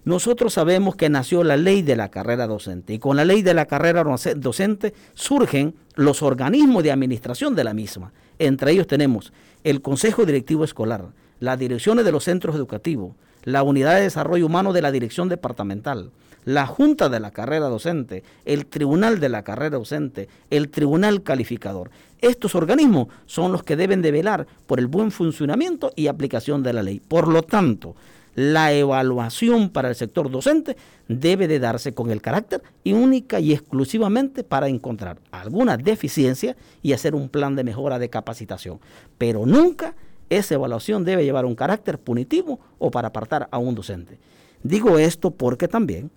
Nosotros 0.05 0.53
sabemos 0.53 0.95
que 0.97 1.09
nació 1.09 1.43
la 1.45 1.55
ley 1.55 1.81
de 1.81 1.95
la 1.95 2.09
carrera 2.09 2.45
docente 2.45 2.93
y 2.93 2.99
con 2.99 3.15
la 3.15 3.23
ley 3.23 3.41
de 3.41 3.53
la 3.53 3.65
carrera 3.67 4.03
doce- 4.03 4.35
docente 4.35 4.93
surgen 5.13 5.75
los 5.95 6.21
organismos 6.21 6.83
de 6.83 6.91
administración 6.91 7.55
de 7.55 7.63
la 7.63 7.73
misma. 7.73 8.11
Entre 8.37 8.71
ellos 8.73 8.87
tenemos 8.87 9.31
el 9.63 9.81
Consejo 9.81 10.25
Directivo 10.25 10.65
Escolar, 10.65 11.05
las 11.39 11.57
direcciones 11.57 12.03
de 12.03 12.11
los 12.11 12.25
centros 12.25 12.55
educativos, 12.55 13.15
la 13.43 13.63
Unidad 13.63 13.95
de 13.95 14.01
Desarrollo 14.01 14.45
Humano 14.45 14.73
de 14.73 14.81
la 14.81 14.91
Dirección 14.91 15.29
Departamental, 15.29 16.11
la 16.45 16.65
Junta 16.65 17.09
de 17.09 17.19
la 17.19 17.31
Carrera 17.31 17.67
Docente, 17.67 18.23
el 18.45 18.65
Tribunal 18.65 19.19
de 19.19 19.29
la 19.29 19.43
Carrera 19.43 19.77
Docente, 19.77 20.27
el 20.49 20.69
Tribunal 20.69 21.23
Calificador. 21.23 21.89
Estos 22.21 22.55
organismos 22.55 23.07
son 23.25 23.51
los 23.51 23.63
que 23.63 23.75
deben 23.75 24.01
de 24.01 24.11
velar 24.11 24.47
por 24.65 24.79
el 24.79 24.87
buen 24.87 25.11
funcionamiento 25.11 25.91
y 25.95 26.07
aplicación 26.07 26.63
de 26.63 26.73
la 26.73 26.83
ley. 26.83 26.99
Por 26.99 27.27
lo 27.27 27.43
tanto, 27.43 27.95
la 28.35 28.73
evaluación 28.73 29.69
para 29.69 29.89
el 29.89 29.95
sector 29.95 30.31
docente 30.31 30.75
debe 31.07 31.47
de 31.47 31.59
darse 31.59 31.93
con 31.93 32.09
el 32.09 32.21
carácter 32.21 32.63
y 32.83 32.93
única 32.93 33.39
y 33.39 33.53
exclusivamente 33.53 34.43
para 34.43 34.67
encontrar 34.67 35.19
alguna 35.31 35.77
deficiencia 35.77 36.55
y 36.81 36.93
hacer 36.93 37.13
un 37.13 37.29
plan 37.29 37.55
de 37.55 37.63
mejora 37.63 37.99
de 37.99 38.09
capacitación. 38.09 38.79
Pero 39.17 39.45
nunca 39.45 39.93
esa 40.29 40.55
evaluación 40.55 41.03
debe 41.03 41.25
llevar 41.25 41.45
un 41.45 41.55
carácter 41.55 41.99
punitivo 41.99 42.59
o 42.79 42.89
para 42.89 43.09
apartar 43.09 43.47
a 43.51 43.59
un 43.59 43.75
docente. 43.75 44.17
Digo 44.63 44.97
esto 44.97 45.31
porque 45.31 45.67
también 45.67 46.09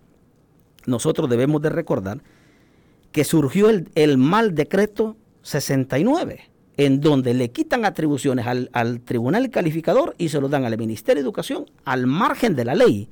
nosotros 0.86 1.28
debemos 1.28 1.60
de 1.62 1.70
recordar 1.70 2.20
que 3.12 3.24
surgió 3.24 3.70
el, 3.70 4.18
mal 4.18 4.54
decreto 4.54 5.16
69, 5.42 6.40
en 6.76 7.00
donde 7.00 7.34
le 7.34 7.50
quitan 7.50 7.84
atribuciones 7.84 8.46
al, 8.46 8.70
al 8.72 9.00
tribunal 9.00 9.48
calificador 9.50 10.14
y 10.18 10.28
se 10.28 10.40
lo 10.40 10.48
dan 10.48 10.64
al 10.64 10.76
Ministerio 10.76 11.22
de 11.22 11.26
Educación 11.26 11.66
al 11.84 12.06
margen 12.06 12.54
de 12.54 12.64
la 12.64 12.74
ley. 12.74 13.08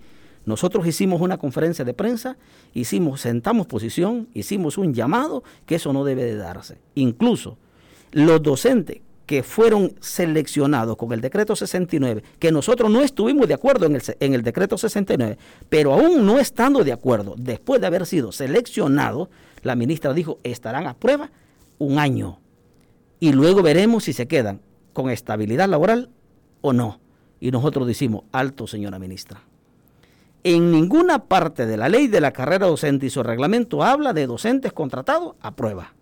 Nosotros 0.47 0.87
hicimos 0.87 1.23
una 1.23 1.39
conferencia 1.39 1.85
de 1.85 1.95
prensa, 1.95 2.37
hicimos, 2.75 3.23
sentamos 3.23 3.67
posición, 3.67 4.29
hicimos 4.35 4.77
un 4.77 4.93
llamado 4.93 5.43
que 5.65 5.77
eso 5.77 5.93
no 5.93 6.05
debe 6.05 6.25
de 6.25 6.37
darse. 6.37 6.79
Incluso 6.95 7.57
los 8.13 8.43
docentes 8.43 9.01
que 9.27 9.43
fueron 9.43 9.95
seleccionados 10.01 10.97
con 10.97 11.13
el 11.13 11.21
decreto 11.21 11.57
69, 11.57 12.23
que 12.39 12.53
nosotros 12.53 12.91
no 12.91 13.03
estuvimos 13.03 13.49
de 13.49 13.55
acuerdo 13.55 13.87
en 13.87 13.97
el, 13.97 14.03
en 14.21 14.35
el 14.35 14.43
decreto 14.43 14.77
69, 14.77 15.39
pero 15.69 15.95
aún 15.95 16.27
no 16.27 16.39
estando 16.39 16.85
de 16.85 16.93
acuerdo, 16.93 17.35
después 17.39 17.81
de 17.81 17.87
haber 17.87 18.07
sido 18.07 18.33
seleccionados, 18.33 19.29
la 19.63 19.77
ministra 19.77 20.13
dijo, 20.13 20.39
estarán 20.43 20.87
a 20.87 20.95
prueba 20.95 21.31
un 21.79 21.99
año 21.99 22.39
y 23.19 23.33
luego 23.33 23.63
veremos 23.63 24.05
si 24.05 24.13
se 24.13 24.29
quedan 24.29 24.61
con 24.93 25.11
estabilidad 25.11 25.69
laboral 25.69 26.11
o 26.61 26.73
no. 26.73 27.01
Y 27.41 27.51
nosotros 27.51 27.87
decimos, 27.87 28.25
alto 28.33 28.67
señora 28.67 28.99
ministra. 28.99 29.43
En 30.45 30.71
ninguna 30.71 31.25
parte 31.25 31.65
de 31.65 31.79
la 31.79 31.89
ley 31.89 32.07
de 32.07 32.21
la 32.21 32.33
carrera 32.33 32.67
docente 32.67 33.07
y 33.07 33.11
su 33.11 33.23
reglamento 33.23 33.83
habla 33.83 34.13
de 34.13 34.27
docentes 34.27 34.75
contratados 34.75 35.37
a 35.41 35.57
prueba. 35.57 35.95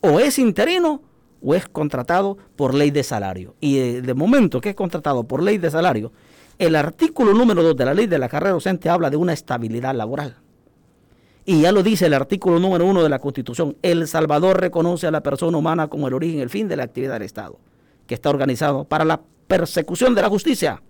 O 0.00 0.20
es 0.20 0.38
interino 0.38 1.02
o 1.42 1.54
es 1.54 1.68
contratado 1.68 2.36
por 2.56 2.74
ley 2.74 2.90
de 2.90 3.02
salario. 3.02 3.54
Y 3.60 3.78
de, 3.78 4.14
momento 4.14 4.60
que 4.60 4.70
es 4.70 4.74
contratado 4.74 5.24
por 5.24 5.42
ley 5.42 5.58
de 5.58 5.70
salario, 5.70 6.12
el 6.58 6.76
artículo 6.76 7.32
número 7.32 7.62
2 7.62 7.76
de 7.76 7.84
la 7.84 7.94
ley 7.94 8.06
de 8.06 8.18
la 8.18 8.28
carrera 8.28 8.52
docente 8.52 8.88
habla 8.88 9.10
de 9.10 9.16
una 9.16 9.32
estabilidad 9.32 9.94
laboral. 9.94 10.36
Y 11.46 11.62
ya 11.62 11.72
lo 11.72 11.82
dice 11.82 12.06
el 12.06 12.14
artículo 12.14 12.58
número 12.58 12.84
1 12.86 13.02
de 13.02 13.08
la 13.08 13.18
Constitución. 13.18 13.76
El 13.82 14.06
Salvador 14.06 14.60
reconoce 14.60 15.06
a 15.06 15.10
la 15.10 15.22
persona 15.22 15.56
humana 15.56 15.88
como 15.88 16.06
el 16.06 16.14
origen 16.14 16.38
y 16.38 16.42
el 16.42 16.50
fin 16.50 16.68
de 16.68 16.76
la 16.76 16.84
actividad 16.84 17.14
del 17.14 17.22
Estado, 17.22 17.58
que 18.06 18.14
está 18.14 18.28
organizado 18.30 18.84
para 18.84 19.04
la 19.04 19.22
persecución 19.48 20.14
de 20.14 20.22
la 20.22 20.28
justicia, 20.28 20.82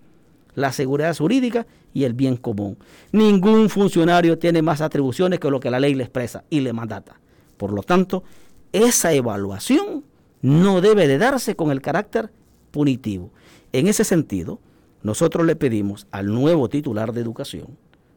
la 0.54 0.72
seguridad 0.72 1.16
jurídica 1.16 1.66
y 1.94 2.04
el 2.04 2.14
bien 2.14 2.36
común. 2.36 2.76
Ningún 3.12 3.70
funcionario 3.70 4.38
tiene 4.38 4.60
más 4.60 4.80
atribuciones 4.80 5.38
que 5.38 5.50
lo 5.50 5.60
que 5.60 5.70
la 5.70 5.80
ley 5.80 5.94
le 5.94 6.02
expresa 6.02 6.44
y 6.50 6.60
le 6.60 6.72
mandata. 6.72 7.20
Por 7.56 7.72
lo 7.72 7.82
tanto, 7.82 8.24
esa 8.72 9.12
evaluación 9.12 10.04
no 10.42 10.80
debe 10.80 11.06
de 11.06 11.18
darse 11.18 11.56
con 11.56 11.70
el 11.70 11.80
carácter 11.80 12.30
punitivo. 12.70 13.30
En 13.72 13.86
ese 13.86 14.04
sentido, 14.04 14.60
nosotros 15.02 15.46
le 15.46 15.56
pedimos 15.56 16.06
al 16.10 16.26
nuevo 16.26 16.68
titular 16.68 17.12
de 17.12 17.20
educación, 17.20 17.76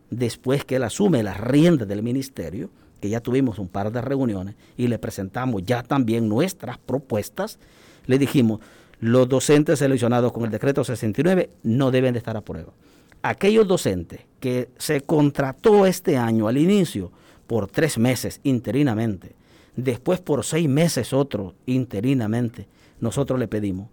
después 0.10 0.66
que 0.66 0.76
él 0.76 0.84
asume 0.84 1.24
las 1.24 1.40
riendas 1.40 1.88
del 1.88 2.04
ministerio, 2.04 2.70
que 3.00 3.10
ya 3.10 3.20
tuvimos 3.20 3.60
un 3.60 3.68
par 3.68 3.92
de 3.92 4.02
reuniones 4.02 4.56
y 4.78 4.88
le 4.88 5.00
presentamos 5.00 5.64
ya 5.64 5.84
también 5.84 6.30
nuestras 6.30 6.78
propuestas, 6.78 7.60
le 8.06 8.18
dijimos, 8.18 8.60
los 9.00 9.28
docentes 9.28 9.80
seleccionados 9.80 10.32
con 10.32 10.46
el 10.46 10.52
decreto 10.52 10.84
69 10.84 11.50
no 11.64 11.92
deben 11.92 12.14
de 12.14 12.20
estar 12.20 12.38
a 12.38 12.42
prueba. 12.42 12.72
Aquellos 13.22 13.68
docentes 13.68 14.22
que 14.40 14.70
se 14.78 15.02
contrató 15.02 15.86
este 15.86 16.18
año 16.18 16.48
al 16.48 16.58
inicio 16.58 17.12
por 17.48 17.68
tres 17.68 17.98
meses 17.98 18.40
interinamente, 18.44 19.36
después 19.76 20.20
por 20.20 20.44
seis 20.44 20.68
meses 20.70 21.14
otro 21.14 21.54
interinamente, 21.66 22.68
nosotros 23.00 23.40
le 23.40 23.48
pedimos, 23.48 23.90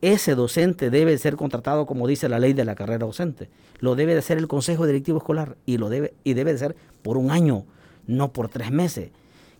ese 0.00 0.34
docente 0.34 0.90
debe 0.90 1.16
ser 1.18 1.36
contratado 1.36 1.86
como 1.86 2.08
dice 2.08 2.28
la 2.28 2.38
ley 2.38 2.52
de 2.52 2.64
la 2.64 2.74
carrera 2.74 3.06
docente. 3.06 3.48
Lo 3.78 3.94
debe 3.94 4.14
de 4.14 4.22
ser 4.22 4.38
el 4.38 4.48
Consejo 4.48 4.86
Directivo 4.86 5.18
Escolar 5.18 5.56
y, 5.64 5.78
lo 5.78 5.88
debe, 5.88 6.14
y 6.24 6.34
debe 6.34 6.52
de 6.52 6.58
ser 6.58 6.76
por 7.02 7.16
un 7.16 7.30
año, 7.30 7.64
no 8.06 8.32
por 8.32 8.48
tres 8.48 8.70
meses. 8.72 9.10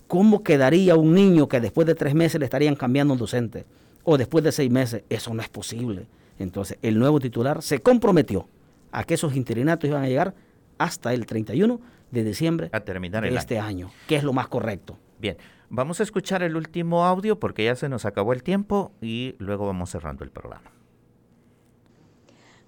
¿Cómo 0.09 0.43
quedaría 0.43 0.97
un 0.97 1.15
niño 1.15 1.49
que 1.49 1.61
después 1.61 1.87
de 1.87 1.95
tres 1.95 2.15
meses 2.15 2.39
le 2.41 2.45
estarían 2.45 2.75
cambiando 2.75 3.15
un 3.15 3.21
docente? 3.21 3.65
o 4.05 4.19
después 4.19 4.45
de 4.45 4.53
seis 4.53 4.71
meses, 4.71 5.05
eso 5.09 5.33
no 5.35 5.43
es 5.43 5.49
posible. 5.49 6.07
Entonces, 6.39 6.79
el 6.83 6.99
nuevo 6.99 7.21
titular 7.21 7.63
se 7.63 7.81
comprometió 7.81 8.49
a 8.91 9.05
que 9.05 9.15
esos 9.15 9.37
interinatos 9.37 9.89
iban 9.89 10.03
a 10.03 10.09
llegar 10.09 10.35
hasta 10.79 11.15
el 11.15 11.27
31 11.27 11.81
de 12.11 12.25
diciembre 12.25 12.69
a 12.73 12.81
terminar 12.81 13.23
de 13.23 13.35
este 13.35 13.59
año. 13.59 13.91
que 14.07 14.17
es 14.17 14.25
lo 14.25 14.33
más 14.33 14.49
correcto. 14.49 14.99
Bien, 15.19 15.37
vamos 15.73 16.01
a 16.01 16.03
escuchar 16.03 16.43
el 16.43 16.55
último 16.55 17.07
audio 17.07 17.41
porque 17.41 17.65
ya 17.65 17.75
se 17.75 17.89
nos 17.89 18.05
acabó 18.05 18.35
el 18.35 18.43
tiempo 18.43 18.93
y 19.01 19.35
luego 19.39 19.67
vamos 19.67 19.91
cerrando 19.91 20.23
el 20.23 20.31
programa. 20.31 20.71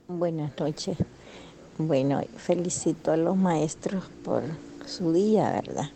Buenas 0.09 0.59
noches. 0.59 0.97
Bueno, 1.77 2.23
felicito 2.39 3.13
a 3.13 3.19
los 3.19 3.37
maestros 3.37 4.05
por 4.25 4.43
su 4.87 5.13
día, 5.13 5.51
¿verdad? 5.51 5.91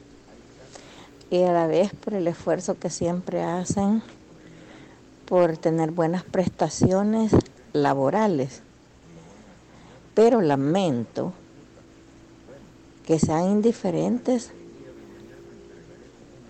Y 1.31 1.43
a 1.45 1.53
la 1.53 1.67
vez 1.67 1.95
por 1.95 2.13
el 2.13 2.29
esfuerzo 2.29 2.79
que 2.79 2.91
siempre 2.91 3.43
hacen 3.43 4.03
por 5.27 5.57
tener 5.57 5.93
buenas 5.93 6.25
prestaciones 6.25 7.33
laborales. 7.73 8.63
Pero 10.15 10.43
lamento 10.43 11.33
que 13.07 13.19
sean 13.19 13.51
indiferentes 13.51 14.53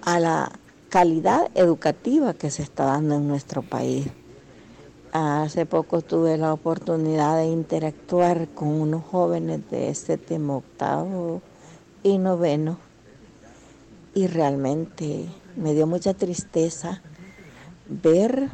a 0.08 0.20
la 0.20 0.52
calidad 0.88 1.50
educativa 1.54 2.32
que 2.32 2.50
se 2.50 2.62
está 2.62 2.86
dando 2.86 3.16
en 3.16 3.28
nuestro 3.28 3.60
país. 3.60 4.06
Hace 5.12 5.66
poco 5.66 6.00
tuve 6.00 6.38
la 6.38 6.54
oportunidad 6.54 7.36
de 7.36 7.48
interactuar 7.48 8.48
con 8.48 8.68
unos 8.68 9.04
jóvenes 9.04 9.70
de 9.70 9.94
séptimo, 9.94 10.56
octavo 10.56 11.42
y 12.02 12.16
noveno 12.16 12.78
y 14.14 14.28
realmente 14.28 15.26
me 15.56 15.74
dio 15.74 15.86
mucha 15.86 16.14
tristeza 16.14 17.02
ver 17.86 18.48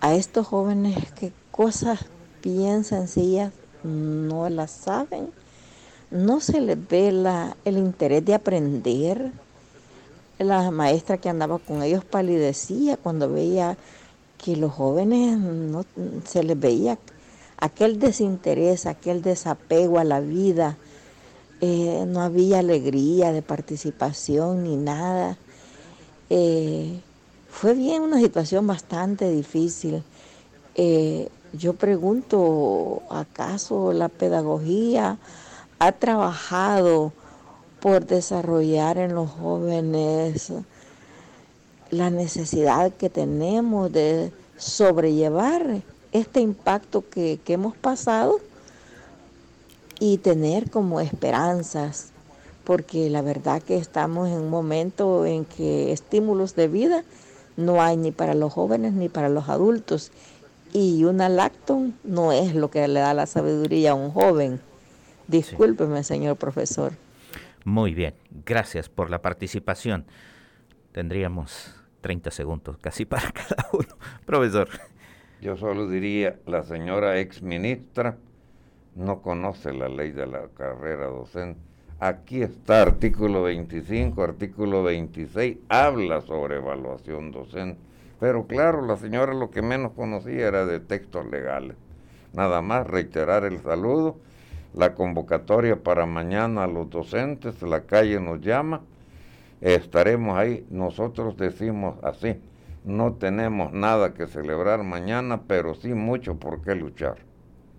a 0.00 0.14
estos 0.14 0.46
jóvenes 0.46 1.12
que 1.12 1.34
cosas 1.50 2.06
bien 2.42 2.84
sencillas 2.84 3.52
no 3.82 4.48
las 4.48 4.70
saben, 4.70 5.28
no 6.10 6.40
se 6.40 6.62
les 6.62 6.88
ve 6.88 7.12
la, 7.12 7.58
el 7.66 7.76
interés 7.76 8.24
de 8.24 8.32
aprender. 8.32 9.32
La 10.38 10.70
maestra 10.70 11.18
que 11.18 11.28
andaba 11.28 11.58
con 11.58 11.82
ellos 11.82 12.04
palidecía 12.04 12.96
cuando 12.96 13.30
veía 13.30 13.76
que 14.42 14.56
los 14.56 14.72
jóvenes 14.72 15.36
no 15.36 15.84
se 16.24 16.44
les 16.44 16.58
veía 16.58 16.98
aquel 17.58 17.98
desinterés, 17.98 18.86
aquel 18.86 19.20
desapego 19.20 19.98
a 19.98 20.04
la 20.04 20.20
vida, 20.20 20.76
eh, 21.60 22.04
no 22.06 22.22
había 22.22 22.60
alegría 22.60 23.32
de 23.32 23.42
participación 23.42 24.62
ni 24.62 24.76
nada. 24.76 25.36
Eh, 26.30 27.00
fue 27.50 27.74
bien 27.74 28.02
una 28.02 28.18
situación 28.18 28.66
bastante 28.66 29.28
difícil. 29.30 30.04
Eh, 30.76 31.28
yo 31.52 31.74
pregunto, 31.74 33.02
¿acaso 33.10 33.92
la 33.92 34.08
pedagogía 34.08 35.18
ha 35.80 35.92
trabajado 35.92 37.12
por 37.80 38.06
desarrollar 38.06 38.98
en 38.98 39.14
los 39.14 39.30
jóvenes 39.30 40.52
la 41.90 42.10
necesidad 42.10 42.92
que 42.92 43.08
tenemos 43.08 43.92
de 43.92 44.32
sobrellevar 44.56 45.82
este 46.12 46.40
impacto 46.40 47.08
que, 47.08 47.38
que 47.44 47.54
hemos 47.54 47.76
pasado 47.76 48.40
y 50.00 50.18
tener 50.18 50.70
como 50.70 51.00
esperanzas? 51.00 52.08
Porque 52.64 53.08
la 53.08 53.22
verdad 53.22 53.62
que 53.62 53.76
estamos 53.76 54.28
en 54.28 54.34
un 54.34 54.50
momento 54.50 55.24
en 55.24 55.44
que 55.44 55.92
estímulos 55.92 56.54
de 56.54 56.68
vida 56.68 57.04
no 57.56 57.82
hay 57.82 57.96
ni 57.96 58.12
para 58.12 58.34
los 58.34 58.52
jóvenes 58.52 58.92
ni 58.92 59.08
para 59.08 59.28
los 59.28 59.48
adultos. 59.48 60.12
Y 60.72 61.04
una 61.04 61.28
lacton 61.28 61.96
no 62.04 62.30
es 62.30 62.54
lo 62.54 62.70
que 62.70 62.86
le 62.86 63.00
da 63.00 63.14
la 63.14 63.26
sabiduría 63.26 63.92
a 63.92 63.94
un 63.94 64.10
joven. 64.10 64.60
Discúlpeme, 65.26 66.04
señor 66.04 66.36
profesor. 66.36 66.92
Muy 67.68 67.92
bien, 67.92 68.14
gracias 68.46 68.88
por 68.88 69.10
la 69.10 69.20
participación. 69.20 70.06
Tendríamos 70.92 71.76
30 72.00 72.30
segundos 72.30 72.78
casi 72.78 73.04
para 73.04 73.30
cada 73.30 73.68
uno. 73.74 73.94
Profesor. 74.24 74.70
Yo 75.42 75.54
solo 75.54 75.86
diría, 75.86 76.38
la 76.46 76.62
señora 76.62 77.20
ex 77.20 77.42
ministra 77.42 78.16
no 78.94 79.20
conoce 79.20 79.74
la 79.74 79.90
ley 79.90 80.12
de 80.12 80.26
la 80.26 80.48
carrera 80.48 81.08
docente 81.08 81.60
Aquí 82.00 82.40
está 82.42 82.80
artículo 82.80 83.42
25, 83.42 84.22
artículo 84.22 84.82
26, 84.84 85.58
habla 85.68 86.22
sobre 86.22 86.56
evaluación 86.56 87.32
docente. 87.32 87.78
Pero 88.18 88.46
claro, 88.46 88.86
la 88.86 88.96
señora 88.96 89.34
lo 89.34 89.50
que 89.50 89.60
menos 89.60 89.92
conocía 89.92 90.48
era 90.48 90.64
de 90.64 90.80
textos 90.80 91.26
legales. 91.26 91.76
Nada 92.32 92.62
más 92.62 92.86
reiterar 92.86 93.44
el 93.44 93.60
saludo, 93.60 94.16
la 94.74 94.94
convocatoria 94.94 95.82
para 95.82 96.06
mañana 96.06 96.64
a 96.64 96.66
los 96.66 96.90
docentes, 96.90 97.62
la 97.62 97.82
calle 97.82 98.20
nos 98.20 98.40
llama, 98.40 98.82
estaremos 99.60 100.38
ahí. 100.38 100.66
Nosotros 100.70 101.36
decimos 101.36 101.96
así, 102.02 102.36
no 102.84 103.14
tenemos 103.14 103.72
nada 103.72 104.14
que 104.14 104.26
celebrar 104.26 104.82
mañana, 104.82 105.42
pero 105.46 105.74
sí 105.74 105.94
mucho 105.94 106.36
por 106.36 106.62
qué 106.62 106.74
luchar. 106.74 107.16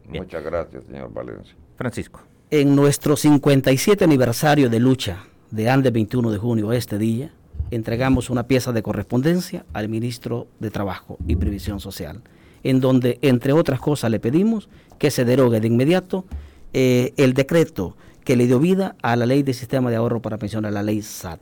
Muchas 0.07 0.43
gracias, 0.43 0.85
señor 0.85 1.13
Valencia. 1.13 1.55
Francisco 1.77 2.21
en 2.51 2.75
nuestro 2.75 3.15
57 3.15 4.03
aniversario 4.03 4.69
de 4.69 4.79
lucha 4.79 5.23
de 5.51 5.69
Andes 5.69 5.93
21 5.93 6.31
de 6.31 6.39
junio, 6.39 6.73
este 6.73 6.97
día, 6.97 7.31
entregamos 7.69 8.31
una 8.31 8.47
pieza 8.47 8.71
de 8.71 8.81
correspondencia 8.81 9.65
al 9.71 9.87
ministro 9.87 10.47
de 10.59 10.71
Trabajo 10.71 11.19
y 11.27 11.35
Previsión 11.35 11.79
Social, 11.79 12.23
en 12.63 12.81
donde, 12.81 13.19
entre 13.21 13.53
otras 13.53 13.79
cosas, 13.79 14.09
le 14.09 14.19
pedimos 14.19 14.67
que 14.97 15.11
se 15.11 15.25
derogue 15.25 15.59
de 15.59 15.67
inmediato 15.67 16.25
eh, 16.74 17.13
el 17.17 17.34
decreto 17.34 17.95
que 18.24 18.36
le 18.36 18.47
dio 18.47 18.59
vida 18.59 18.95
a 19.01 19.15
la 19.15 19.26
ley 19.26 19.43
de 19.43 19.53
sistema 19.53 19.89
de 19.89 19.95
ahorro 19.95 20.22
para 20.22 20.38
pensiones, 20.38 20.72
la 20.72 20.84
ley 20.84 21.01
SAT. 21.01 21.39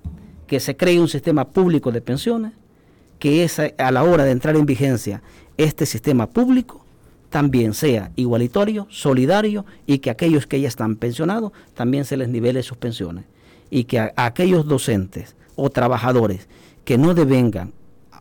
Que 0.47 0.59
se 0.59 0.78
cree 0.78 0.99
un 0.99 1.09
sistema 1.09 1.49
público 1.49 1.91
de 1.91 2.01
pensiones, 2.01 2.53
que 3.19 3.43
es 3.43 3.59
a 3.59 3.91
la 3.91 4.03
hora 4.03 4.23
de 4.23 4.32
entrar 4.32 4.55
en 4.55 4.65
vigencia 4.65 5.21
este 5.57 5.86
sistema 5.86 6.28
público 6.28 6.86
también 7.30 7.73
sea 7.73 8.11
igualitario, 8.15 8.88
solidario 8.89 9.65
y 9.86 9.99
que 9.99 10.09
aquellos 10.09 10.47
que 10.47 10.61
ya 10.61 10.67
están 10.67 10.95
pensionados 10.95 11.51
también 11.73 12.05
se 12.05 12.17
les 12.17 12.30
nivele 12.30 12.63
sus 12.63 12.78
pensiones. 12.78 13.25
Y 13.69 13.84
que 13.84 13.99
a, 13.99 14.13
aquellos 14.15 14.65
docentes 14.65 15.36
o 15.55 15.69
trabajadores 15.69 16.47
que 16.86 16.97
no 16.97 17.13
devengan 17.13 17.73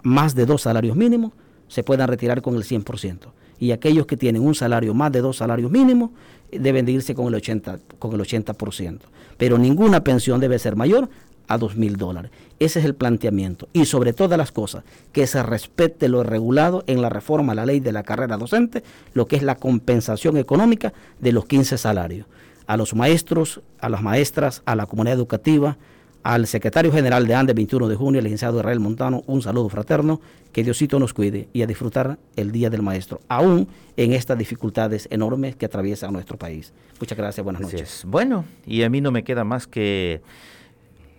más 0.02 0.34
de 0.34 0.46
dos 0.46 0.62
salarios 0.62 0.96
mínimos 0.96 1.32
se 1.68 1.84
puedan 1.84 2.08
retirar 2.08 2.42
con 2.42 2.56
el 2.56 2.64
100%. 2.64 3.28
Y 3.58 3.70
aquellos 3.70 4.06
que 4.06 4.16
tienen 4.16 4.42
un 4.42 4.54
salario 4.54 4.92
más 4.92 5.12
de 5.12 5.20
dos 5.20 5.36
salarios 5.36 5.70
mínimos 5.70 6.10
deben 6.52 6.86
de 6.86 6.92
irse 6.92 7.14
con 7.14 7.32
el 7.32 7.40
80%. 7.40 7.80
Con 7.98 8.12
el 8.14 8.20
80%. 8.20 9.00
Pero 9.36 9.58
ninguna 9.58 10.02
pensión 10.02 10.40
debe 10.40 10.58
ser 10.58 10.76
mayor 10.76 11.08
a 11.48 11.58
dos 11.58 11.76
mil 11.76 11.96
dólares. 11.96 12.30
Ese 12.58 12.80
es 12.80 12.84
el 12.84 12.94
planteamiento. 12.94 13.68
Y 13.72 13.84
sobre 13.84 14.12
todas 14.12 14.38
las 14.38 14.52
cosas, 14.52 14.84
que 15.12 15.26
se 15.26 15.42
respete 15.42 16.08
lo 16.08 16.22
regulado 16.22 16.84
en 16.86 17.02
la 17.02 17.08
reforma 17.08 17.52
a 17.52 17.56
la 17.56 17.66
ley 17.66 17.80
de 17.80 17.92
la 17.92 18.02
carrera 18.02 18.36
docente, 18.36 18.82
lo 19.14 19.26
que 19.26 19.36
es 19.36 19.42
la 19.42 19.56
compensación 19.56 20.36
económica 20.36 20.92
de 21.20 21.32
los 21.32 21.46
15 21.46 21.78
salarios. 21.78 22.26
A 22.66 22.76
los 22.76 22.94
maestros, 22.94 23.60
a 23.78 23.88
las 23.88 24.02
maestras, 24.02 24.62
a 24.64 24.74
la 24.74 24.86
comunidad 24.86 25.16
educativa, 25.16 25.76
al 26.26 26.48
secretario 26.48 26.90
general 26.90 27.24
de 27.28 27.36
ANDE 27.36 27.52
21 27.52 27.86
de 27.86 27.94
junio, 27.94 28.18
el 28.18 28.24
licenciado 28.24 28.58
Israel 28.58 28.80
Montano, 28.80 29.22
un 29.28 29.42
saludo 29.42 29.68
fraterno, 29.68 30.20
que 30.52 30.64
Diosito 30.64 30.98
nos 30.98 31.14
cuide 31.14 31.46
y 31.52 31.62
a 31.62 31.68
disfrutar 31.68 32.18
el 32.34 32.50
Día 32.50 32.68
del 32.68 32.82
Maestro, 32.82 33.20
aún 33.28 33.68
en 33.96 34.12
estas 34.12 34.36
dificultades 34.36 35.06
enormes 35.12 35.54
que 35.54 35.66
atraviesa 35.66 36.10
nuestro 36.10 36.36
país. 36.36 36.72
Muchas 36.98 37.16
gracias, 37.16 37.44
buenas 37.44 37.62
noches. 37.62 38.02
Bueno, 38.08 38.44
y 38.66 38.82
a 38.82 38.90
mí 38.90 39.00
no 39.00 39.12
me 39.12 39.22
queda 39.22 39.44
más 39.44 39.68
que 39.68 40.20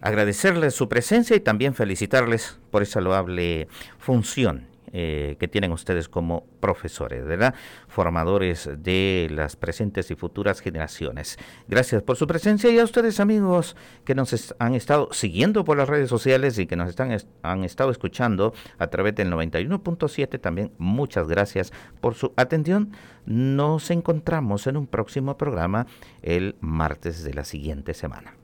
agradecerles 0.01 0.73
su 0.73 0.89
presencia 0.89 1.37
y 1.37 1.39
también 1.39 1.73
felicitarles 1.73 2.57
por 2.69 2.83
esa 2.83 2.99
loable 2.99 3.69
función 3.99 4.67
eh, 4.91 5.35
que 5.39 5.47
tienen 5.47 5.71
ustedes 5.71 6.09
como 6.09 6.45
profesores, 6.59 7.25
¿verdad? 7.25 7.53
Formadores 7.87 8.69
de 8.77 9.27
las 9.31 9.55
presentes 9.55 10.11
y 10.11 10.15
futuras 10.15 10.61
generaciones. 10.61 11.37
Gracias 11.67 12.03
por 12.03 12.15
su 12.15 12.27
presencia 12.27 12.69
y 12.69 12.79
a 12.79 12.83
ustedes 12.83 13.19
amigos 13.19 13.75
que 14.05 14.15
nos 14.15 14.55
han 14.59 14.75
estado 14.75 15.09
siguiendo 15.11 15.65
por 15.65 15.77
las 15.77 15.89
redes 15.89 16.09
sociales 16.09 16.57
y 16.59 16.67
que 16.67 16.75
nos 16.75 16.89
están, 16.89 17.15
han 17.43 17.63
estado 17.63 17.91
escuchando 17.91 18.53
a 18.77 18.87
través 18.87 19.15
del 19.15 19.31
91.7 19.31 20.39
también 20.39 20.71
muchas 20.77 21.27
gracias 21.27 21.71
por 22.01 22.15
su 22.15 22.33
atención. 22.35 22.91
Nos 23.25 23.91
encontramos 23.91 24.67
en 24.67 24.77
un 24.77 24.87
próximo 24.87 25.37
programa 25.37 25.87
el 26.21 26.55
martes 26.59 27.23
de 27.23 27.33
la 27.33 27.43
siguiente 27.43 27.93
semana. 27.93 28.35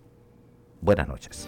Buenas 0.81 1.07
noches. 1.07 1.47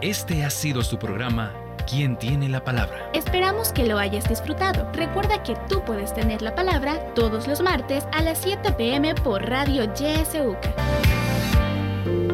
Este 0.00 0.44
ha 0.44 0.50
sido 0.50 0.82
su 0.82 0.98
programa 0.98 1.65
quien 1.86 2.18
tiene 2.18 2.48
la 2.48 2.62
palabra. 2.62 3.10
Esperamos 3.14 3.72
que 3.72 3.86
lo 3.86 3.98
hayas 3.98 4.28
disfrutado. 4.28 4.90
Recuerda 4.92 5.42
que 5.42 5.56
tú 5.68 5.82
puedes 5.84 6.12
tener 6.12 6.42
la 6.42 6.54
palabra 6.54 7.14
todos 7.14 7.46
los 7.46 7.62
martes 7.62 8.06
a 8.12 8.22
las 8.22 8.38
7 8.38 8.72
pm 8.72 9.14
por 9.14 9.48
Radio 9.48 9.84
YSUK. 9.84 10.58